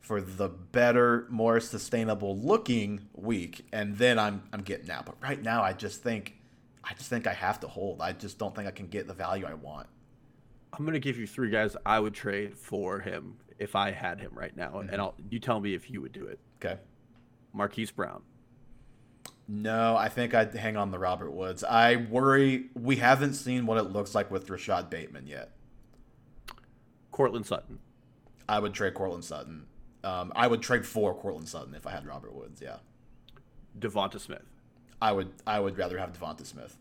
for 0.00 0.20
the 0.20 0.48
better, 0.48 1.26
more 1.30 1.60
sustainable 1.60 2.38
looking 2.38 3.08
week, 3.14 3.66
and 3.72 3.96
then 3.96 4.18
I'm 4.18 4.42
I'm 4.52 4.60
getting 4.60 4.90
out. 4.90 5.06
But 5.06 5.16
right 5.22 5.42
now, 5.42 5.62
I 5.62 5.72
just 5.72 6.02
think 6.02 6.34
I 6.82 6.92
just 6.94 7.08
think 7.08 7.26
I 7.26 7.32
have 7.32 7.60
to 7.60 7.68
hold. 7.68 8.02
I 8.02 8.12
just 8.12 8.38
don't 8.38 8.54
think 8.54 8.68
I 8.68 8.70
can 8.70 8.88
get 8.88 9.06
the 9.06 9.14
value 9.14 9.46
I 9.46 9.54
want. 9.54 9.86
I'm 10.72 10.84
gonna 10.84 10.98
give 10.98 11.18
you 11.18 11.26
three 11.26 11.50
guys 11.50 11.76
I 11.86 12.00
would 12.00 12.14
trade 12.14 12.56
for 12.56 13.00
him 13.00 13.38
if 13.58 13.76
I 13.76 13.92
had 13.92 14.20
him 14.20 14.32
right 14.34 14.54
now, 14.54 14.72
mm-hmm. 14.72 14.90
and 14.90 15.00
I'll 15.00 15.14
you 15.30 15.38
tell 15.38 15.60
me 15.60 15.74
if 15.74 15.90
you 15.90 16.02
would 16.02 16.12
do 16.12 16.26
it. 16.26 16.38
Okay. 16.62 16.78
Marquise 17.52 17.90
Brown. 17.90 18.22
No, 19.46 19.96
I 19.96 20.08
think 20.08 20.34
I'd 20.34 20.54
hang 20.54 20.76
on 20.76 20.90
the 20.90 20.98
Robert 20.98 21.30
Woods. 21.30 21.62
I 21.64 21.96
worry 21.96 22.66
we 22.74 22.96
haven't 22.96 23.34
seen 23.34 23.66
what 23.66 23.76
it 23.78 23.84
looks 23.84 24.14
like 24.14 24.30
with 24.30 24.48
Rashod 24.48 24.88
Bateman 24.88 25.26
yet. 25.26 25.50
Courtland 27.12 27.46
Sutton. 27.46 27.78
I 28.48 28.58
would 28.58 28.74
trade 28.74 28.94
Courtland 28.94 29.24
Sutton. 29.24 29.66
Um, 30.02 30.32
I 30.34 30.46
would 30.46 30.62
trade 30.62 30.86
for 30.86 31.14
Courtland 31.14 31.48
Sutton 31.48 31.74
if 31.74 31.86
I 31.86 31.90
had 31.90 32.06
Robert 32.06 32.34
Woods. 32.34 32.60
Yeah. 32.60 32.76
DeVonta 33.78 34.20
Smith. 34.20 34.44
I 35.00 35.12
would. 35.12 35.32
I 35.46 35.60
would 35.60 35.76
rather 35.76 35.98
have 35.98 36.12
DeVonta 36.12 36.46
Smith. 36.46 36.76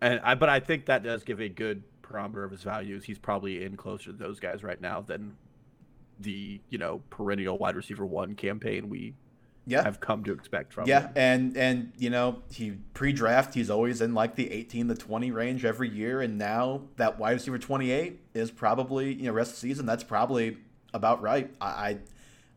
And 0.00 0.20
I, 0.22 0.34
but 0.34 0.48
I 0.48 0.60
think 0.60 0.86
that 0.86 1.02
does 1.02 1.24
give 1.24 1.40
a 1.40 1.48
good 1.48 1.82
parameter 2.02 2.44
of 2.44 2.50
his 2.50 2.62
values. 2.62 3.04
He's 3.04 3.18
probably 3.18 3.64
in 3.64 3.76
closer 3.76 4.12
to 4.12 4.16
those 4.16 4.40
guys 4.40 4.62
right 4.62 4.80
now 4.80 5.00
than 5.00 5.36
the 6.20 6.60
you 6.68 6.78
know 6.78 7.02
perennial 7.10 7.58
wide 7.58 7.76
receiver 7.76 8.04
one 8.04 8.34
campaign 8.34 8.88
we 8.88 9.14
yeah. 9.68 9.82
have 9.82 10.00
come 10.00 10.24
to 10.24 10.32
expect 10.32 10.72
from 10.72 10.88
yeah 10.88 11.02
him. 11.02 11.12
and 11.16 11.56
and 11.56 11.92
you 11.98 12.10
know 12.10 12.42
he 12.50 12.72
pre-draft 12.94 13.54
he's 13.54 13.70
always 13.70 14.00
in 14.00 14.14
like 14.14 14.34
the 14.34 14.50
18 14.50 14.88
to 14.88 14.94
20 14.94 15.30
range 15.30 15.64
every 15.64 15.88
year 15.88 16.20
and 16.20 16.38
now 16.38 16.82
that 16.96 17.18
wide 17.18 17.32
receiver 17.32 17.58
28 17.58 18.18
is 18.34 18.50
probably 18.50 19.12
you 19.12 19.24
know 19.24 19.32
rest 19.32 19.50
of 19.50 19.56
the 19.56 19.60
season 19.60 19.86
that's 19.86 20.04
probably 20.04 20.56
about 20.94 21.20
right 21.20 21.54
i 21.60 21.66
i, 21.66 21.98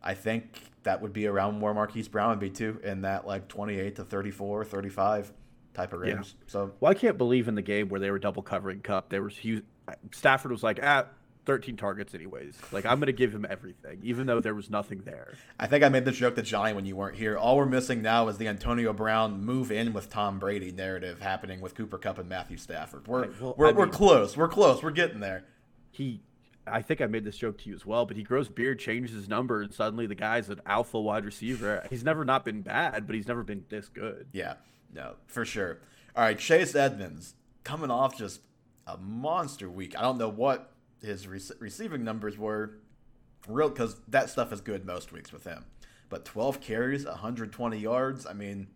I 0.02 0.14
think 0.14 0.60
that 0.84 1.00
would 1.02 1.12
be 1.12 1.26
around 1.26 1.60
where 1.60 1.74
marquise 1.74 2.08
brown 2.08 2.30
would 2.30 2.40
be 2.40 2.50
too 2.50 2.80
in 2.82 3.02
that 3.02 3.26
like 3.26 3.46
28 3.48 3.96
to 3.96 4.04
34 4.04 4.64
35 4.64 5.32
type 5.74 5.92
of 5.92 6.00
range 6.00 6.34
yeah. 6.38 6.44
so 6.46 6.72
well 6.80 6.90
i 6.90 6.94
can't 6.94 7.18
believe 7.18 7.46
in 7.46 7.54
the 7.54 7.62
game 7.62 7.88
where 7.88 8.00
they 8.00 8.10
were 8.10 8.18
double 8.18 8.42
covering 8.42 8.80
Kupp. 8.80 9.10
there 9.10 9.22
was 9.22 9.36
he 9.36 9.62
stafford 10.12 10.50
was 10.50 10.62
like 10.62 10.80
ah 10.82 11.06
13 11.44 11.76
targets 11.76 12.14
anyways. 12.14 12.56
Like 12.70 12.86
I'm 12.86 13.00
gonna 13.00 13.12
give 13.12 13.34
him 13.34 13.46
everything, 13.48 14.00
even 14.02 14.26
though 14.26 14.40
there 14.40 14.54
was 14.54 14.70
nothing 14.70 15.02
there. 15.04 15.34
I 15.58 15.66
think 15.66 15.84
I 15.84 15.88
made 15.88 16.04
this 16.04 16.16
joke 16.16 16.36
to 16.36 16.42
Johnny 16.42 16.72
when 16.72 16.86
you 16.86 16.96
weren't 16.96 17.16
here. 17.16 17.36
All 17.36 17.56
we're 17.56 17.66
missing 17.66 18.02
now 18.02 18.28
is 18.28 18.38
the 18.38 18.48
Antonio 18.48 18.92
Brown 18.92 19.44
move 19.44 19.72
in 19.72 19.92
with 19.92 20.08
Tom 20.08 20.38
Brady 20.38 20.72
narrative 20.72 21.20
happening 21.20 21.60
with 21.60 21.74
Cooper 21.74 21.98
Kupp 21.98 22.18
and 22.18 22.28
Matthew 22.28 22.56
Stafford. 22.56 23.08
We're 23.08 23.28
well, 23.40 23.54
we're, 23.56 23.72
we're 23.72 23.88
close. 23.88 24.36
We're 24.36 24.48
close. 24.48 24.82
We're 24.82 24.90
getting 24.90 25.20
there. 25.20 25.44
He 25.90 26.22
I 26.66 26.82
think 26.82 27.00
I 27.00 27.06
made 27.06 27.24
this 27.24 27.36
joke 27.36 27.58
to 27.58 27.68
you 27.68 27.74
as 27.74 27.84
well, 27.84 28.06
but 28.06 28.16
he 28.16 28.22
grows 28.22 28.48
beard, 28.48 28.78
changes 28.78 29.14
his 29.14 29.28
number, 29.28 29.62
and 29.62 29.74
suddenly 29.74 30.06
the 30.06 30.14
guy's 30.14 30.48
an 30.48 30.60
alpha 30.64 31.00
wide 31.00 31.24
receiver. 31.24 31.84
He's 31.90 32.04
never 32.04 32.24
not 32.24 32.44
been 32.44 32.62
bad, 32.62 33.06
but 33.06 33.16
he's 33.16 33.26
never 33.26 33.42
been 33.42 33.64
this 33.68 33.88
good. 33.88 34.28
Yeah, 34.32 34.54
no, 34.94 35.14
for 35.26 35.44
sure. 35.44 35.80
All 36.14 36.22
right, 36.22 36.38
Chase 36.38 36.74
Edmonds 36.74 37.34
coming 37.64 37.90
off 37.90 38.16
just 38.16 38.42
a 38.86 38.96
monster 38.96 39.68
week. 39.68 39.98
I 39.98 40.02
don't 40.02 40.18
know 40.18 40.28
what 40.28 40.70
his 41.02 41.26
re- 41.26 41.40
receiving 41.58 42.04
numbers 42.04 42.38
were 42.38 42.78
real 43.48 43.68
because 43.68 43.96
that 44.08 44.30
stuff 44.30 44.52
is 44.52 44.60
good 44.60 44.84
most 44.86 45.12
weeks 45.12 45.32
with 45.32 45.44
him. 45.44 45.64
But 46.08 46.24
12 46.24 46.60
carries, 46.60 47.04
120 47.04 47.78
yards. 47.78 48.26
I 48.26 48.32
mean, 48.32 48.68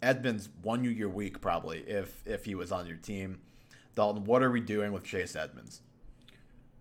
Edmonds 0.00 0.48
won 0.62 0.82
you 0.82 0.90
your 0.90 1.08
week 1.08 1.40
probably 1.40 1.80
if 1.80 2.26
if 2.26 2.44
he 2.44 2.54
was 2.54 2.72
on 2.72 2.86
your 2.86 2.96
team. 2.96 3.40
Dalton, 3.94 4.24
what 4.24 4.42
are 4.42 4.50
we 4.50 4.60
doing 4.60 4.92
with 4.92 5.04
Chase 5.04 5.36
Edmonds? 5.36 5.82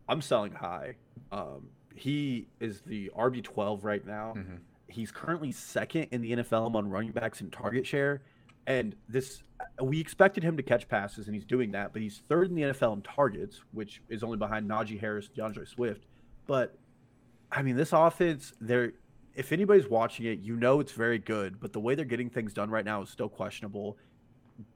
I'm 0.08 0.22
selling 0.22 0.54
high. 0.54 0.96
Um, 1.32 1.70
he 1.94 2.48
is 2.60 2.82
the 2.82 3.12
RB 3.16 3.44
12 3.44 3.84
right 3.84 4.06
now. 4.06 4.34
Mm-hmm. 4.38 4.56
He's 4.88 5.12
currently 5.12 5.52
second 5.52 6.08
in 6.12 6.22
the 6.22 6.32
NFL 6.32 6.68
among 6.68 6.90
running 6.90 7.12
backs 7.12 7.42
in 7.42 7.50
target 7.52 7.86
share. 7.86 8.22
And 8.68 8.96
this, 9.10 9.44
we 9.82 10.00
expected 10.00 10.44
him 10.44 10.56
to 10.58 10.64
catch 10.64 10.88
passes, 10.88 11.28
and 11.28 11.36
he's 11.36 11.46
doing 11.46 11.72
that. 11.72 11.94
But 11.94 12.02
he's 12.02 12.22
third 12.30 12.50
in 12.50 12.56
the 12.56 12.62
NFL 12.64 12.94
in 12.94 13.02
targets, 13.02 13.62
which 13.72 14.02
is 14.10 14.24
only 14.24 14.38
behind 14.38 14.70
Najee 14.70 15.00
Harris, 15.00 15.28
D'Andre 15.28 15.66
Swift. 15.66 16.06
But 16.48 16.78
I 17.52 17.62
mean, 17.62 17.76
this 17.76 17.94
offense, 17.94 18.54
they're 18.62 18.94
if 19.34 19.52
anybody's 19.52 19.88
watching 19.88 20.26
it, 20.26 20.40
you 20.40 20.56
know 20.56 20.80
it's 20.80 20.92
very 20.92 21.20
good. 21.20 21.60
But 21.60 21.74
the 21.74 21.80
way 21.80 21.96
they're 21.96 22.06
getting 22.06 22.30
things 22.30 22.54
done 22.54 22.70
right 22.70 22.86
now 22.86 23.02
is 23.02 23.10
still 23.10 23.30
questionable. 23.30 23.98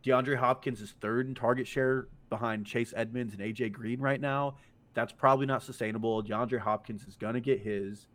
DeAndre 0.04 0.38
Hopkins 0.38 0.82
is 0.82 0.96
third 1.02 1.28
in 1.28 1.36
target 1.36 1.68
share 1.68 2.08
behind 2.30 2.66
Chase 2.66 2.94
Edmonds 2.96 3.34
and 3.34 3.42
AJ 3.42 3.74
Green 3.74 4.00
right 4.00 4.20
now. 4.20 4.56
That's 4.94 5.12
probably 5.12 5.46
not 5.46 5.62
sustainable. 5.62 6.24
DeAndre 6.24 6.60
Hopkins 6.60 7.06
is 7.06 7.16
gonna 7.16 7.42
get 7.42 7.60
his. 7.60 8.08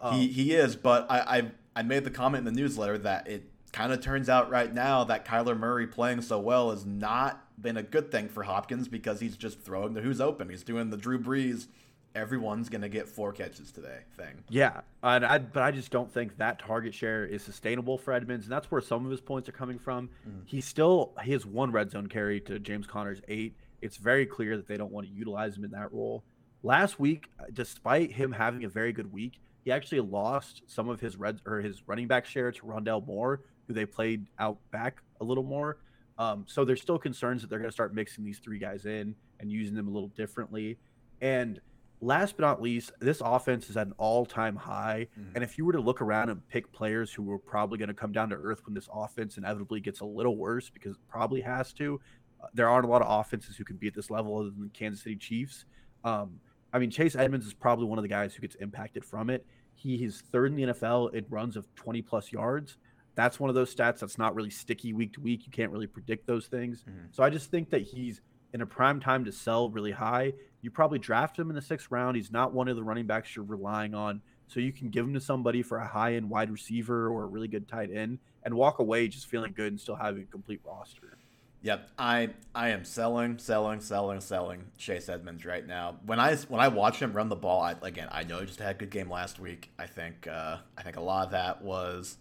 Um, 0.00 0.14
he 0.14 0.28
he 0.28 0.54
is, 0.54 0.76
but 0.76 1.06
I, 1.10 1.38
I 1.38 1.50
I 1.76 1.82
made 1.82 2.04
the 2.04 2.10
comment 2.10 2.46
in 2.46 2.54
the 2.54 2.60
newsletter 2.60 2.98
that 2.98 3.26
it 3.28 3.50
kind 3.72 3.92
of 3.92 4.00
turns 4.00 4.28
out 4.28 4.50
right 4.50 4.72
now 4.72 5.04
that 5.04 5.24
Kyler 5.24 5.58
Murray 5.58 5.86
playing 5.86 6.22
so 6.22 6.38
well 6.38 6.70
has 6.70 6.84
not 6.86 7.44
been 7.60 7.76
a 7.76 7.82
good 7.82 8.10
thing 8.10 8.28
for 8.28 8.42
Hopkins 8.42 8.88
because 8.88 9.20
he's 9.20 9.36
just 9.36 9.60
throwing 9.60 9.94
the 9.94 10.00
who's 10.00 10.20
open. 10.20 10.48
He's 10.48 10.62
doing 10.62 10.90
the 10.90 10.96
Drew 10.96 11.18
Brees. 11.18 11.66
Everyone's 12.14 12.68
gonna 12.68 12.88
get 12.88 13.08
four 13.08 13.32
catches 13.32 13.70
today 13.70 14.00
thing. 14.16 14.42
Yeah, 14.48 14.80
and 15.02 15.24
I, 15.24 15.38
but 15.38 15.62
I 15.62 15.70
just 15.70 15.90
don't 15.90 16.12
think 16.12 16.38
that 16.38 16.58
target 16.58 16.94
share 16.94 17.24
is 17.24 17.42
sustainable 17.42 17.98
for 17.98 18.12
Edmonds, 18.12 18.46
and 18.46 18.52
that's 18.52 18.70
where 18.70 18.80
some 18.80 19.04
of 19.04 19.10
his 19.10 19.20
points 19.20 19.48
are 19.48 19.52
coming 19.52 19.78
from. 19.78 20.08
Mm-hmm. 20.28 20.40
He 20.46 20.60
still 20.60 21.12
he 21.22 21.32
has 21.32 21.44
one 21.46 21.70
red 21.70 21.90
zone 21.90 22.06
carry 22.06 22.40
to 22.42 22.58
James 22.58 22.86
Conner's 22.86 23.20
eight. 23.28 23.54
It's 23.82 23.96
very 23.96 24.26
clear 24.26 24.56
that 24.56 24.66
they 24.66 24.76
don't 24.76 24.90
want 24.90 25.06
to 25.06 25.12
utilize 25.12 25.56
him 25.56 25.64
in 25.64 25.70
that 25.72 25.92
role. 25.92 26.24
Last 26.62 26.98
week, 26.98 27.28
despite 27.52 28.12
him 28.12 28.32
having 28.32 28.64
a 28.64 28.68
very 28.68 28.92
good 28.92 29.12
week, 29.12 29.38
he 29.64 29.70
actually 29.70 30.00
lost 30.00 30.62
some 30.66 30.88
of 30.88 31.00
his 31.00 31.16
red 31.16 31.40
or 31.46 31.60
his 31.60 31.86
running 31.86 32.08
back 32.08 32.24
share 32.24 32.50
to 32.50 32.62
Rondale 32.62 33.06
Moore, 33.06 33.42
who 33.68 33.74
they 33.74 33.86
played 33.86 34.26
out 34.40 34.58
back 34.72 35.02
a 35.20 35.24
little 35.24 35.44
more. 35.44 35.78
Um, 36.18 36.44
so 36.48 36.64
there's 36.64 36.82
still 36.82 36.98
concerns 36.98 37.42
that 37.42 37.50
they're 37.50 37.60
going 37.60 37.70
to 37.70 37.74
start 37.74 37.94
mixing 37.94 38.24
these 38.24 38.40
three 38.40 38.58
guys 38.58 38.86
in 38.86 39.14
and 39.38 39.52
using 39.52 39.76
them 39.76 39.86
a 39.86 39.90
little 39.90 40.08
differently. 40.08 40.78
And 41.20 41.60
last 42.00 42.36
but 42.36 42.44
not 42.44 42.60
least, 42.60 42.90
this 43.00 43.20
offense 43.24 43.70
is 43.70 43.76
at 43.76 43.86
an 43.86 43.92
all-time 43.98 44.56
high. 44.56 45.06
Mm-hmm. 45.18 45.30
And 45.36 45.44
if 45.44 45.58
you 45.58 45.64
were 45.64 45.72
to 45.72 45.80
look 45.80 46.00
around 46.00 46.30
and 46.30 46.46
pick 46.48 46.72
players 46.72 47.12
who 47.12 47.30
are 47.30 47.38
probably 47.38 47.78
going 47.78 47.88
to 47.88 47.94
come 47.94 48.10
down 48.10 48.30
to 48.30 48.36
earth 48.36 48.62
when 48.66 48.74
this 48.74 48.88
offense 48.92 49.38
inevitably 49.38 49.80
gets 49.80 50.00
a 50.00 50.04
little 50.04 50.36
worse, 50.36 50.70
because 50.70 50.96
it 50.96 51.02
probably 51.08 51.40
has 51.40 51.72
to, 51.74 52.00
uh, 52.42 52.46
there 52.54 52.68
aren't 52.68 52.86
a 52.86 52.88
lot 52.88 53.02
of 53.02 53.20
offenses 53.20 53.56
who 53.56 53.64
can 53.64 53.76
be 53.76 53.86
at 53.86 53.94
this 53.94 54.10
level 54.10 54.38
other 54.38 54.50
than 54.50 54.64
the 54.64 54.70
Kansas 54.70 55.02
City 55.02 55.16
Chiefs. 55.16 55.66
Um, 56.04 56.40
I 56.72 56.78
mean, 56.78 56.90
Chase 56.90 57.16
Edmonds 57.16 57.46
is 57.46 57.54
probably 57.54 57.86
one 57.86 57.98
of 57.98 58.02
the 58.02 58.08
guys 58.08 58.34
who 58.34 58.42
gets 58.42 58.54
impacted 58.56 59.04
from 59.04 59.30
it 59.30 59.46
He 59.74 60.04
is 60.04 60.22
third 60.32 60.50
in 60.50 60.56
the 60.56 60.74
NFL 60.74 61.14
in 61.14 61.24
runs 61.30 61.56
of 61.56 61.72
20 61.76 62.02
plus 62.02 62.32
yards. 62.32 62.76
That's 63.18 63.40
one 63.40 63.50
of 63.50 63.56
those 63.56 63.74
stats 63.74 63.98
that's 63.98 64.16
not 64.16 64.36
really 64.36 64.48
sticky 64.48 64.92
week 64.92 65.14
to 65.14 65.20
week. 65.20 65.44
You 65.44 65.50
can't 65.50 65.72
really 65.72 65.88
predict 65.88 66.28
those 66.28 66.46
things. 66.46 66.84
Mm-hmm. 66.88 67.06
So 67.10 67.24
I 67.24 67.30
just 67.30 67.50
think 67.50 67.68
that 67.70 67.82
he's 67.82 68.20
in 68.54 68.60
a 68.60 68.66
prime 68.66 69.00
time 69.00 69.24
to 69.24 69.32
sell 69.32 69.70
really 69.70 69.90
high. 69.90 70.34
You 70.62 70.70
probably 70.70 71.00
draft 71.00 71.36
him 71.36 71.50
in 71.50 71.56
the 71.56 71.60
sixth 71.60 71.88
round. 71.90 72.16
He's 72.16 72.30
not 72.30 72.52
one 72.52 72.68
of 72.68 72.76
the 72.76 72.84
running 72.84 73.08
backs 73.08 73.34
you're 73.34 73.44
relying 73.44 73.92
on. 73.92 74.20
So 74.46 74.60
you 74.60 74.72
can 74.72 74.90
give 74.90 75.04
him 75.04 75.14
to 75.14 75.20
somebody 75.20 75.64
for 75.64 75.78
a 75.78 75.86
high 75.88 76.14
end 76.14 76.30
wide 76.30 76.48
receiver 76.48 77.08
or 77.08 77.24
a 77.24 77.26
really 77.26 77.48
good 77.48 77.66
tight 77.66 77.90
end 77.92 78.20
and 78.44 78.54
walk 78.54 78.78
away 78.78 79.08
just 79.08 79.26
feeling 79.26 79.52
good 79.52 79.72
and 79.72 79.80
still 79.80 79.96
having 79.96 80.22
a 80.22 80.26
complete 80.26 80.60
roster. 80.64 81.18
Yep, 81.62 81.90
I 81.98 82.30
I 82.54 82.68
am 82.68 82.84
selling, 82.84 83.38
selling, 83.38 83.80
selling, 83.80 84.20
selling 84.20 84.66
Chase 84.78 85.08
Edmonds 85.08 85.44
right 85.44 85.66
now. 85.66 85.96
When 86.06 86.20
I 86.20 86.36
when 86.36 86.60
I 86.60 86.68
watch 86.68 87.02
him 87.02 87.12
run 87.12 87.28
the 87.28 87.34
ball, 87.34 87.62
I, 87.62 87.74
again 87.82 88.06
I 88.12 88.22
know 88.22 88.38
he 88.38 88.46
just 88.46 88.60
had 88.60 88.76
a 88.76 88.78
good 88.78 88.90
game 88.90 89.10
last 89.10 89.40
week. 89.40 89.72
I 89.76 89.86
think 89.86 90.28
uh, 90.28 90.58
I 90.78 90.82
think 90.84 90.94
a 90.94 91.00
lot 91.00 91.26
of 91.26 91.32
that 91.32 91.62
was 91.62 92.16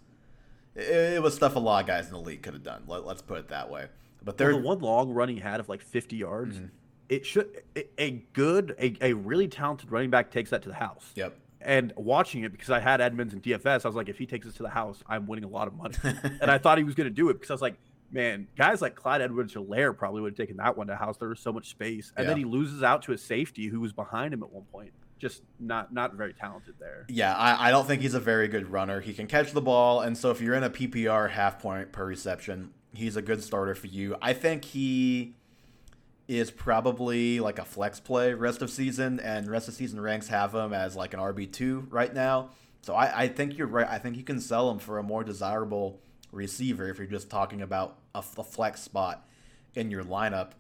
it, 0.77 1.13
it, 1.15 1.21
was 1.21 1.35
stuff 1.35 1.55
a 1.55 1.59
lot 1.59 1.83
of 1.83 1.87
guys 1.87 2.07
in 2.07 2.13
the 2.13 2.19
league 2.19 2.41
could 2.41 2.53
have 2.53 2.63
done. 2.63 2.83
Let, 2.87 3.05
us 3.05 3.21
put 3.21 3.39
it 3.39 3.49
that 3.49 3.69
way. 3.69 3.87
But 4.23 4.37
there, 4.37 4.51
well, 4.51 4.59
the 4.59 4.67
one 4.67 4.79
long 4.79 5.11
run 5.11 5.29
he 5.29 5.39
had 5.39 5.59
of 5.59 5.69
like 5.69 5.81
50 5.81 6.15
yards, 6.15 6.57
mm-hmm. 6.57 6.65
it 7.09 7.25
should 7.25 7.63
a 7.97 8.11
good 8.33 8.75
a, 8.79 8.95
a 9.01 9.13
really 9.13 9.47
talented 9.47 9.91
running 9.91 10.09
back 10.09 10.31
takes 10.31 10.49
that 10.49 10.61
to 10.63 10.69
the 10.69 10.75
house. 10.75 11.11
Yep. 11.15 11.37
And 11.59 11.91
watching 11.97 12.43
it 12.43 12.51
because 12.51 12.69
I 12.69 12.79
had 12.79 13.01
Edmonds 13.01 13.33
and 13.33 13.41
DFS, 13.41 13.83
I 13.83 13.87
was 13.87 13.95
like, 13.95 14.09
if 14.09 14.17
he 14.17 14.25
takes 14.25 14.45
us 14.47 14.53
to 14.55 14.63
the 14.63 14.69
house, 14.69 15.03
I'm 15.07 15.27
winning 15.27 15.43
a 15.43 15.49
lot 15.49 15.67
of 15.67 15.75
money. 15.75 15.95
and 16.03 16.51
I 16.51 16.57
thought 16.57 16.77
he 16.77 16.83
was 16.83 16.95
going 16.95 17.09
to 17.09 17.13
do 17.13 17.29
it 17.29 17.33
because 17.33 17.49
I 17.49 17.53
was 17.53 17.61
like 17.61 17.77
man, 18.11 18.47
guys 18.57 18.81
like 18.81 18.95
Clyde 18.95 19.21
Edwards-Helaire 19.21 19.97
probably 19.97 20.21
would 20.21 20.31
have 20.31 20.37
taken 20.37 20.57
that 20.57 20.77
one 20.77 20.87
to 20.87 20.95
house. 20.95 21.17
There 21.17 21.29
was 21.29 21.39
so 21.39 21.51
much 21.51 21.69
space. 21.69 22.11
And 22.15 22.23
yeah. 22.23 22.29
then 22.29 22.37
he 22.37 22.45
loses 22.45 22.83
out 22.83 23.01
to 23.03 23.11
a 23.13 23.17
safety 23.17 23.67
who 23.67 23.79
was 23.79 23.93
behind 23.93 24.33
him 24.33 24.43
at 24.43 24.51
one 24.51 24.63
point. 24.71 24.93
Just 25.19 25.41
not 25.59 25.93
not 25.93 26.13
very 26.13 26.33
talented 26.33 26.75
there. 26.79 27.05
Yeah, 27.09 27.35
I, 27.35 27.69
I 27.69 27.71
don't 27.71 27.87
think 27.87 28.01
he's 28.01 28.13
a 28.13 28.19
very 28.19 28.47
good 28.47 28.71
runner. 28.71 29.01
He 29.01 29.13
can 29.13 29.27
catch 29.27 29.51
the 29.51 29.61
ball, 29.61 30.01
and 30.01 30.17
so 30.17 30.31
if 30.31 30.41
you're 30.41 30.55
in 30.55 30.63
a 30.63 30.69
PPR 30.69 31.31
half 31.31 31.59
point 31.59 31.91
per 31.91 32.05
reception, 32.05 32.71
he's 32.93 33.15
a 33.15 33.21
good 33.21 33.43
starter 33.43 33.75
for 33.75 33.87
you. 33.87 34.15
I 34.21 34.33
think 34.33 34.65
he 34.65 35.35
is 36.27 36.51
probably 36.51 37.39
like 37.39 37.57
a 37.57 37.65
flex 37.65 37.99
play 37.99 38.33
rest 38.33 38.61
of 38.61 38.69
season, 38.69 39.19
and 39.19 39.49
rest 39.49 39.67
of 39.67 39.73
season 39.73 39.99
ranks 39.99 40.27
have 40.27 40.53
him 40.53 40.73
as 40.73 40.95
like 40.95 41.13
an 41.13 41.19
RB 41.19 41.51
two 41.51 41.87
right 41.89 42.13
now. 42.13 42.49
So 42.81 42.93
I, 42.93 43.23
I 43.23 43.27
think 43.27 43.57
you're 43.57 43.67
right. 43.67 43.87
I 43.87 43.97
think 43.97 44.17
you 44.17 44.23
can 44.23 44.39
sell 44.39 44.69
him 44.69 44.79
for 44.79 44.97
a 44.97 45.03
more 45.03 45.23
desirable 45.23 45.99
receiver 46.31 46.89
if 46.89 46.97
you're 46.97 47.07
just 47.07 47.29
talking 47.29 47.61
about 47.61 47.97
a, 48.13 48.19
a 48.19 48.43
flex 48.43 48.81
spot 48.81 49.27
in 49.75 49.91
your 49.91 50.03
lineup. 50.03 50.51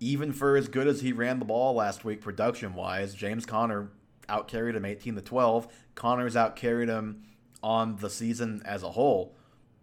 Even 0.00 0.32
for 0.32 0.56
as 0.56 0.66
good 0.68 0.88
as 0.88 1.00
he 1.00 1.12
ran 1.12 1.38
the 1.38 1.44
ball 1.44 1.74
last 1.74 2.04
week, 2.04 2.20
production 2.20 2.74
wise, 2.74 3.14
James 3.14 3.46
Conner 3.46 3.90
outcarried 4.32 4.74
him 4.74 4.84
18 4.84 5.16
to 5.16 5.22
12. 5.22 5.68
Conner's 5.94 6.34
outcarried 6.34 6.88
him 6.88 7.22
on 7.62 7.96
the 7.96 8.10
season 8.10 8.62
as 8.64 8.82
a 8.82 8.90
whole 8.90 9.36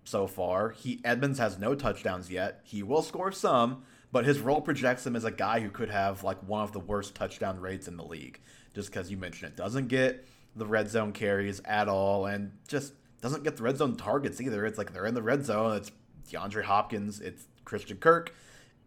so 0.04 0.28
far. 0.28 0.72
He 0.72 1.00
Edmonds 1.06 1.40
has 1.40 1.60
no 1.60 1.76
touchdowns 1.76 2.32
yet. 2.32 2.62
He 2.64 2.84
will 2.84 3.02
score 3.02 3.32
some, 3.32 3.84
but 4.12 4.26
his 4.26 4.40
role 4.40 4.62
projects 4.62 5.06
him 5.06 5.16
as 5.16 5.24
a 5.24 5.32
guy 5.32 5.60
who 5.60 5.70
could 5.70 5.90
have 5.90 6.24
like 6.24 6.40
one 6.40 6.64
of 6.64 6.72
the 6.72 6.80
worst 6.80 7.16
touchdown 7.16 7.60
rates 7.60 7.88
in 7.88 7.98
the 7.98 8.04
league. 8.04 8.40
Just 8.74 8.92
because 8.92 9.10
you 9.10 9.18
mentioned 9.18 9.52
it 9.52 9.58
doesn't 9.58 9.88
get 9.88 10.28
the 10.56 10.66
red 10.66 10.90
zone 10.90 11.12
carries 11.12 11.60
at 11.62 11.88
all, 11.88 12.26
and 12.26 12.52
just 12.68 12.94
doesn't 13.22 13.44
get 13.44 13.58
the 13.58 13.64
red 13.64 13.78
zone 13.78 13.96
targets 13.96 14.42
either. 14.42 14.66
It's 14.66 14.78
like 14.78 14.94
they're 14.94 15.06
in 15.06 15.14
the 15.14 15.22
red 15.22 15.46
zone. 15.46 15.78
It's 15.78 15.92
DeAndre 16.32 16.64
Hopkins. 16.64 17.20
It's 17.20 17.48
Christian 17.66 17.98
Kirk. 17.98 18.34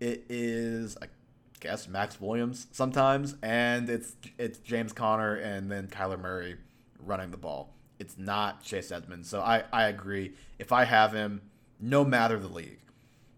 It 0.01 0.25
is, 0.29 0.97
guess, 1.63 1.89
Maxx 1.89 2.21
Williams 2.21 2.67
sometimes, 2.73 3.37
and 3.41 3.89
it's 3.89 4.17
it's 4.37 4.59
James 4.59 4.93
Conner 4.93 5.37
and 5.37 5.71
then 5.71 5.87
Kyler 5.87 6.21
Murray 6.21 6.57
running 6.99 7.31
the 7.31 7.37
ball. 7.37 7.73
It's 7.99 8.19
not 8.19 8.65
Chase 8.65 8.91
Edmonds. 8.91 9.29
So 9.29 9.41
I, 9.41 9.63
I 9.73 9.85
agree. 9.85 10.33
If 10.59 10.73
I 10.73 10.85
have 10.85 11.13
him, 11.13 11.41
no 11.81 12.05
matter 12.05 12.39
the 12.39 12.49
league, 12.49 12.81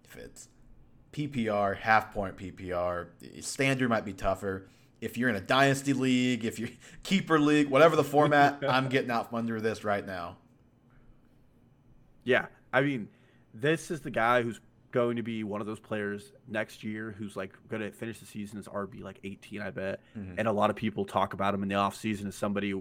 if 0.05 0.17
it's 0.17 0.49
PPR, 1.13 1.77
half 1.77 2.15
point 2.15 2.39
PPR, 2.39 3.09
standard 3.41 3.91
might 3.91 4.07
be 4.07 4.15
tougher. 4.15 4.69
If 5.03 5.19
you're 5.19 5.29
in 5.29 5.37
a 5.37 5.41
dynasty 5.41 5.93
league, 5.93 6.47
if 6.47 6.59
you're 6.59 6.71
keeper 7.03 7.39
league, 7.39 7.69
whatever 7.69 7.95
the 7.95 8.05
format, 8.05 8.59
I'm 8.69 8.89
getting 8.89 9.11
out 9.11 9.29
from 9.29 9.41
under 9.41 9.61
this 9.61 9.85
right 9.85 10.05
now. 10.05 10.39
Yeah, 12.25 12.47
I 12.73 12.81
mean, 12.81 13.09
this 13.53 13.91
is 13.91 14.01
the 14.01 14.11
guy 14.11 14.41
who's 14.41 14.61
going 14.95 15.17
to 15.17 15.25
be 15.25 15.43
one 15.43 15.61
of 15.61 15.67
those 15.67 15.81
players 15.81 16.33
next 16.47 16.85
year 16.85 17.13
who's 17.19 17.35
like 17.35 17.53
going 17.69 17.83
to 17.83 17.91
finish 17.91 18.21
the 18.21 18.27
season 18.27 18.61
as 18.61 18.69
RB 18.69 19.03
like 19.03 19.19
18, 19.25 19.61
I 19.61 19.71
bet. 19.71 20.01
Mm-hmm. 20.17 20.39
And 20.39 20.47
a 20.47 20.53
lot 20.53 20.71
of 20.71 20.77
people 20.77 21.05
talk 21.05 21.35
about 21.35 21.53
him 21.53 21.65
in 21.65 21.69
the 21.69 21.75
offseason 21.75 22.29
as 22.29 22.37
somebody. 22.37 22.81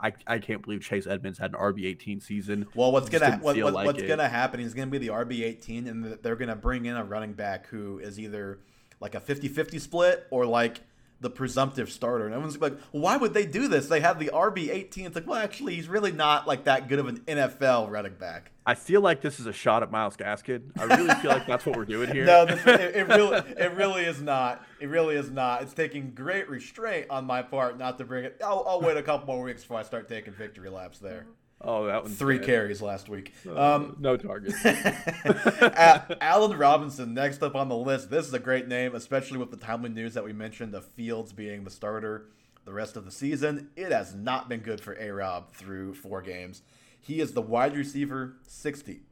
I, 0.00 0.12
I 0.26 0.40
can't 0.40 0.60
believe 0.60 0.82
Chase 0.82 1.06
Edmonds 1.06 1.38
had 1.38 1.52
an 1.52 1.60
RB 1.60 1.86
18 1.86 2.20
season. 2.20 2.66
Well, 2.74 2.90
what's 2.90 3.08
gonna 3.08 3.38
what, 3.40 3.56
what, 3.56 3.72
like 3.72 3.86
what's 3.86 4.02
gonna 4.02 4.28
happen 4.28 4.58
He's 4.58 4.74
going 4.74 4.88
to 4.88 4.98
be 4.98 4.98
the 4.98 5.12
RB 5.12 5.44
18, 5.44 5.86
and 5.86 6.18
they're 6.20 6.34
going 6.34 6.48
to 6.48 6.56
bring 6.56 6.86
in 6.86 6.96
a 6.96 7.04
running 7.04 7.34
back 7.34 7.68
who 7.68 8.00
is 8.00 8.18
either 8.18 8.58
like 8.98 9.14
a 9.14 9.20
50-50 9.20 9.80
split 9.80 10.26
or 10.30 10.44
like 10.44 10.80
the 11.22 11.30
presumptive 11.30 11.90
starter. 11.90 12.26
And 12.26 12.34
everyone's 12.34 12.60
like, 12.60 12.78
why 12.90 13.16
would 13.16 13.32
they 13.32 13.46
do 13.46 13.68
this? 13.68 13.86
They 13.86 14.00
have 14.00 14.18
the 14.18 14.30
RB 14.34 14.68
18. 14.68 15.06
It's 15.06 15.14
like, 15.14 15.26
well, 15.26 15.38
actually, 15.38 15.76
he's 15.76 15.88
really 15.88 16.12
not 16.12 16.46
like 16.46 16.64
that 16.64 16.88
good 16.88 16.98
of 16.98 17.06
an 17.06 17.20
NFL 17.20 17.90
running 17.90 18.14
back. 18.14 18.50
I 18.66 18.74
feel 18.74 19.00
like 19.00 19.22
this 19.22 19.40
is 19.40 19.46
a 19.46 19.52
shot 19.52 19.82
at 19.82 19.90
Myles 19.90 20.16
Gaskin. 20.16 20.70
I 20.78 20.84
really 20.84 21.14
feel 21.16 21.30
like 21.30 21.46
that's 21.46 21.64
what 21.64 21.76
we're 21.76 21.84
doing 21.84 22.10
here. 22.12 22.26
No, 22.32 22.46
this, 22.46 22.64
it, 22.66 22.96
it, 22.96 23.08
really, 23.08 23.36
it 23.36 23.74
really 23.74 24.04
is 24.04 24.20
not. 24.20 24.64
It 24.80 24.86
really 24.86 25.16
is 25.16 25.30
not. 25.30 25.62
It's 25.62 25.74
taking 25.74 26.12
great 26.12 26.48
restraint 26.48 27.06
on 27.10 27.24
my 27.24 27.42
part 27.42 27.78
not 27.78 27.98
to 27.98 28.04
bring 28.04 28.24
it. 28.24 28.40
I'll, 28.44 28.64
I'll 28.66 28.80
wait 28.80 28.96
a 28.96 29.02
couple 29.02 29.34
more 29.34 29.42
weeks 29.44 29.62
before 29.62 29.78
I 29.78 29.82
start 29.82 30.08
taking 30.08 30.32
victory 30.32 30.68
laps 30.70 30.98
there. 30.98 31.26
Oh, 31.64 31.86
that 31.86 32.02
one. 32.02 32.12
three 32.12 32.38
carries 32.38 32.82
last 32.82 33.08
week. 33.08 33.32
Uh, 33.46 33.76
um, 33.76 33.96
no 34.00 34.16
targets. 34.16 34.56
Allen 36.20 36.58
Robinson 36.58 37.14
next 37.14 37.42
up 37.42 37.54
on 37.54 37.68
the 37.68 37.76
list. 37.76 38.10
This 38.10 38.26
is 38.26 38.34
a 38.34 38.40
great 38.40 38.66
name, 38.66 38.94
especially 38.94 39.38
with 39.38 39.50
the 39.50 39.56
timely 39.56 39.90
news 39.90 40.14
that 40.14 40.24
we 40.24 40.32
mentioned 40.32 40.74
of 40.74 40.84
Fields 40.84 41.32
being 41.32 41.62
the 41.64 41.70
starter 41.70 42.26
the 42.64 42.72
rest 42.72 42.96
of 42.96 43.04
the 43.04 43.10
season. 43.10 43.70
It 43.76 43.92
has 43.92 44.14
not 44.14 44.48
been 44.48 44.60
good 44.60 44.80
for 44.80 44.94
A 44.98 45.10
Rob 45.10 45.52
through 45.52 45.94
four 45.94 46.22
games. 46.22 46.62
He 47.00 47.20
is 47.20 47.32
the 47.32 47.42
wide 47.42 47.76
receiver 47.76 48.36
60 48.46 49.02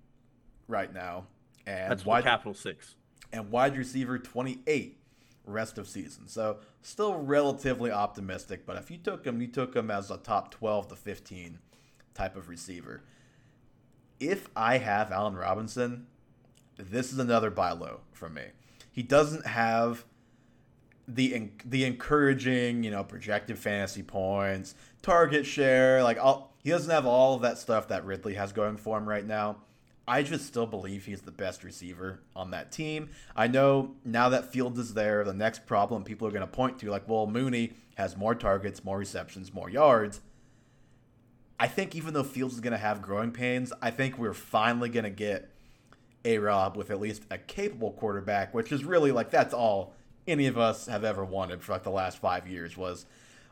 right 0.69 0.93
now. 0.93 1.27
And 1.67 1.91
That's 1.91 2.05
wide, 2.05 2.25
capital 2.25 2.55
six. 2.55 2.95
And 3.33 3.51
wide 3.51 3.77
receiver 3.77 4.19
28 4.19 4.99
rest 5.45 5.79
of 5.79 5.89
season. 5.89 6.29
So 6.29 6.59
still 6.83 7.15
relatively 7.17 7.91
optimistic, 7.91 8.67
but 8.67 8.77
if 8.77 8.91
you 8.91 8.99
took 8.99 9.25
him, 9.27 9.41
you 9.41 9.49
took 9.49 9.75
him 9.75 9.91
as 9.91 10.11
a 10.11 10.17
top 10.17 10.53
12 10.53 10.89
to 10.89 10.97
15 10.97 11.59
type 12.21 12.37
of 12.37 12.51
receiver. 12.51 13.03
If 14.19 14.51
I 14.55 14.77
have 14.77 15.11
Allen 15.11 15.35
Robinson, 15.35 16.07
this 16.77 17.13
is 17.13 17.19
another 17.19 17.51
buy 17.51 17.73
low 17.73 18.01
from 18.13 18.35
me. 18.35 18.43
He 18.93 19.03
doesn't 19.03 19.47
have 19.47 20.05
the 21.09 21.49
the 21.65 21.85
encouraging, 21.85 22.85
you 22.85 22.91
know, 22.91 23.03
projected 23.03 23.59
fantasy 23.59 24.03
points, 24.03 24.75
target 25.01 25.47
share, 25.47 26.03
like 26.03 26.19
all 26.19 26.53
he 26.63 26.69
doesn't 26.69 26.91
have 26.91 27.07
all 27.07 27.35
of 27.35 27.43
that 27.43 27.57
stuff 27.57 27.89
that 27.89 28.05
Ridley 28.05 28.35
has 28.35 28.53
going 28.53 28.77
for 28.77 28.99
him 28.99 29.09
right 29.09 29.27
now. 29.27 29.57
I 30.07 30.23
just 30.23 30.45
still 30.45 30.67
believe 30.67 31.07
he's 31.07 31.23
the 31.23 31.31
best 31.31 31.65
receiver 31.65 32.21
on 32.37 32.51
that 32.51 32.73
team. 32.73 33.11
I 33.35 33.47
know 33.47 33.95
now 34.05 34.29
that 34.29 34.53
Fields 34.53 34.79
is 34.79 34.93
there, 34.93 35.25
the 35.25 35.33
next 35.33 35.67
problem 35.67 36.05
people 36.05 36.27
are 36.27 36.33
going 36.33 36.41
to 36.41 36.49
point 36.49 36.81
to, 36.81 36.91
like, 36.91 37.09
well, 37.09 37.29
Mooney 37.29 37.75
has 37.95 38.17
more 38.17 38.35
targets, 38.35 38.85
more 38.85 38.99
receptions, 38.99 39.55
more 39.55 39.71
yards. 39.71 40.21
I 41.61 41.69
think 41.69 41.95
even 41.95 42.15
though 42.15 42.25
Fields 42.25 42.55
is 42.55 42.61
going 42.61 42.73
to 42.73 42.79
have 42.79 43.03
growing 43.03 43.33
pains, 43.33 43.71
I 43.83 43.91
think 43.91 44.17
we're 44.17 44.33
finally 44.33 44.89
going 44.89 45.05
to 45.05 45.11
get 45.11 45.51
a 46.25 46.39
Rob 46.39 46.75
with 46.75 46.91
at 46.91 46.99
least 46.99 47.23
a 47.31 47.37
capable 47.37 47.93
quarterback, 47.93 48.55
which 48.55 48.73
is 48.73 48.83
really 48.83 49.13
like 49.13 49.31
that's 49.31 49.53
all 49.53 49.93
any 50.27 50.47
of 50.47 50.57
us 50.57 50.87
have 50.87 51.05
ever 51.05 51.23
wanted 51.23 51.63
for 51.63 51.73
like 51.73 51.83
the 51.83 51.91
last 51.91 52.19
five 52.19 52.49
years 52.49 52.79
was 52.79 53.05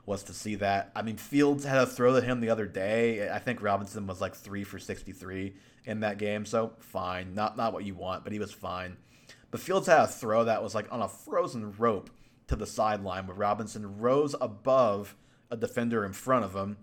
was 0.06 0.22
to 0.22 0.32
see 0.32 0.54
that. 0.54 0.90
I 0.96 1.02
mean, 1.02 1.18
Fields 1.18 1.64
had 1.64 1.82
a 1.82 1.86
throw 1.86 2.18
to 2.18 2.24
him 2.24 2.40
the 2.40 2.48
other 2.48 2.64
day. 2.64 3.30
I 3.30 3.38
think 3.38 3.60
Robinson 3.60 4.06
was 4.06 4.22
like 4.22 4.34
three 4.34 4.64
for 4.64 4.78
sixty 4.78 5.12
three 5.12 5.56
in 5.84 6.00
that 6.00 6.16
game, 6.16 6.46
so 6.46 6.72
fine. 6.78 7.34
Not 7.34 7.58
not 7.58 7.74
what 7.74 7.84
you 7.84 7.94
want, 7.94 8.24
but 8.24 8.32
he 8.32 8.38
was 8.38 8.52
fine. 8.52 8.96
But 9.50 9.60
Fields 9.60 9.86
had 9.86 10.00
a 10.00 10.06
throw 10.06 10.44
that 10.44 10.62
was 10.62 10.74
like 10.74 10.90
on 10.90 11.02
a 11.02 11.08
frozen 11.08 11.74
rope 11.76 12.08
to 12.46 12.56
the 12.56 12.66
sideline 12.66 13.26
where 13.26 13.36
Robinson 13.36 13.98
rose 13.98 14.34
above 14.40 15.14
a 15.50 15.58
defender 15.58 16.06
in 16.06 16.14
front 16.14 16.46
of 16.46 16.54
him 16.54 16.78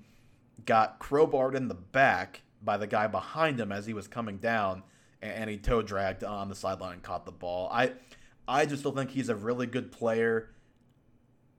got 0.65 0.99
crowbarred 0.99 1.55
in 1.55 1.67
the 1.67 1.75
back 1.75 2.41
by 2.61 2.77
the 2.77 2.87
guy 2.87 3.07
behind 3.07 3.59
him 3.59 3.71
as 3.71 3.85
he 3.85 3.93
was 3.93 4.07
coming 4.07 4.37
down, 4.37 4.83
and 5.21 5.49
he 5.49 5.57
toe 5.57 5.81
dragged 5.81 6.23
on 6.23 6.49
the 6.49 6.55
sideline 6.55 6.93
and 6.93 7.03
caught 7.03 7.25
the 7.25 7.31
ball. 7.31 7.69
I 7.71 7.93
I 8.47 8.65
just 8.65 8.81
still 8.81 8.91
think 8.91 9.11
he's 9.11 9.29
a 9.29 9.35
really 9.35 9.67
good 9.67 9.91
player, 9.91 10.49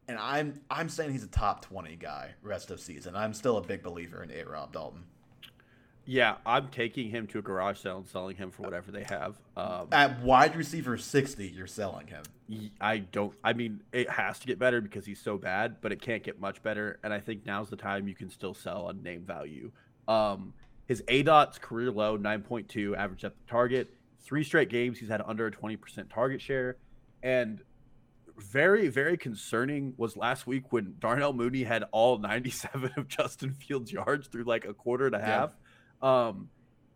and 0.09 0.19
I'm 0.19 0.61
I'm 0.71 0.89
saying 0.89 1.13
he's 1.13 1.25
a 1.25 1.29
top 1.29 1.63
twenty 1.65 1.97
guy 1.97 2.35
rest 2.43 2.71
of 2.71 2.81
season. 2.81 3.17
I'm 3.17 3.35
still 3.35 3.57
a 3.57 3.63
big 3.63 3.83
believer 3.83 4.23
in 4.23 4.31
A. 4.31 4.45
Rob 4.45 4.73
Dalton. 4.73 5.05
Yeah, 6.07 6.37
I'm 6.47 6.69
taking 6.69 7.11
him 7.11 7.27
to 7.29 7.41
a 7.41 7.43
garage 7.43 7.81
sale 7.81 7.99
and 7.99 8.07
selling 8.07 8.37
him 8.37 8.53
for 8.53 8.63
whatever 8.63 8.93
they 8.93 9.03
have. 9.05 9.35
Um, 9.57 9.89
At 9.91 10.21
wide 10.23 10.55
receiver 10.55 10.97
60, 10.97 11.49
you're 11.49 11.67
selling 11.67 12.07
him. 12.07 12.23
I 12.81 12.99
don't. 12.99 13.35
I 13.43 13.53
mean, 13.53 13.83
it 13.93 14.09
has 14.09 14.39
to 14.39 14.47
get 14.47 14.59
better 14.59 14.81
because 14.81 15.05
he's 15.05 15.21
so 15.21 15.37
bad, 15.37 15.77
but 15.81 15.91
it 15.91 16.01
can't 16.01 16.23
get 16.23 16.41
much 16.41 16.63
better. 16.63 17.01
And 17.03 17.13
I 17.13 17.19
think 17.19 17.45
now's 17.45 17.71
the 17.71 17.77
time 17.77 18.07
you 18.07 18.15
can 18.15 18.31
still 18.31 18.55
sell 18.55 18.87
on 18.87 19.03
name 19.03 19.23
value 19.23 19.73
Um, 20.07 20.55
his 20.87 21.03
aDOT's 21.09 21.59
career 21.59 21.91
low, 21.91 22.17
9.2 22.17 22.97
average 22.97 23.23
depth 23.23 23.41
of 23.41 23.47
target. 23.49 23.93
Three 24.21 24.45
straight 24.45 24.69
games, 24.69 24.99
he's 24.99 25.09
had 25.09 25.23
under 25.27 25.47
a 25.47 25.51
20% 25.51 26.09
target 26.13 26.41
share. 26.41 26.77
And 27.23 27.61
very, 28.39 28.89
very 28.89 29.17
concerning 29.17 29.95
was 29.97 30.17
last 30.17 30.47
week 30.47 30.73
when 30.73 30.95
Darnell 31.01 31.33
Mooney 31.33 31.65
had 31.65 31.85
all 31.91 32.19
97 32.19 32.93
of 32.97 33.09
Justin 33.09 33.53
Fields' 33.53 33.93
yards 33.93 34.29
through 34.29 34.45
like 34.45 34.65
a 34.65 34.75
quarter 34.75 35.07
and 35.07 35.15
a 35.17 35.21
half. 35.21 35.51
Yeah. 35.51 35.66
Um, 36.03 36.49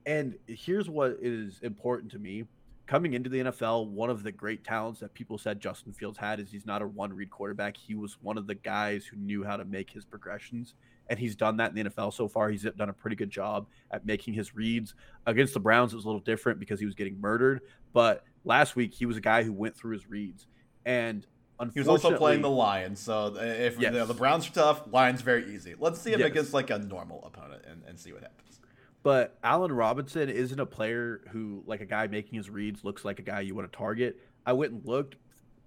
and 0.07 0.37
here's 0.47 0.89
what 0.89 1.19
is 1.21 1.61
important 1.63 2.11
to 2.13 2.19
me 2.19 2.45
coming 2.91 3.15
into 3.15 3.31
the 3.31 3.39
NFL, 3.39 3.87
one 3.87 4.11
of 4.11 4.25
the 4.25 4.33
great 4.33 4.65
talents 4.65 4.99
that 4.99 5.15
people 5.15 5.39
said 5.39 5.61
Justin 5.61 5.93
Fields 5.93 6.19
had 6.19 6.41
is 6.41 6.51
he's 6.51 6.67
not 6.67 6.83
a 6.83 6.87
one 6.89 7.13
read 7.13 7.31
quarterback. 7.31 7.77
He 7.77 7.95
was 7.95 8.19
one 8.21 8.37
of 8.37 8.49
the 8.49 8.57
guys 8.57 9.07
who 9.07 9.17
knew 9.17 9.45
how 9.45 9.57
to 9.57 9.65
make 9.65 9.89
his 9.89 10.05
progressions, 10.05 10.75
and 11.09 11.17
he's 11.17 11.37
done 11.37 11.57
that 11.59 11.71
in 11.71 11.77
the 11.77 11.89
NFL 11.89 12.13
so 12.13 12.27
far. 12.27 12.51
He's 12.51 12.65
done 12.77 12.89
a 12.89 12.93
pretty 12.93 13.15
good 13.15 13.31
job 13.31 13.69
at 13.93 14.05
making 14.05 14.35
his 14.35 14.57
reads. 14.57 14.97
Against 15.25 15.55
the 15.55 15.61
Browns, 15.61 15.93
it 15.93 15.97
was 15.97 16.05
a 16.05 16.09
little 16.09 16.21
different 16.21 16.59
because 16.59 16.81
he 16.81 16.85
was 16.85 16.97
getting 16.97 17.21
murdered, 17.21 17.61
but 17.93 18.25
last 18.45 18.75
week 18.75 18.93
he 18.93 19.07
was 19.07 19.17
a 19.17 19.21
guy 19.21 19.45
who 19.45 19.53
went 19.53 19.77
through 19.77 19.93
his 19.93 20.11
reads. 20.11 20.49
And 20.85 21.25
he 21.73 21.79
was 21.79 21.87
also 21.87 22.17
playing 22.17 22.43
the 22.43 22.51
Lions, 22.51 22.99
so 22.99 23.37
if 23.37 23.79
yes. 23.79 23.93
the, 23.93 24.05
the, 24.07 24.15
Browns 24.15 24.49
are 24.49 24.53
tough, 24.53 24.83
Lions 24.91 25.21
very 25.21 25.55
easy. 25.55 25.77
Let's 25.79 26.01
see 26.01 26.13
him 26.13 26.19
yes. 26.19 26.31
against 26.31 26.55
like 26.55 26.71
a 26.71 26.79
normal 26.79 27.23
opponent 27.25 27.63
and, 27.71 27.83
and 27.87 28.01
see 28.01 28.13
what 28.13 28.23
happens. 28.23 28.60
But 29.03 29.39
Allen 29.43 29.73
Robinson 29.73 30.29
isn't 30.29 30.61
a 30.61 30.67
player 30.67 31.23
who, 31.31 31.63
like 31.67 31.81
a 31.81 31.87
guy 31.87 32.07
making 32.07 32.37
his 32.37 32.51
reads, 32.51 32.85
looks 32.85 33.05
like 33.05 33.19
a 33.19 33.23
guy 33.23 33.41
you 33.41 33.55
want 33.55 33.71
to 33.71 33.77
target. 33.77 34.19
I 34.45 34.53
went 34.53 34.73
and 34.73 34.85
looked. 34.85 35.17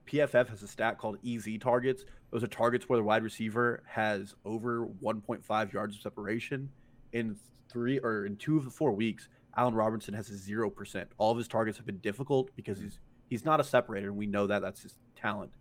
PFF 0.05 0.49
has 0.49 0.61
a 0.61 0.67
stat 0.67 0.97
called 0.97 1.17
EZ 1.25 1.47
targets. 1.59 2.05
Those 2.31 2.43
are 2.43 2.47
targets 2.47 2.87
where 2.87 2.97
the 2.97 3.03
wide 3.03 3.23
receiver 3.23 3.83
has 3.87 4.35
over 4.45 4.87
1.5 5.01 5.73
yards 5.73 5.95
of 5.95 6.01
separation. 6.01 6.69
In 7.11 7.35
three 7.69 7.99
or 7.99 8.25
in 8.25 8.35
two 8.37 8.57
of 8.57 8.65
the 8.65 8.71
four 8.71 8.91
weeks, 8.91 9.29
Allen 9.55 9.73
Robinson 9.75 10.13
has 10.13 10.29
a 10.29 10.37
zero 10.37 10.69
percent. 10.69 11.09
All 11.17 11.31
of 11.31 11.37
his 11.37 11.47
targets 11.47 11.77
have 11.77 11.85
been 11.85 11.99
difficult 11.99 12.49
because 12.55 12.77
hmm. 12.77 12.85
he's 12.85 12.99
he's 13.29 13.45
not 13.45 13.59
a 13.59 13.63
separator, 13.63 14.09
and 14.09 14.17
we 14.17 14.27
know 14.27 14.47
that 14.47 14.61
that's 14.61 14.81
his 14.81 14.95
talent. 15.15 15.51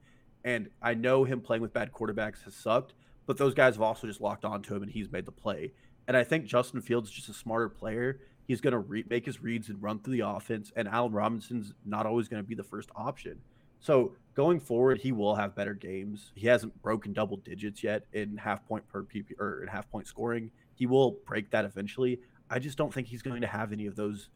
And 0.45 0.69
I 0.81 0.95
know 0.95 1.25
him 1.25 1.41
playing 1.41 1.63
with 1.63 1.73
bad 1.73 1.93
quarterbacks 1.93 2.43
has 2.45 2.55
sucked, 2.55 2.95
but 3.27 3.37
those 3.37 3.55
guys 3.55 3.75
have 3.75 3.83
also 3.83 4.07
just 4.07 4.21
locked 4.21 4.45
onto 4.45 4.75
him, 4.75 4.83
and 4.83 4.91
he's 4.91 5.11
made 5.11 5.27
the 5.27 5.33
play. 5.33 5.73
And 6.09 6.17
I 6.17 6.25
think 6.25 6.47
Justin 6.47 6.81
Fields 6.81 7.09
is 7.09 7.15
just 7.15 7.29
a 7.29 7.35
smarter 7.35 7.69
player. 7.69 8.21
He's 8.47 8.61
going 8.61 8.73
to 8.73 8.79
re- 8.79 9.05
make 9.09 9.25
his 9.25 9.43
reads 9.43 9.69
and 9.69 9.83
run 9.83 10.01
through 10.01 10.15
the 10.15 10.29
offense. 10.29 10.73
And 10.75 10.89
Allen 10.89 11.13
Robinson's 11.13 11.75
not 11.85 12.07
always 12.07 12.29
going 12.29 12.43
to 12.43 12.49
be 12.49 12.55
the 12.55 12.65
first 12.65 12.91
option. 12.97 13.39
So 13.81 14.13
going 14.35 14.61
forward, 14.61 14.99
he 14.99 15.13
will 15.13 15.35
have 15.35 15.55
better 15.55 15.75
games. 15.75 16.31
He 16.35 16.47
hasn't 16.47 16.81
broken 16.83 17.13
double 17.13 17.37
digits 17.39 17.83
yet 17.83 18.05
in 18.13 18.37
half 18.37 18.67
point 18.67 18.87
per 18.89 19.03
PP 19.03 19.39
or 19.39 19.63
in 19.63 19.69
half 19.69 19.91
point 19.91 20.07
scoring. 20.07 20.51
He 20.75 20.87
will 20.87 21.19
break 21.27 21.51
that 21.51 21.65
eventually. 21.65 22.21
I 22.49 22.59
just 22.59 22.79
don't 22.79 22.93
think 22.93 23.09
he's 23.09 23.23
going 23.23 23.41
to 23.41 23.47
have 23.47 23.73
any 23.73 23.87
of 23.87 23.97
those 23.97 24.29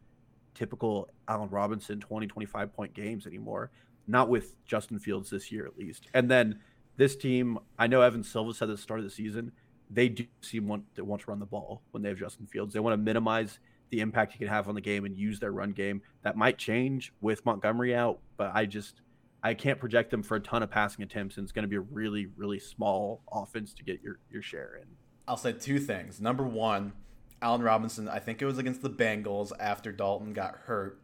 typical 0.53 1.09
Allen 1.27 1.49
Robinson 1.49 1.99
20, 1.99 2.27
25 2.27 2.73
point 2.73 2.93
games 2.93 3.25
anymore. 3.25 3.71
Not 4.07 4.29
with 4.29 4.53
Justin 4.65 4.99
Fields 4.99 5.29
this 5.29 5.51
year, 5.51 5.65
at 5.65 5.77
least. 5.77 6.07
And 6.13 6.29
then 6.29 6.59
this 6.97 7.15
team, 7.15 7.59
I 7.77 7.87
know 7.87 8.01
Evan 8.01 8.23
Silva 8.23 8.53
said 8.53 8.69
at 8.69 8.75
the 8.75 8.81
start 8.81 8.99
of 8.99 9.05
the 9.05 9.11
season, 9.11 9.51
they 9.89 10.09
do 10.09 10.25
seem 10.41 10.67
want 10.67 10.83
to 10.95 11.03
want 11.03 11.21
to 11.21 11.31
run 11.31 11.39
the 11.39 11.45
ball 11.45 11.81
when 11.91 12.03
they 12.03 12.09
have 12.09 12.17
Justin 12.17 12.47
Fields. 12.47 12.73
They 12.73 12.79
want 12.79 12.93
to 12.93 12.97
minimize 12.97 13.59
the 13.89 14.01
impact 14.01 14.33
he 14.33 14.39
can 14.39 14.47
have 14.47 14.67
on 14.67 14.75
the 14.75 14.81
game 14.81 15.05
and 15.05 15.17
use 15.17 15.39
their 15.39 15.51
run 15.51 15.71
game. 15.71 16.01
That 16.23 16.35
might 16.35 16.57
change 16.57 17.13
with 17.21 17.45
Montgomery 17.45 17.95
out, 17.95 18.19
but 18.35 18.51
I 18.53 18.65
just 18.65 19.01
I 19.43 19.53
can't 19.53 19.79
project 19.79 20.11
them 20.11 20.23
for 20.23 20.35
a 20.35 20.39
ton 20.39 20.63
of 20.63 20.71
passing 20.71 21.03
attempts, 21.03 21.37
and 21.37 21.45
it's 21.45 21.51
going 21.51 21.63
to 21.63 21.69
be 21.69 21.77
a 21.77 21.81
really 21.81 22.27
really 22.35 22.59
small 22.59 23.21
offense 23.31 23.73
to 23.75 23.83
get 23.83 24.01
your 24.01 24.19
your 24.29 24.41
share 24.41 24.79
in. 24.81 24.87
I'll 25.27 25.37
say 25.37 25.53
two 25.53 25.79
things. 25.79 26.21
Number 26.21 26.43
one, 26.43 26.93
Allen 27.41 27.61
Robinson. 27.61 28.07
I 28.07 28.19
think 28.19 28.41
it 28.41 28.45
was 28.45 28.57
against 28.57 28.81
the 28.81 28.89
Bengals 28.89 29.51
after 29.59 29.91
Dalton 29.91 30.33
got 30.33 30.55
hurt. 30.65 31.01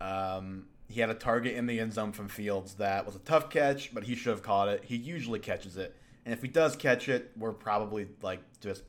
Um, 0.00 0.66
he 0.88 1.00
had 1.00 1.10
a 1.10 1.14
target 1.14 1.54
in 1.54 1.66
the 1.66 1.80
end 1.80 1.92
zone 1.92 2.12
from 2.12 2.28
Fields 2.28 2.74
that 2.74 3.06
was 3.06 3.16
a 3.16 3.20
tough 3.20 3.50
catch, 3.50 3.92
but 3.94 4.04
he 4.04 4.14
should 4.14 4.30
have 4.30 4.42
caught 4.42 4.68
it. 4.68 4.84
He 4.84 4.96
usually 4.96 5.38
catches 5.38 5.76
it. 5.76 5.96
And 6.26 6.34
if 6.34 6.42
he 6.42 6.48
does 6.48 6.74
catch 6.74 7.08
it, 7.08 7.30
we're 7.36 7.52
probably 7.52 8.08
like 8.20 8.40
just 8.60 8.82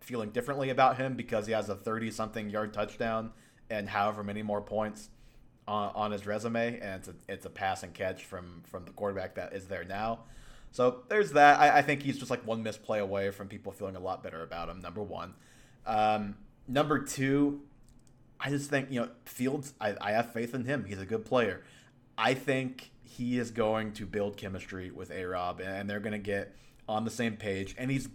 feeling 0.00 0.30
differently 0.30 0.70
about 0.70 0.96
him 0.96 1.14
because 1.14 1.46
he 1.46 1.52
has 1.52 1.68
a 1.68 1.76
30 1.76 2.10
something 2.10 2.50
yard 2.50 2.74
touchdown 2.74 3.30
and 3.70 3.88
however 3.88 4.24
many 4.24 4.42
more 4.42 4.60
points 4.60 5.08
on, 5.68 5.92
on 5.94 6.10
his 6.10 6.26
resume. 6.26 6.80
And 6.80 6.96
it's 6.96 7.08
a, 7.08 7.14
it's 7.28 7.46
a 7.46 7.50
pass 7.50 7.84
and 7.84 7.94
catch 7.94 8.24
from, 8.24 8.62
from 8.66 8.86
the 8.86 8.90
quarterback 8.90 9.36
that 9.36 9.52
is 9.52 9.68
there 9.68 9.84
now. 9.84 10.24
So 10.72 11.02
there's 11.08 11.30
that. 11.32 11.60
I, 11.60 11.78
I 11.78 11.82
think 11.82 12.02
he's 12.02 12.18
just 12.18 12.28
like 12.30 12.44
one 12.44 12.64
misplay 12.64 12.98
away 12.98 13.30
from 13.30 13.46
people 13.46 13.70
feeling 13.70 13.94
a 13.94 14.00
lot 14.00 14.24
better 14.24 14.42
about 14.42 14.68
him, 14.68 14.80
number 14.80 15.02
one. 15.02 15.34
Um, 15.86 16.38
number 16.66 16.98
two, 16.98 17.60
I 18.40 18.50
just 18.50 18.68
think, 18.68 18.90
you 18.90 19.00
know, 19.00 19.08
Fields, 19.26 19.74
I, 19.80 19.94
I 20.00 20.10
have 20.10 20.32
faith 20.32 20.56
in 20.56 20.64
him. 20.64 20.86
He's 20.86 21.00
a 21.00 21.06
good 21.06 21.24
player. 21.24 21.62
I 22.18 22.34
think 22.34 22.90
he 23.04 23.38
is 23.38 23.52
going 23.52 23.92
to 23.92 24.06
build 24.06 24.36
chemistry 24.36 24.90
with 24.90 25.12
A 25.12 25.24
Rob, 25.24 25.60
and 25.60 25.88
they're 25.88 26.00
going 26.00 26.12
to 26.12 26.18
get 26.18 26.56
on 26.90 27.04
the 27.04 27.10
same 27.10 27.36
page, 27.36 27.74
and 27.78 27.90
he's 27.90 28.08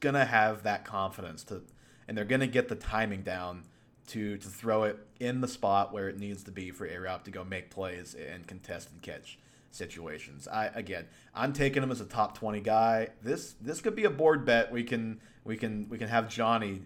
gonna 0.00 0.24
have 0.24 0.64
that 0.64 0.84
confidence 0.84 1.44
to, 1.44 1.62
and 2.08 2.18
they're 2.18 2.24
gonna 2.24 2.46
get 2.46 2.68
the 2.68 2.74
timing 2.74 3.22
down 3.22 3.62
to 4.08 4.36
to 4.36 4.48
throw 4.48 4.82
it 4.82 4.98
in 5.20 5.40
the 5.40 5.48
spot 5.48 5.92
where 5.92 6.08
it 6.08 6.18
needs 6.18 6.42
to 6.42 6.50
be 6.50 6.70
for 6.70 6.84
A 6.84 7.20
to 7.24 7.30
go 7.30 7.44
make 7.44 7.70
plays 7.70 8.14
and 8.14 8.46
contest 8.46 8.90
and 8.90 9.00
catch 9.00 9.38
situations. 9.70 10.48
I 10.48 10.66
again, 10.74 11.06
I'm 11.34 11.52
taking 11.52 11.82
him 11.82 11.90
as 11.90 12.00
a 12.00 12.04
top 12.04 12.36
20 12.36 12.60
guy. 12.60 13.08
This 13.22 13.54
this 13.60 13.80
could 13.80 13.94
be 13.94 14.04
a 14.04 14.10
board 14.10 14.44
bet. 14.44 14.72
We 14.72 14.82
can 14.82 15.20
we 15.44 15.56
can 15.56 15.88
we 15.88 15.96
can 15.96 16.08
have 16.08 16.28
Johnny 16.28 16.82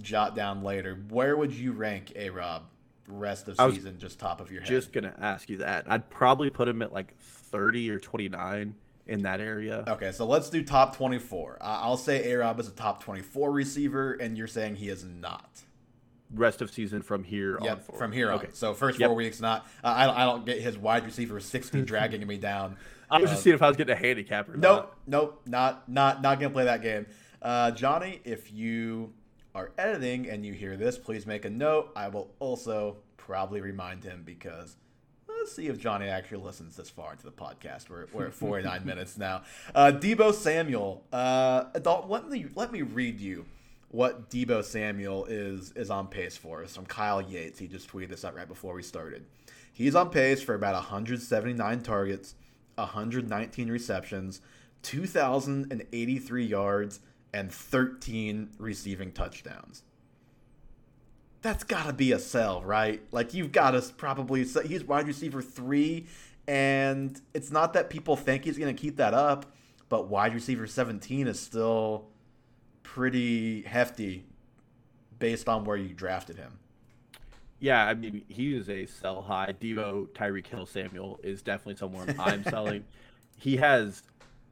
jot 0.00 0.34
down 0.34 0.62
later. 0.62 0.98
Where 1.10 1.36
would 1.36 1.52
you 1.52 1.72
rank 1.72 2.12
A 2.16 2.30
Rob 2.30 2.62
rest 3.06 3.46
of 3.48 3.58
season 3.74 3.98
just 3.98 4.18
top 4.18 4.40
of 4.40 4.50
your 4.50 4.62
head? 4.62 4.68
Just 4.68 4.92
gonna 4.92 5.14
ask 5.20 5.50
you 5.50 5.58
that. 5.58 5.84
I'd 5.90 6.08
probably 6.08 6.48
put 6.48 6.66
him 6.66 6.80
at 6.80 6.94
like 6.94 7.18
30 7.20 7.90
or 7.90 7.98
29 7.98 8.74
in 9.06 9.22
that 9.22 9.40
area. 9.40 9.84
Okay, 9.88 10.12
so 10.12 10.26
let's 10.26 10.50
do 10.50 10.62
top 10.62 10.96
24. 10.96 11.58
Uh, 11.60 11.64
I'll 11.64 11.96
say 11.96 12.32
A 12.32 12.38
Rob 12.38 12.60
is 12.60 12.68
a 12.68 12.72
top 12.72 13.02
24 13.02 13.50
receiver, 13.50 14.12
and 14.12 14.36
you're 14.36 14.46
saying 14.46 14.76
he 14.76 14.88
is 14.88 15.04
not. 15.04 15.62
Rest 16.34 16.62
of 16.62 16.70
season 16.70 17.02
from 17.02 17.24
here 17.24 17.58
yep, 17.62 17.72
on. 17.72 17.80
Forward. 17.80 17.98
from 17.98 18.12
here 18.12 18.32
okay. 18.32 18.48
So 18.52 18.72
first 18.72 18.98
yep. 18.98 19.08
four 19.08 19.16
weeks, 19.16 19.40
not. 19.40 19.66
Uh, 19.84 19.88
I, 19.88 20.06
don't, 20.06 20.16
I 20.16 20.24
don't 20.24 20.46
get 20.46 20.60
his 20.62 20.78
wide 20.78 21.04
receiver 21.04 21.40
60 21.40 21.82
dragging 21.84 22.26
me 22.26 22.38
down. 22.38 22.76
I 23.10 23.20
was 23.20 23.28
uh, 23.28 23.34
just 23.34 23.44
seeing 23.44 23.54
if 23.54 23.62
I 23.62 23.68
was 23.68 23.76
getting 23.76 23.92
a 23.92 23.98
handicap 23.98 24.48
or 24.48 24.56
nope, 24.56 24.62
not. 24.62 24.98
Nope, 25.06 25.42
not 25.44 25.88
not 25.88 26.22
not 26.22 26.40
gonna 26.40 26.52
play 26.52 26.64
that 26.64 26.80
game. 26.80 27.06
Uh, 27.42 27.70
Johnny, 27.72 28.20
if 28.24 28.50
you 28.50 29.12
are 29.54 29.72
editing 29.76 30.30
and 30.30 30.46
you 30.46 30.54
hear 30.54 30.78
this, 30.78 30.96
please 30.96 31.26
make 31.26 31.44
a 31.44 31.50
note. 31.50 31.90
I 31.94 32.08
will 32.08 32.32
also 32.38 32.96
probably 33.18 33.60
remind 33.60 34.02
him 34.04 34.22
because 34.24 34.76
Let's 35.42 35.56
see 35.56 35.66
if 35.66 35.76
Johnny 35.76 36.06
actually 36.06 36.44
listens 36.44 36.76
this 36.76 36.88
far 36.88 37.10
into 37.10 37.24
the 37.24 37.32
podcast. 37.32 37.90
We're, 37.90 38.06
we're 38.12 38.26
at 38.26 38.32
49 38.32 38.84
minutes 38.86 39.18
now. 39.18 39.42
Uh, 39.74 39.90
Deebo 39.92 40.32
Samuel. 40.32 41.02
Uh, 41.12 41.64
adult, 41.74 42.08
let 42.08 42.28
me 42.28 42.46
let 42.54 42.70
me 42.70 42.82
read 42.82 43.18
you 43.18 43.44
what 43.88 44.30
Deebo 44.30 44.62
Samuel 44.62 45.24
is 45.24 45.72
is 45.72 45.90
on 45.90 46.06
pace 46.06 46.36
for. 46.36 46.62
It's 46.62 46.76
from 46.76 46.86
Kyle 46.86 47.20
Yates. 47.20 47.58
He 47.58 47.66
just 47.66 47.90
tweeted 47.90 48.10
this 48.10 48.24
out 48.24 48.36
right 48.36 48.46
before 48.46 48.72
we 48.72 48.84
started. 48.84 49.24
He's 49.72 49.96
on 49.96 50.10
pace 50.10 50.40
for 50.40 50.54
about 50.54 50.74
179 50.74 51.80
targets, 51.82 52.36
119 52.76 53.68
receptions, 53.68 54.42
2,083 54.82 56.46
yards, 56.46 57.00
and 57.34 57.50
13 57.52 58.50
receiving 58.60 59.10
touchdowns 59.10 59.82
that's 61.42 61.64
got 61.64 61.86
to 61.86 61.92
be 61.92 62.12
a 62.12 62.18
sell, 62.18 62.62
right? 62.62 63.02
Like 63.10 63.34
you've 63.34 63.52
got 63.52 63.72
to 63.72 63.82
probably 63.96 64.44
sell. 64.44 64.62
he's 64.62 64.84
wide 64.84 65.06
receiver 65.06 65.42
three, 65.42 66.06
and 66.46 67.20
it's 67.34 67.50
not 67.50 67.72
that 67.74 67.90
people 67.90 68.16
think 68.16 68.44
he's 68.44 68.56
going 68.56 68.74
to 68.74 68.80
keep 68.80 68.96
that 68.96 69.12
up, 69.12 69.46
but 69.88 70.06
wide 70.06 70.34
receiver 70.34 70.66
17 70.66 71.26
is 71.26 71.38
still 71.38 72.06
pretty 72.82 73.62
hefty 73.62 74.24
based 75.18 75.48
on 75.48 75.64
where 75.64 75.76
you 75.76 75.92
drafted 75.92 76.36
him. 76.36 76.58
Yeah, 77.58 77.86
I 77.86 77.94
mean 77.94 78.22
he 78.28 78.56
is 78.56 78.68
a 78.68 78.86
sell 78.86 79.22
high. 79.22 79.54
Devo, 79.60 80.08
Tyreek 80.08 80.46
Hill 80.46 80.66
Samuel 80.66 81.20
is 81.22 81.42
definitely 81.42 81.76
someone 81.76 82.14
I'm 82.18 82.44
selling. 82.44 82.84
He 83.38 83.56
has 83.56 84.04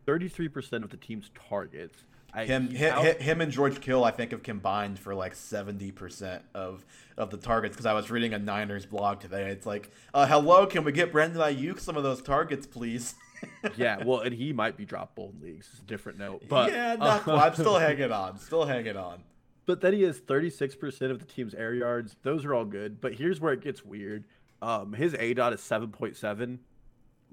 33% 0.08 0.82
of 0.82 0.90
the 0.90 0.96
team's 0.96 1.30
targets 1.48 2.02
I, 2.32 2.44
him, 2.44 2.70
him, 2.70 3.16
him, 3.20 3.40
and 3.40 3.50
George 3.50 3.80
Kittle, 3.80 4.04
I 4.04 4.10
think, 4.10 4.30
have 4.30 4.42
combined 4.42 4.98
for 4.98 5.14
like 5.14 5.34
seventy 5.34 5.90
percent 5.90 6.42
of 6.54 6.84
of 7.16 7.30
the 7.30 7.36
targets. 7.36 7.74
Because 7.74 7.86
I 7.86 7.92
was 7.92 8.10
reading 8.10 8.34
a 8.34 8.38
Niners 8.38 8.86
blog 8.86 9.20
today. 9.20 9.50
It's 9.50 9.66
like, 9.66 9.90
uh, 10.14 10.26
hello, 10.26 10.66
can 10.66 10.84
we 10.84 10.92
get 10.92 11.12
Brandon 11.12 11.40
Aiyuk 11.40 11.80
some 11.80 11.96
of 11.96 12.02
those 12.02 12.22
targets, 12.22 12.66
please? 12.66 13.14
yeah, 13.76 14.04
well, 14.04 14.20
and 14.20 14.34
he 14.34 14.52
might 14.52 14.76
be 14.76 14.84
dropped 14.84 15.16
bold 15.16 15.42
leagues. 15.42 15.68
It's 15.72 15.80
a 15.80 15.84
different 15.84 16.18
note, 16.18 16.44
but 16.48 16.70
yeah, 16.70 16.96
not 16.96 17.26
uh, 17.26 17.36
I'm 17.36 17.54
still 17.54 17.78
hanging 17.78 18.12
on. 18.12 18.38
Still 18.38 18.66
hanging 18.66 18.96
on. 18.96 19.22
But 19.66 19.80
then 19.82 19.92
he 19.92 20.02
has 20.02 20.18
36% 20.18 21.12
of 21.12 21.20
the 21.20 21.24
team's 21.24 21.54
air 21.54 21.72
yards. 21.74 22.16
Those 22.24 22.44
are 22.44 22.54
all 22.54 22.64
good. 22.64 23.00
But 23.00 23.14
here's 23.14 23.40
where 23.40 23.52
it 23.52 23.60
gets 23.60 23.84
weird. 23.84 24.24
Um, 24.60 24.94
his 24.94 25.12
aDOT 25.12 25.54
is 25.54 25.60
7.7 25.60 26.58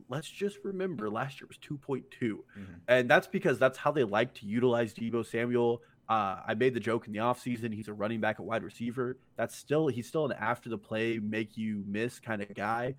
let's 0.09 0.29
just 0.29 0.57
remember 0.63 1.09
last 1.09 1.41
year 1.41 1.47
was 1.47 1.57
2.2. 1.57 2.03
Mm-hmm. 2.21 2.63
And 2.87 3.09
that's 3.09 3.27
because 3.27 3.59
that's 3.59 3.77
how 3.77 3.91
they 3.91 4.03
like 4.03 4.33
to 4.35 4.45
utilize 4.45 4.93
Deebo 4.93 5.25
Samuel. 5.25 5.81
Uh, 6.09 6.39
I 6.47 6.53
made 6.53 6.73
the 6.73 6.79
joke 6.79 7.07
in 7.07 7.13
the 7.13 7.19
offseason. 7.19 7.73
He's 7.73 7.89
a 7.89 7.93
running 7.93 8.21
back 8.21 8.37
at 8.39 8.45
wide 8.45 8.63
receiver. 8.63 9.17
That's 9.35 9.55
still 9.55 9.87
he's 9.87 10.07
still 10.07 10.25
an 10.25 10.31
after 10.39 10.69
the 10.69 10.77
play 10.77 11.19
make 11.19 11.57
you 11.57 11.83
miss 11.85 12.19
kind 12.19 12.41
of 12.41 12.53
guy. 12.53 12.95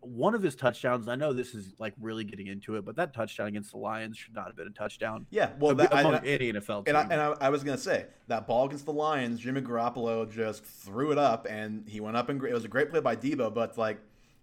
One 0.00 0.34
of 0.34 0.42
his 0.42 0.56
touchdowns, 0.56 1.06
I 1.06 1.14
know 1.14 1.32
this 1.32 1.54
is 1.54 1.74
like 1.78 1.94
really 2.00 2.24
getting 2.24 2.48
into 2.48 2.74
it, 2.74 2.84
but 2.84 2.96
that 2.96 3.14
touchdown 3.14 3.46
against 3.46 3.70
the 3.70 3.78
Lions 3.78 4.18
should 4.18 4.34
not 4.34 4.48
have 4.48 4.56
been 4.56 4.66
a 4.66 4.70
touchdown. 4.70 5.26
Yeah, 5.30 5.50
well, 5.60 5.76
that, 5.76 5.92
among 5.92 6.16
I, 6.16 6.26
any 6.26 6.52
NFL 6.52 6.88
and, 6.88 6.96
I, 6.96 7.02
team. 7.02 7.12
and 7.12 7.20
I, 7.20 7.34
I 7.40 7.50
was 7.50 7.62
gonna 7.62 7.78
say 7.78 8.06
that 8.26 8.48
ball 8.48 8.66
against 8.66 8.84
the 8.84 8.92
Lions, 8.92 9.38
Jimmy 9.38 9.60
Garoppolo 9.60 10.28
just 10.28 10.64
threw 10.64 11.12
it 11.12 11.18
up, 11.18 11.46
and 11.48 11.88
he 11.88 12.00
went 12.00 12.16
up 12.16 12.28
and 12.28 12.42
it 12.42 12.52
was 12.52 12.64
a 12.64 12.68
great 12.68 12.90
play 12.90 12.98
by 12.98 13.14
Deebo, 13.14 13.54
but 13.54 13.78
like 13.78 14.00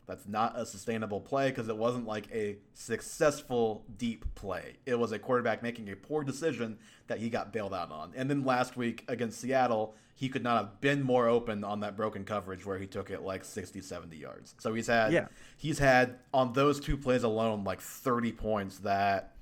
that's 0.10 0.28
not 0.28 0.60
a 0.60 0.66
sustainable 0.66 1.22
play 1.22 1.50
because 1.50 1.70
it 1.70 1.78
wasn't 1.78 2.08
like 2.08 2.28
a 2.34 2.58
successful 2.74 3.86
deep 3.98 4.26
play. 4.36 4.78
It 4.86 4.98
was 4.98 5.12
a 5.12 5.20
quarterback 5.20 5.62
making 5.62 5.90
a 5.90 5.96
poor 5.96 6.24
decision 6.24 6.80
that 7.08 7.20
he 7.20 7.30
got 7.30 7.54
bailed 7.54 7.74
out 7.74 7.92
on. 7.92 8.12
And 8.16 8.30
then 8.30 8.44
last 8.44 8.76
week 8.76 9.06
against 9.08 9.40
Seattle, 9.40 9.94
he 10.16 10.28
could 10.28 10.44
not 10.44 10.58
have 10.58 10.82
been 10.82 11.04
more 11.04 11.28
open 11.28 11.64
on 11.64 11.82
that 11.82 11.96
broken 11.96 12.26
coverage 12.26 12.66
where 12.66 12.80
he 12.80 12.88
took 12.88 13.10
it 13.12 13.22
like 13.22 13.46
60, 13.46 13.82
70 13.82 14.18
yards. 14.18 14.56
So 14.58 14.74
he's 14.74 14.88
had 14.88 15.14
Yeah. 15.14 15.28
he's 15.58 15.78
had 15.80 16.16
on 16.34 16.54
those 16.54 16.80
two 16.80 16.98
plays 16.98 17.24
alone 17.24 17.64
like 17.64 17.80
30 17.80 18.32
points 18.32 18.80
that 18.80 19.36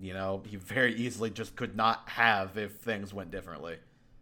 you 0.00 0.14
know, 0.14 0.42
he 0.46 0.54
very 0.54 0.94
easily 0.94 1.28
just 1.28 1.56
could 1.56 1.74
not 1.74 2.08
have 2.10 2.56
if 2.56 2.76
things 2.76 3.12
went 3.12 3.32
differently. 3.32 3.78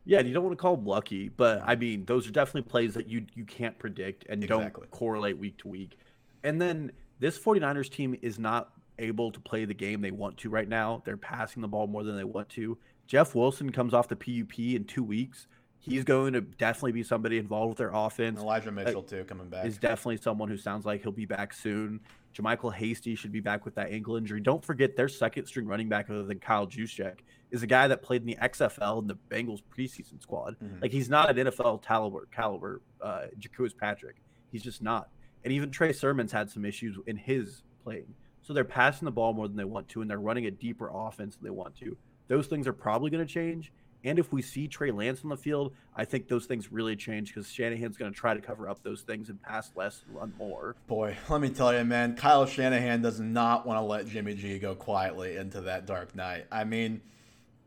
Yeah, 0.06 0.20
and 0.20 0.28
you 0.28 0.32
don't 0.32 0.44
want 0.44 0.56
to 0.56 0.62
call 0.62 0.76
them 0.76 0.86
lucky, 0.86 1.28
but 1.28 1.62
I 1.66 1.74
mean, 1.74 2.04
those 2.04 2.28
are 2.28 2.30
definitely 2.30 2.62
plays 2.70 2.94
that 2.94 3.08
you 3.08 3.26
you 3.34 3.44
can't 3.44 3.76
predict 3.78 4.24
and 4.28 4.42
Exactly. 4.42 4.82
don't 4.82 4.90
correlate 4.92 5.36
week 5.36 5.58
to 5.58 5.68
week. 5.68 5.98
And 6.44 6.62
then 6.62 6.92
this 7.18 7.38
49ers 7.38 7.90
team 7.90 8.16
is 8.22 8.38
not 8.38 8.70
able 9.00 9.32
to 9.32 9.40
play 9.40 9.64
the 9.64 9.74
game 9.74 10.00
they 10.00 10.12
want 10.12 10.38
to 10.38 10.48
right 10.48 10.68
now. 10.68 11.02
They're 11.04 11.16
passing 11.16 11.60
the 11.60 11.68
ball 11.68 11.88
more 11.88 12.04
than 12.04 12.16
they 12.16 12.24
want 12.24 12.48
to. 12.50 12.78
Jeff 13.08 13.34
Wilson 13.34 13.72
comes 13.72 13.92
off 13.92 14.08
the 14.08 14.16
PUP 14.16 14.58
in 14.58 14.84
2 14.84 15.02
weeks. 15.02 15.48
He's 15.78 16.04
going 16.04 16.32
to 16.32 16.40
definitely 16.40 16.92
be 16.92 17.02
somebody 17.02 17.38
involved 17.38 17.70
with 17.70 17.78
their 17.78 17.92
offense. 17.92 18.40
Elijah 18.40 18.70
uh, 18.70 18.72
Mitchell 18.72 19.02
too 19.02 19.24
coming 19.24 19.48
back. 19.48 19.66
Is 19.66 19.78
definitely 19.78 20.16
someone 20.16 20.48
who 20.48 20.56
sounds 20.56 20.84
like 20.86 21.02
he'll 21.02 21.12
be 21.12 21.26
back 21.26 21.52
soon. 21.52 22.00
JaMycal 22.36 22.74
Hasty 22.74 23.14
should 23.14 23.32
be 23.32 23.40
back 23.40 23.64
with 23.64 23.74
that 23.76 23.90
ankle 23.90 24.16
injury. 24.16 24.40
Don't 24.40 24.64
forget 24.64 24.96
their 24.96 25.08
second 25.08 25.46
string 25.46 25.66
running 25.66 25.88
back 25.88 26.10
other 26.10 26.24
than 26.24 26.38
Kyle 26.38 26.66
Juszczyk 26.66 27.20
is 27.50 27.62
a 27.62 27.66
guy 27.66 27.88
that 27.88 28.02
played 28.02 28.22
in 28.22 28.26
the 28.26 28.36
XFL 28.36 29.00
in 29.00 29.06
the 29.06 29.16
Bengals 29.30 29.62
preseason 29.74 30.20
squad. 30.20 30.56
Mhm. 30.62 30.82
Like 30.82 30.92
he's 30.92 31.08
not 31.08 31.30
an 31.30 31.46
NFL 31.46 31.82
caliber 31.82 32.28
caliber 32.32 32.82
uh 33.00 33.26
Jacques 33.38 33.76
Patrick. 33.78 34.16
He's 34.52 34.62
just 34.62 34.82
not. 34.82 35.08
And 35.44 35.52
even 35.52 35.70
Trey 35.70 35.92
Sermon's 35.92 36.32
had 36.32 36.50
some 36.50 36.64
issues 36.64 36.98
in 37.06 37.16
his 37.16 37.62
playing. 37.82 38.14
So 38.42 38.52
they're 38.52 38.64
passing 38.64 39.06
the 39.06 39.12
ball 39.12 39.32
more 39.32 39.48
than 39.48 39.56
they 39.56 39.64
want 39.64 39.88
to, 39.88 40.02
and 40.02 40.10
they're 40.10 40.20
running 40.20 40.46
a 40.46 40.50
deeper 40.50 40.90
offense 40.92 41.36
than 41.36 41.44
they 41.44 41.50
want 41.50 41.76
to. 41.76 41.96
Those 42.28 42.46
things 42.46 42.66
are 42.66 42.72
probably 42.72 43.10
going 43.10 43.26
to 43.26 43.32
change. 43.32 43.72
And 44.04 44.18
if 44.18 44.32
we 44.32 44.42
see 44.42 44.68
Trey 44.68 44.90
Lance 44.90 45.22
on 45.24 45.30
the 45.30 45.36
field, 45.36 45.74
I 45.94 46.04
think 46.04 46.28
those 46.28 46.46
things 46.46 46.70
really 46.70 46.96
change 46.96 47.34
because 47.34 47.50
Shanahan's 47.50 47.96
going 47.96 48.12
to 48.12 48.18
try 48.18 48.34
to 48.34 48.40
cover 48.40 48.68
up 48.68 48.82
those 48.82 49.02
things 49.02 49.28
and 49.28 49.42
pass 49.42 49.70
less 49.74 50.02
and 50.06 50.16
run 50.16 50.32
more. 50.38 50.76
Boy, 50.86 51.16
let 51.28 51.40
me 51.40 51.48
tell 51.50 51.76
you, 51.76 51.84
man, 51.84 52.16
Kyle 52.16 52.46
Shanahan 52.46 53.02
does 53.02 53.20
not 53.20 53.66
want 53.66 53.78
to 53.78 53.82
let 53.82 54.06
Jimmy 54.06 54.34
G 54.34 54.58
go 54.58 54.74
quietly 54.74 55.36
into 55.36 55.62
that 55.62 55.86
dark 55.86 56.14
night. 56.14 56.46
I 56.52 56.64
mean, 56.64 57.00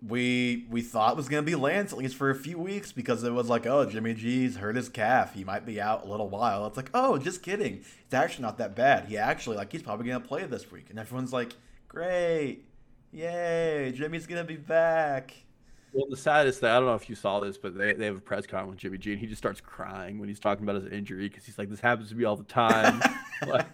we 0.08 0.66
we 0.70 0.82
thought 0.82 1.12
it 1.12 1.18
was 1.18 1.28
going 1.28 1.44
to 1.44 1.50
be 1.50 1.56
Lance 1.56 1.92
at 1.92 1.98
least 1.98 2.16
for 2.16 2.30
a 2.30 2.36
few 2.36 2.58
weeks 2.58 2.92
because 2.92 3.24
it 3.24 3.34
was 3.34 3.50
like, 3.50 3.66
oh, 3.66 3.86
Jimmy 3.86 4.14
G's 4.14 4.56
hurt 4.58 4.76
his 4.76 4.90
calf. 4.90 5.34
He 5.34 5.44
might 5.44 5.66
be 5.66 5.82
out 5.82 6.06
a 6.06 6.08
little 6.08 6.30
while. 6.30 6.66
It's 6.68 6.78
like, 6.78 6.90
oh, 6.94 7.18
just 7.18 7.44
kidding. 7.44 7.84
It's 8.06 8.14
actually 8.14 8.44
not 8.44 8.58
that 8.60 8.76
bad. 8.76 9.06
He 9.06 9.18
actually 9.18 9.58
like 9.58 9.72
he's 9.72 9.84
probably 9.84 10.08
going 10.08 10.22
to 10.22 10.28
play 10.28 10.46
this 10.46 10.72
week, 10.72 10.90
and 10.90 11.00
everyone's 11.00 11.34
like, 11.34 11.56
great, 11.88 12.64
yay, 13.12 13.92
Jimmy's 13.96 14.28
going 14.28 14.42
to 14.42 14.48
be 14.48 14.58
back. 14.58 15.34
Well, 15.92 16.06
the 16.10 16.18
saddest 16.18 16.60
thing, 16.60 16.70
I 16.70 16.76
don't 16.76 16.86
know 16.86 16.96
if 16.96 17.10
you 17.10 17.16
saw 17.16 17.40
this, 17.40 17.58
but 17.58 17.78
they, 17.78 17.94
they 17.94 18.06
have 18.06 18.18
a 18.18 18.22
press 18.22 18.46
conference 18.46 18.74
with 18.74 18.80
Jimmy 18.80 18.98
G, 18.98 19.12
and 19.14 19.20
he 19.20 19.28
just 19.28 19.40
starts 19.40 19.60
crying 19.60 20.20
when 20.20 20.30
he's 20.30 20.40
talking 20.40 20.64
about 20.64 20.82
his 20.82 20.92
injury 20.92 21.28
because 21.28 21.46
he's 21.46 21.58
like, 21.58 21.70
this 21.70 21.80
happens 21.80 22.10
to 22.10 22.16
me 22.16 22.26
all 22.26 22.36
the 22.36 22.44
time. 22.44 23.02
like, 23.48 23.66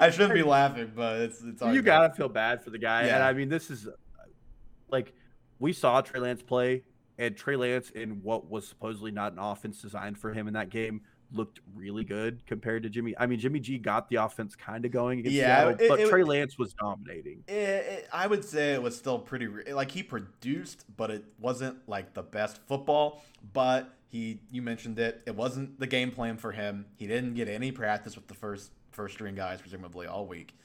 I 0.00 0.10
shouldn't 0.10 0.34
be 0.34 0.42
laughing, 0.42 0.92
but 0.94 1.20
it's 1.20 1.42
it's 1.42 1.62
you 1.62 1.82
gotta 1.82 2.14
feel 2.14 2.28
bad 2.28 2.62
for 2.62 2.70
the 2.70 2.78
guy. 2.78 3.02
And 3.04 3.22
I 3.22 3.32
mean, 3.32 3.48
this 3.48 3.70
is 3.70 3.88
like 4.88 5.12
we 5.58 5.72
saw 5.72 6.00
Trey 6.00 6.20
Lance 6.20 6.42
play, 6.42 6.84
and 7.18 7.36
Trey 7.36 7.56
Lance 7.56 7.90
in 7.90 8.22
what 8.22 8.48
was 8.48 8.66
supposedly 8.68 9.10
not 9.10 9.32
an 9.32 9.38
offense 9.38 9.82
designed 9.82 10.18
for 10.18 10.32
him 10.32 10.46
in 10.46 10.54
that 10.54 10.70
game 10.70 11.02
looked 11.34 11.60
really 11.74 12.04
good 12.04 12.46
compared 12.46 12.82
to 12.84 12.88
Jimmy. 12.88 13.14
I 13.18 13.26
mean, 13.26 13.38
Jimmy 13.38 13.60
G 13.60 13.78
got 13.78 14.08
the 14.08 14.16
offense 14.16 14.54
kind 14.54 14.84
of 14.84 14.90
going 14.90 15.18
against 15.18 15.36
Yeah, 15.36 15.56
Seattle, 15.64 15.70
it- 15.80 15.88
but 15.88 16.00
it- 16.00 16.08
Trey 16.08 16.22
Lance 16.24 16.58
was 16.58 16.72
dominating. 16.74 17.44
It, 17.48 17.52
it, 17.52 18.08
I 18.12 18.26
would 18.26 18.44
say 18.44 18.72
it 18.74 18.82
was 18.82 18.96
still 18.96 19.18
pretty 19.18 19.48
like 19.72 19.90
he 19.90 20.02
produced, 20.02 20.84
but 20.96 21.10
it 21.10 21.24
wasn't 21.38 21.88
like 21.88 22.14
the 22.14 22.22
best 22.22 22.60
football. 22.66 23.24
But 23.52 23.92
he, 24.08 24.40
you 24.50 24.62
mentioned 24.62 24.98
it, 24.98 25.22
it 25.26 25.34
wasn't 25.34 25.78
the 25.80 25.86
game 25.86 26.10
plan 26.12 26.36
for 26.36 26.52
him. 26.52 26.86
He 26.96 27.06
didn't 27.06 27.34
get 27.34 27.48
any 27.48 27.72
practice 27.72 28.14
with 28.14 28.28
the 28.28 28.34
first 28.34 28.70
first 28.92 29.14
string 29.14 29.34
guys, 29.34 29.60
presumably 29.60 30.06
all 30.06 30.26
week, 30.26 30.56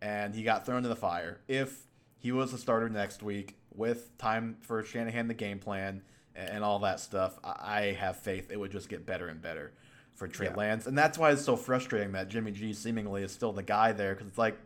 and 0.00 0.34
he 0.34 0.42
got 0.44 0.64
thrown 0.64 0.82
to 0.82 0.88
the 0.88 0.96
fire. 0.96 1.40
If 1.48 1.86
he 2.18 2.30
was 2.30 2.52
a 2.52 2.58
starter 2.58 2.88
next 2.88 3.22
week 3.22 3.56
with 3.74 4.16
time 4.18 4.56
for 4.60 4.84
Shanahan 4.84 5.26
the 5.26 5.34
game 5.34 5.58
plan 5.58 6.02
and, 6.36 6.62
all 6.62 6.78
that 6.78 7.00
stuff, 7.00 7.38
I 7.42 7.96
have 7.98 8.16
faith 8.18 8.50
it 8.52 8.58
would 8.60 8.70
just 8.70 8.88
get 8.88 9.04
better 9.04 9.26
and 9.28 9.42
better 9.42 9.72
for 10.14 10.28
Trey 10.28 10.46
Yeah. 10.46 10.56
Lance, 10.56 10.86
and 10.86 10.96
that's 10.96 11.18
why 11.18 11.30
it's 11.30 11.44
so 11.44 11.56
frustrating 11.56 12.12
that 12.12 12.28
Jimmy 12.28 12.52
G 12.52 12.72
seemingly 12.72 13.22
is 13.22 13.32
still 13.32 13.52
the 13.52 13.62
guy 13.62 13.92
there 13.92 14.14
because 14.14 14.28
it's 14.28 14.38
like 14.38 14.58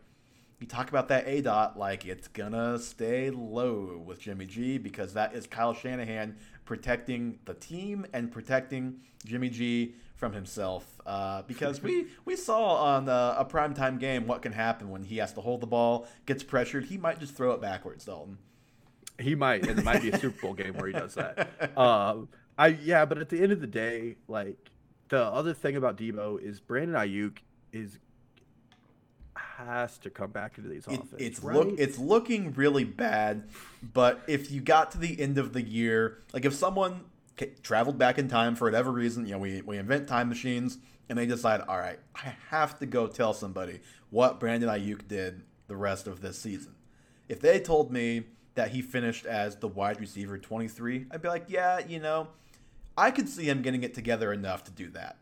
you 0.59 0.67
talk 0.67 0.89
about 0.89 1.07
that 1.09 1.27
aDOT 1.27 1.75
like 1.77 2.05
it's 2.05 2.27
gonna 2.27 2.79
stay 2.79 3.29
low 3.29 4.01
with 4.05 4.19
Jimmy 4.19 4.45
G 4.45 4.77
because 4.77 5.13
that 5.13 5.33
is 5.33 5.45
Kyle 5.47 5.73
Shanahan 5.73 6.35
protecting 6.65 7.39
the 7.45 7.53
team 7.53 8.05
and 8.13 8.31
protecting 8.31 8.99
Jimmy 9.25 9.49
G 9.49 9.95
from 10.15 10.33
himself. 10.33 10.99
Uh, 11.05 11.43
because 11.43 11.81
we 11.81 12.07
we 12.25 12.35
saw 12.35 12.75
on 12.95 13.07
uh, 13.07 13.35
a 13.37 13.45
primetime 13.45 13.99
game 13.99 14.25
what 14.27 14.41
can 14.41 14.51
happen 14.51 14.89
when 14.89 15.03
he 15.03 15.17
has 15.17 15.31
to 15.33 15.41
hold 15.41 15.61
the 15.61 15.67
ball, 15.67 16.07
gets 16.25 16.43
pressured, 16.43 16.85
he 16.85 16.97
might 16.97 17.19
just 17.19 17.35
throw 17.35 17.51
it 17.51 17.61
backwards, 17.61 18.05
Dalton. 18.05 18.37
He 19.19 19.33
might, 19.33 19.65
and 19.65 19.79
it 19.79 19.83
might 19.85 20.01
be 20.03 20.11
a 20.11 20.19
Super 20.19 20.41
Bowl 20.41 20.53
game 20.53 20.75
where 20.75 20.87
he 20.87 20.93
does 20.93 21.15
that. 21.15 21.75
Um, 21.77 22.29
I 22.57 22.67
yeah, 22.67 23.05
but 23.05 23.17
at 23.19 23.29
the 23.29 23.41
end 23.41 23.51
of 23.51 23.61
the 23.61 23.67
day, 23.67 24.17
like 24.27 24.57
the 25.09 25.23
other 25.23 25.53
thing 25.53 25.75
about 25.75 25.97
Deebo 25.97 26.39
is 26.41 26.59
Brandon 26.59 26.95
Aiyuk 26.95 27.37
is 27.71 27.99
has 29.35 29.97
to 29.99 30.09
come 30.09 30.31
back 30.31 30.57
into 30.57 30.69
these 30.69 30.85
It- 30.87 30.93
offense. 30.99 31.13
it's 31.17 31.39
right? 31.41 31.55
look 31.55 31.79
it's 31.79 31.97
looking 31.97 32.53
really 32.53 32.83
bad, 32.83 33.47
but 33.93 34.21
if 34.27 34.51
you 34.51 34.61
got 34.61 34.91
to 34.91 34.97
the 34.97 35.19
end 35.19 35.37
of 35.37 35.53
the 35.53 35.61
year, 35.61 36.19
like 36.33 36.45
if 36.45 36.53
someone 36.53 37.01
traveled 37.61 37.97
back 37.97 38.17
in 38.17 38.27
time 38.27 38.55
for 38.55 38.65
whatever 38.65 38.91
reason, 38.91 39.25
you 39.25 39.33
know, 39.33 39.39
we 39.39 39.61
we 39.61 39.77
invent 39.77 40.07
time 40.07 40.29
machines 40.29 40.77
and 41.09 41.17
they 41.17 41.25
decide, 41.25 41.61
all 41.61 41.77
right, 41.77 41.99
I 42.15 42.35
have 42.49 42.77
to 42.79 42.85
go 42.85 43.07
tell 43.07 43.33
somebody 43.33 43.79
what 44.09 44.39
Brandon 44.39 44.69
Aiyuk 44.69 45.07
did 45.07 45.43
the 45.67 45.75
rest 45.75 46.07
of 46.07 46.21
this 46.21 46.37
season. 46.39 46.75
If 47.29 47.39
they 47.39 47.59
told 47.59 47.91
me 47.91 48.23
that 48.55 48.71
he 48.71 48.81
finished 48.81 49.25
as 49.25 49.57
the 49.57 49.67
wide 49.67 49.99
receiver 49.99 50.37
23, 50.37 51.05
I'd 51.11 51.21
be 51.21 51.27
like, 51.27 51.45
yeah, 51.47 51.79
you 51.79 51.99
know, 51.99 52.27
I 52.97 53.11
could 53.11 53.29
see 53.29 53.45
him 53.45 53.61
getting 53.61 53.83
it 53.83 53.93
together 53.93 54.33
enough 54.33 54.63
to 54.65 54.71
do 54.71 54.89
that. 54.89 55.17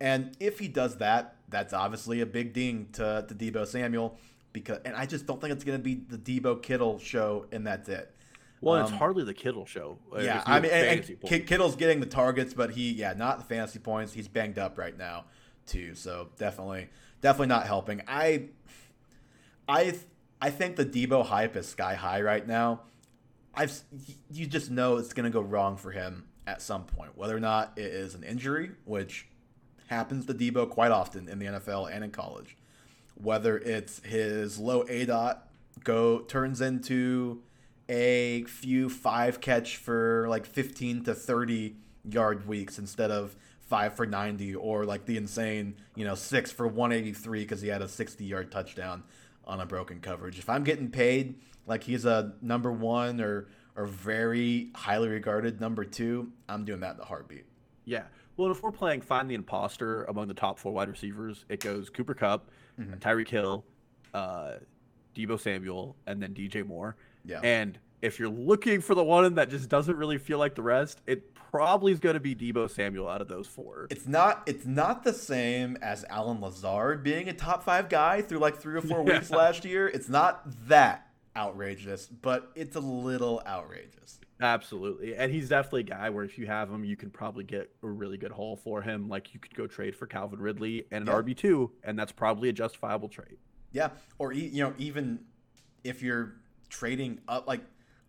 And 0.00 0.36
if 0.40 0.58
he 0.58 0.66
does 0.66 0.96
that, 0.96 1.36
that's 1.48 1.72
obviously 1.72 2.20
a 2.20 2.26
big 2.26 2.52
ding 2.52 2.88
to, 2.94 3.24
to 3.28 3.34
Deebo 3.34 3.66
Samuel. 3.66 4.18
Because 4.52 4.78
and 4.84 4.96
I 4.96 5.06
just 5.06 5.26
don't 5.26 5.40
think 5.40 5.52
it's 5.52 5.62
going 5.62 5.78
to 5.78 5.82
be 5.82 5.94
the 5.94 6.18
Deebo 6.18 6.60
Kittle 6.60 6.98
show, 6.98 7.46
and 7.52 7.64
that's 7.64 7.88
it. 7.88 8.12
well, 8.60 8.80
it's 8.80 8.90
um, 8.90 8.98
hardly 8.98 9.22
the 9.22 9.34
Kittle 9.34 9.64
show. 9.64 9.96
uh, 10.12 10.20
Yeah, 10.20 10.42
I 10.44 10.58
mean, 10.58 10.72
and, 10.72 11.16
and. 11.22 11.46
Kittle's 11.46 11.76
getting 11.76 12.00
the 12.00 12.06
targets, 12.06 12.52
but 12.52 12.72
he, 12.72 12.90
yeah, 12.90 13.12
not 13.12 13.38
the 13.38 13.44
fantasy 13.44 13.78
points. 13.78 14.12
He's 14.12 14.26
banged 14.26 14.58
up 14.58 14.76
right 14.76 14.96
now, 14.98 15.26
too. 15.66 15.94
So 15.94 16.30
definitely, 16.36 16.88
definitely 17.20 17.46
not 17.46 17.66
helping. 17.66 18.02
I, 18.08 18.48
I, 19.68 19.94
I 20.42 20.50
think 20.50 20.74
the 20.74 20.86
Deebo 20.86 21.26
hype 21.26 21.54
is 21.54 21.68
sky 21.68 21.94
high 21.94 22.20
right 22.22 22.46
now. 22.46 22.80
I've, 23.54 23.78
you 24.32 24.46
just 24.46 24.70
know 24.70 24.96
it's 24.96 25.12
going 25.12 25.24
to 25.24 25.30
go 25.30 25.40
wrong 25.40 25.76
for 25.76 25.92
him 25.92 26.24
at 26.46 26.62
some 26.62 26.84
point, 26.84 27.16
whether 27.16 27.36
or 27.36 27.40
not 27.40 27.72
it 27.76 27.86
is 27.86 28.14
an 28.14 28.22
injury, 28.22 28.72
which 28.84 29.28
happens 29.88 30.26
to 30.26 30.34
Deebo 30.34 30.68
quite 30.68 30.90
often 30.90 31.28
in 31.28 31.38
the 31.38 31.46
NFL 31.46 31.92
and 31.92 32.04
in 32.04 32.10
college. 32.10 32.56
Whether 33.14 33.58
it's 33.58 34.00
his 34.04 34.58
low 34.58 34.84
aDOT 34.84 35.38
go 35.84 36.20
turns 36.20 36.60
into 36.60 37.42
a 37.88 38.44
few 38.44 38.88
five 38.88 39.40
catch 39.40 39.76
for 39.76 40.26
like 40.28 40.46
15 40.46 41.04
to 41.04 41.14
30 41.14 41.76
yard 42.08 42.46
weeks 42.46 42.78
instead 42.78 43.10
of 43.10 43.36
five 43.60 43.94
for 43.94 44.06
90 44.06 44.54
or 44.54 44.84
like 44.84 45.06
the 45.06 45.16
insane, 45.16 45.74
you 45.96 46.04
know, 46.04 46.14
six 46.14 46.50
for 46.50 46.66
183 46.66 47.40
because 47.42 47.60
he 47.60 47.68
had 47.68 47.82
a 47.82 47.88
60 47.88 48.24
yard 48.24 48.50
touchdown 48.50 49.02
on 49.44 49.60
a 49.60 49.66
broken 49.66 50.00
coverage. 50.00 50.38
If 50.38 50.48
I'm 50.48 50.64
getting 50.64 50.90
paid 50.90 51.34
like 51.66 51.84
he's 51.84 52.04
a 52.04 52.32
number 52.40 52.72
one 52.72 53.20
or 53.20 53.48
or 53.76 53.86
very 53.86 54.70
highly 54.74 55.08
regarded 55.08 55.60
number 55.60 55.84
two, 55.84 56.32
I'm 56.48 56.64
doing 56.64 56.80
that 56.80 56.94
in 56.96 57.00
a 57.00 57.04
heartbeat. 57.04 57.44
Yeah. 57.84 58.04
Well, 58.36 58.50
if 58.50 58.62
we're 58.62 58.72
playing 58.72 59.02
find 59.02 59.30
the 59.30 59.34
imposter 59.34 60.04
among 60.04 60.28
the 60.28 60.34
top 60.34 60.58
four 60.58 60.72
wide 60.72 60.88
receivers, 60.88 61.44
it 61.48 61.60
goes 61.60 61.90
Cooper 61.90 62.14
Kupp, 62.14 62.50
Mhm. 62.78 62.98
Tyreek 62.98 63.28
Hill, 63.28 63.64
uh, 64.14 64.54
Deebo 65.14 65.38
Samuel, 65.38 65.96
and 66.06 66.22
then 66.22 66.32
DJ 66.32 66.62
Moore. 66.66 66.96
Yeah. 67.24 67.40
And 67.42 67.78
if 68.00 68.18
you're 68.18 68.30
looking 68.30 68.80
for 68.80 68.94
the 68.94 69.04
one 69.04 69.34
that 69.34 69.50
just 69.50 69.68
doesn't 69.68 69.96
really 69.96 70.16
feel 70.18 70.38
like 70.38 70.54
the 70.54 70.62
rest, 70.62 71.02
it 71.06 71.34
probably 71.34 71.92
is 71.92 71.98
going 71.98 72.14
to 72.14 72.20
be 72.20 72.34
Deebo 72.34 72.70
Samuel 72.70 73.08
out 73.08 73.20
of 73.20 73.28
those 73.28 73.46
four. 73.46 73.88
It's 73.90 74.06
not 74.06 74.42
it's 74.46 74.64
not 74.64 75.02
the 75.04 75.12
same 75.12 75.76
as 75.82 76.04
Allen 76.08 76.40
Lazard 76.40 77.02
being 77.02 77.28
a 77.28 77.32
top 77.34 77.62
five 77.62 77.88
guy 77.90 78.22
through 78.22 78.38
like 78.38 78.56
three 78.56 78.76
or 78.76 78.80
four 78.80 79.00
yeah. 79.06 79.14
weeks 79.18 79.30
last 79.30 79.64
year. 79.66 79.88
It's 79.88 80.08
not 80.08 80.42
that 80.68 81.08
outrageous, 81.36 82.06
but 82.06 82.50
it's 82.54 82.76
a 82.76 82.80
little 82.80 83.42
outrageous. 83.46 84.18
Absolutely. 84.40 85.14
And 85.14 85.30
he's 85.32 85.48
definitely 85.48 85.80
a 85.80 85.84
guy 85.84 86.10
where 86.10 86.24
if 86.24 86.38
you 86.38 86.46
have 86.46 86.70
him, 86.70 86.84
you 86.84 86.96
can 86.96 87.10
probably 87.10 87.44
get 87.44 87.70
a 87.82 87.88
really 87.88 88.16
good 88.16 88.32
haul 88.32 88.56
for 88.56 88.82
him. 88.82 89.08
Like 89.08 89.34
you 89.34 89.40
could 89.40 89.54
go 89.54 89.66
trade 89.66 89.94
for 89.94 90.06
Calvin 90.06 90.40
Ridley 90.40 90.86
and 90.90 91.08
an 91.08 91.14
yeah. 91.14 91.22
RB2, 91.22 91.70
and 91.84 91.98
that's 91.98 92.12
probably 92.12 92.48
a 92.48 92.52
justifiable 92.52 93.08
trade. 93.08 93.36
Yeah. 93.72 93.90
Or, 94.18 94.32
you 94.32 94.64
know, 94.64 94.74
even 94.78 95.20
if 95.84 96.02
you're 96.02 96.36
trading 96.68 97.20
up, 97.28 97.46
like, 97.46 97.60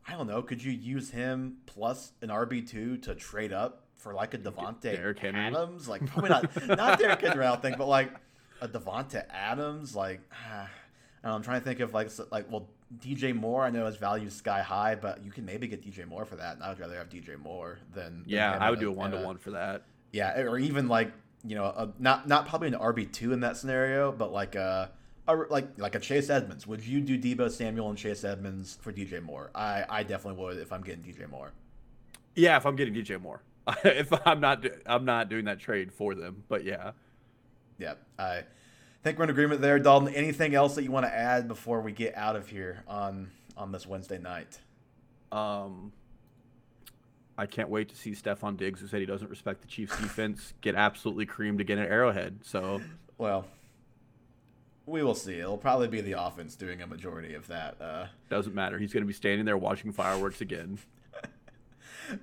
I 0.07 0.13
don't 0.13 0.27
know, 0.27 0.41
could 0.41 0.63
you 0.63 0.71
use 0.71 1.11
him 1.11 1.57
plus 1.65 2.13
an 2.21 2.29
RB2 2.29 3.03
to 3.03 3.15
trade 3.15 3.53
up 3.53 3.85
for 3.97 4.13
like 4.13 4.33
a 4.33 4.37
Davante 4.37 5.23
Adams? 5.23 5.87
Like, 5.87 6.05
probably 6.07 6.29
not, 6.29 6.67
not 6.77 6.99
Derrick 6.99 7.21
Henry, 7.21 7.45
I 7.45 7.55
think, 7.57 7.77
but 7.77 7.87
like 7.87 8.11
a 8.61 8.67
Davante 8.67 9.23
Adams, 9.29 9.95
like, 9.95 10.21
ah, 10.49 10.69
know, 11.23 11.33
I'm 11.33 11.43
trying 11.43 11.59
to 11.59 11.65
think 11.65 11.79
of 11.79 11.93
like 11.93 12.09
like 12.31 12.51
well 12.51 12.67
DJ 12.99 13.35
Moore. 13.35 13.63
I 13.63 13.69
know 13.69 13.85
his 13.85 13.95
value 13.95 14.27
is 14.27 14.35
sky 14.35 14.61
high, 14.61 14.95
but 14.95 15.23
you 15.23 15.31
can 15.31 15.45
maybe 15.45 15.67
get 15.67 15.83
DJ 15.83 16.07
Moore 16.07 16.25
for 16.25 16.35
that. 16.35 16.55
And 16.55 16.63
I 16.63 16.69
would 16.69 16.79
rather 16.79 16.95
have 16.95 17.09
DJ 17.09 17.37
Moore 17.37 17.79
than, 17.93 18.23
yeah. 18.25 18.57
I 18.59 18.69
would 18.69 18.79
do 18.79 18.89
a 18.89 18.91
one 18.91 19.11
to 19.11 19.21
one 19.21 19.37
for 19.37 19.51
that. 19.51 19.83
Yeah, 20.11 20.41
or 20.41 20.59
even 20.59 20.87
like 20.87 21.11
you 21.45 21.55
know 21.55 21.65
a, 21.65 21.89
not 21.99 22.27
not 22.27 22.47
probably 22.47 22.67
an 22.67 22.75
RB 22.75 23.11
two 23.11 23.33
in 23.33 23.39
that 23.41 23.57
scenario, 23.57 24.11
but 24.11 24.31
like 24.31 24.55
a, 24.55 24.91
a 25.27 25.35
like 25.35 25.77
like 25.77 25.95
a 25.95 25.99
Chase 25.99 26.29
Edmonds. 26.29 26.67
Would 26.67 26.85
you 26.85 27.01
do 27.01 27.17
Deebo 27.17 27.49
Samuel 27.49 27.89
and 27.89 27.97
Chase 27.97 28.23
Edmonds 28.23 28.77
for 28.81 28.91
DJ 28.91 29.23
Moore? 29.23 29.51
I 29.55 29.85
I 29.89 30.03
definitely 30.03 30.43
would 30.43 30.57
if 30.57 30.73
I'm 30.73 30.81
getting 30.81 31.03
DJ 31.03 31.29
Moore. 31.29 31.53
Yeah, 32.35 32.57
if 32.57 32.65
I'm 32.65 32.75
getting 32.75 32.93
DJ 32.93 33.21
Moore. 33.21 33.41
if 33.83 34.11
I'm 34.25 34.39
not 34.39 34.65
I'm 34.85 35.05
not 35.05 35.29
doing 35.29 35.45
that 35.45 35.59
trade 35.59 35.93
for 35.93 36.13
them, 36.13 36.43
but 36.49 36.63
yeah. 36.63 36.91
Yeah, 37.77 37.93
I 38.19 38.43
think 39.03 39.17
we're 39.17 39.25
in 39.25 39.29
agreement 39.29 39.61
there, 39.61 39.79
Dalton. 39.79 40.13
Anything 40.13 40.55
else 40.55 40.75
that 40.75 40.83
you 40.83 40.91
want 40.91 41.05
to 41.05 41.13
add 41.13 41.47
before 41.47 41.81
we 41.81 41.91
get 41.91 42.15
out 42.15 42.35
of 42.35 42.47
here 42.47 42.83
on 42.87 43.31
on 43.57 43.71
this 43.71 43.85
Wednesday 43.85 44.17
night? 44.17 44.59
Um, 45.31 45.91
I 47.37 47.45
can't 47.45 47.69
wait 47.69 47.89
to 47.89 47.95
see 47.95 48.11
Stefon 48.11 48.57
Diggs, 48.57 48.79
who 48.79 48.87
said 48.87 48.99
he 48.99 49.05
doesn't 49.05 49.29
respect 49.29 49.61
the 49.61 49.67
Chiefs' 49.67 49.97
defense, 49.97 50.53
get 50.61 50.75
absolutely 50.75 51.25
creamed 51.25 51.61
again 51.61 51.79
at 51.79 51.89
Arrowhead. 51.89 52.39
So, 52.43 52.81
well, 53.17 53.45
we 54.85 55.01
will 55.03 55.15
see. 55.15 55.39
It'll 55.39 55.57
probably 55.57 55.87
be 55.87 56.01
the 56.01 56.21
offense 56.21 56.55
doing 56.55 56.81
a 56.81 56.87
majority 56.87 57.33
of 57.33 57.47
that. 57.47 57.81
Uh, 57.81 58.07
doesn't 58.29 58.53
matter. 58.53 58.77
He's 58.77 58.93
going 58.93 59.03
to 59.03 59.07
be 59.07 59.13
standing 59.13 59.45
there 59.45 59.57
watching 59.57 59.91
fireworks 59.91 60.41
again. 60.41 60.77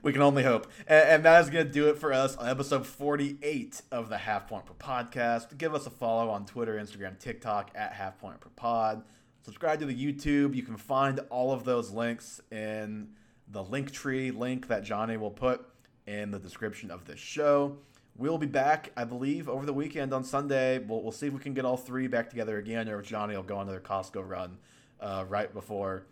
We 0.03 0.13
can 0.13 0.23
only 0.23 0.43
hope. 0.43 0.67
And, 0.87 1.09
and 1.09 1.25
that 1.25 1.43
is 1.43 1.51
going 1.51 1.67
to 1.67 1.73
do 1.73 1.89
it 1.89 1.99
for 1.99 2.13
us 2.13 2.37
on 2.37 2.49
episode 2.49 2.87
48 2.87 3.83
of 3.91 4.09
the 4.09 4.19
Half 4.19 4.49
Point 4.49 4.67
Per 4.67 4.75
Podcast. 4.75 5.57
Give 5.59 5.75
us 5.75 5.87
a 5.87 5.91
follow 5.91 6.31
on 6.31 6.47
Twitter, 6.47 6.77
Instagram, 6.77 7.19
TikTok 7.19 7.71
at 7.75 7.93
Half 7.93 8.19
Point 8.19 8.41
Per 8.41 8.51
Pod. 8.51 9.03
Subscribe 9.43 9.81
to 9.81 9.87
the 9.87 9.95
YouTube. 9.95 10.55
You 10.55 10.63
can 10.63 10.77
find 10.77 11.21
all 11.31 11.53
of 11.53 11.65
those 11.65 11.91
links 11.91 12.41
in 12.51 13.09
the 13.51 13.63
link 13.63 13.91
tree 13.91 14.31
link 14.31 14.69
that 14.69 14.85
Johnny 14.85 15.17
will 15.17 15.31
put 15.31 15.65
in 16.07 16.31
the 16.31 16.39
description 16.39 16.91
of 16.91 17.05
this 17.05 17.19
show. 17.19 17.79
We'll 18.17 18.39
be 18.39 18.47
back, 18.47 18.91
I 18.97 19.05
believe, 19.05 19.49
over 19.49 19.65
the 19.65 19.73
weekend 19.73 20.13
on 20.13 20.25
Sunday. 20.25 20.79
We'll, 20.79 21.03
we'll 21.03 21.13
see 21.13 21.29
if 21.29 21.33
we 21.33 21.39
can 21.39 21.55
get 21.55 21.65
all 21.65 21.77
three 21.77 22.09
back 22.09 22.29
together 22.31 22.59
again, 22.59 22.89
or 22.89 23.01
if 23.01 23.07
Johnny 23.07 23.37
will 23.37 23.45
go 23.45 23.59
on 23.59 23.69
another 23.69 23.81
Costco 23.81 24.29
run 24.29 24.59
uh, 25.01 25.25
right 25.29 25.53
before 25.55 26.05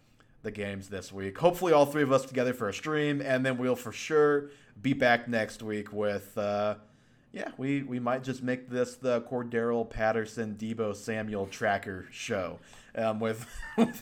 the 0.46 0.50
games 0.50 0.88
this 0.88 1.12
week. 1.12 1.36
Hopefully, 1.36 1.74
all 1.74 1.84
three 1.84 2.02
of 2.02 2.12
us 2.12 2.24
together 2.24 2.54
for 2.54 2.70
a 2.70 2.72
stream, 2.72 3.20
and 3.20 3.44
then 3.44 3.58
we'll 3.58 3.76
for 3.76 3.92
sure 3.92 4.50
be 4.80 4.94
back 4.94 5.28
next 5.28 5.62
week 5.62 5.92
with. 5.92 6.38
Uh, 6.38 6.76
yeah, 7.32 7.50
we, 7.58 7.82
we 7.82 8.00
might 8.00 8.22
just 8.24 8.42
make 8.42 8.70
this 8.70 8.94
the 8.96 9.20
Cordarrelle 9.22 9.90
Patterson 9.90 10.56
Deebo 10.58 10.96
Samuel 10.96 11.46
tracker 11.46 12.06
show. 12.10 12.58
Um, 12.94 13.20
with 13.20 13.46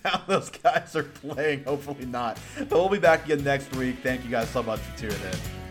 how 0.04 0.22
those 0.28 0.50
guys 0.50 0.94
are 0.94 1.02
playing, 1.02 1.64
hopefully 1.64 2.06
not. 2.06 2.38
But 2.56 2.70
we'll 2.70 2.88
be 2.88 3.00
back 3.00 3.24
again 3.24 3.42
next 3.42 3.74
week. 3.74 3.96
Thank 4.04 4.24
you 4.24 4.30
guys 4.30 4.48
so 4.50 4.62
much 4.62 4.78
for 4.78 4.96
tuning 4.98 5.20
in. 5.20 5.63